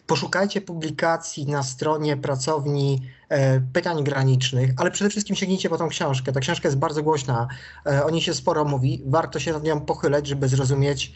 poszukajcie 0.07 0.61
publikacji 0.61 1.45
na 1.45 1.63
stronie 1.63 2.17
pracowni 2.17 3.01
e, 3.29 3.61
pytań 3.73 4.03
granicznych, 4.03 4.71
ale 4.77 4.91
przede 4.91 5.09
wszystkim 5.09 5.35
sięgnijcie 5.35 5.69
po 5.69 5.77
tą 5.77 5.87
książkę. 5.89 6.31
Ta 6.31 6.39
książka 6.39 6.67
jest 6.67 6.77
bardzo 6.77 7.03
głośna, 7.03 7.47
e, 7.85 8.05
o 8.05 8.09
niej 8.09 8.21
się 8.21 8.33
sporo 8.33 8.65
mówi, 8.65 9.03
warto 9.05 9.39
się 9.39 9.53
nad 9.53 9.63
nią 9.63 9.81
pochylać, 9.81 10.27
żeby 10.27 10.47
zrozumieć, 10.47 11.13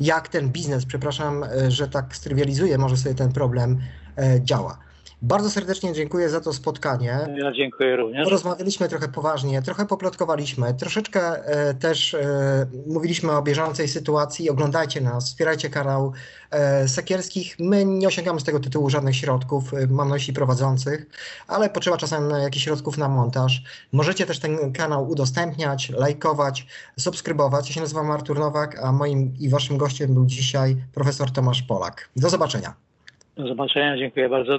jak 0.00 0.28
ten 0.28 0.48
biznes, 0.48 0.86
przepraszam, 0.86 1.44
e, 1.44 1.70
że 1.70 1.88
tak 1.88 2.16
strywializuję 2.16 2.78
może 2.78 2.96
sobie 2.96 3.14
ten 3.14 3.32
problem, 3.32 3.80
e, 4.16 4.40
działa. 4.40 4.78
Bardzo 5.24 5.50
serdecznie 5.50 5.92
dziękuję 5.92 6.28
za 6.28 6.40
to 6.40 6.52
spotkanie. 6.52 7.18
Ja 7.36 7.52
dziękuję 7.52 7.96
również. 7.96 8.30
Rozmawialiśmy 8.30 8.88
trochę 8.88 9.08
poważnie, 9.08 9.62
trochę 9.62 9.86
poplotkowaliśmy, 9.86 10.74
troszeczkę 10.74 11.20
e, 11.20 11.74
też 11.74 12.14
e, 12.14 12.66
mówiliśmy 12.86 13.32
o 13.32 13.42
bieżącej 13.42 13.88
sytuacji. 13.88 14.50
Oglądajcie 14.50 15.00
nas, 15.00 15.24
wspierajcie 15.24 15.70
kanał 15.70 16.12
e, 16.50 16.88
Sekierskich. 16.88 17.56
My 17.58 17.84
nie 17.84 18.08
osiągamy 18.08 18.40
z 18.40 18.44
tego 18.44 18.60
tytułu 18.60 18.90
żadnych 18.90 19.16
środków, 19.16 19.72
mam 19.90 20.08
na 20.08 20.14
myśli 20.14 20.32
prowadzących, 20.34 21.06
ale 21.48 21.70
potrzeba 21.70 21.96
czasem 21.96 22.30
jakichś 22.30 22.64
środków 22.64 22.98
na 22.98 23.08
montaż. 23.08 23.62
Możecie 23.92 24.26
też 24.26 24.38
ten 24.38 24.72
kanał 24.72 25.08
udostępniać, 25.08 25.90
lajkować, 25.90 26.66
subskrybować. 26.98 27.68
Ja 27.68 27.74
się 27.74 27.80
nazywam 27.80 28.10
Artur 28.10 28.38
Nowak, 28.38 28.78
a 28.84 28.92
moim 28.92 29.34
i 29.40 29.48
waszym 29.48 29.76
gościem 29.78 30.14
był 30.14 30.26
dzisiaj 30.26 30.76
profesor 30.94 31.30
Tomasz 31.30 31.62
Polak. 31.62 32.08
Do 32.16 32.28
zobaczenia. 32.28 32.74
Do 33.36 33.46
zobaczenia, 33.48 33.96
dziękuję 33.96 34.28
bardzo. 34.28 34.58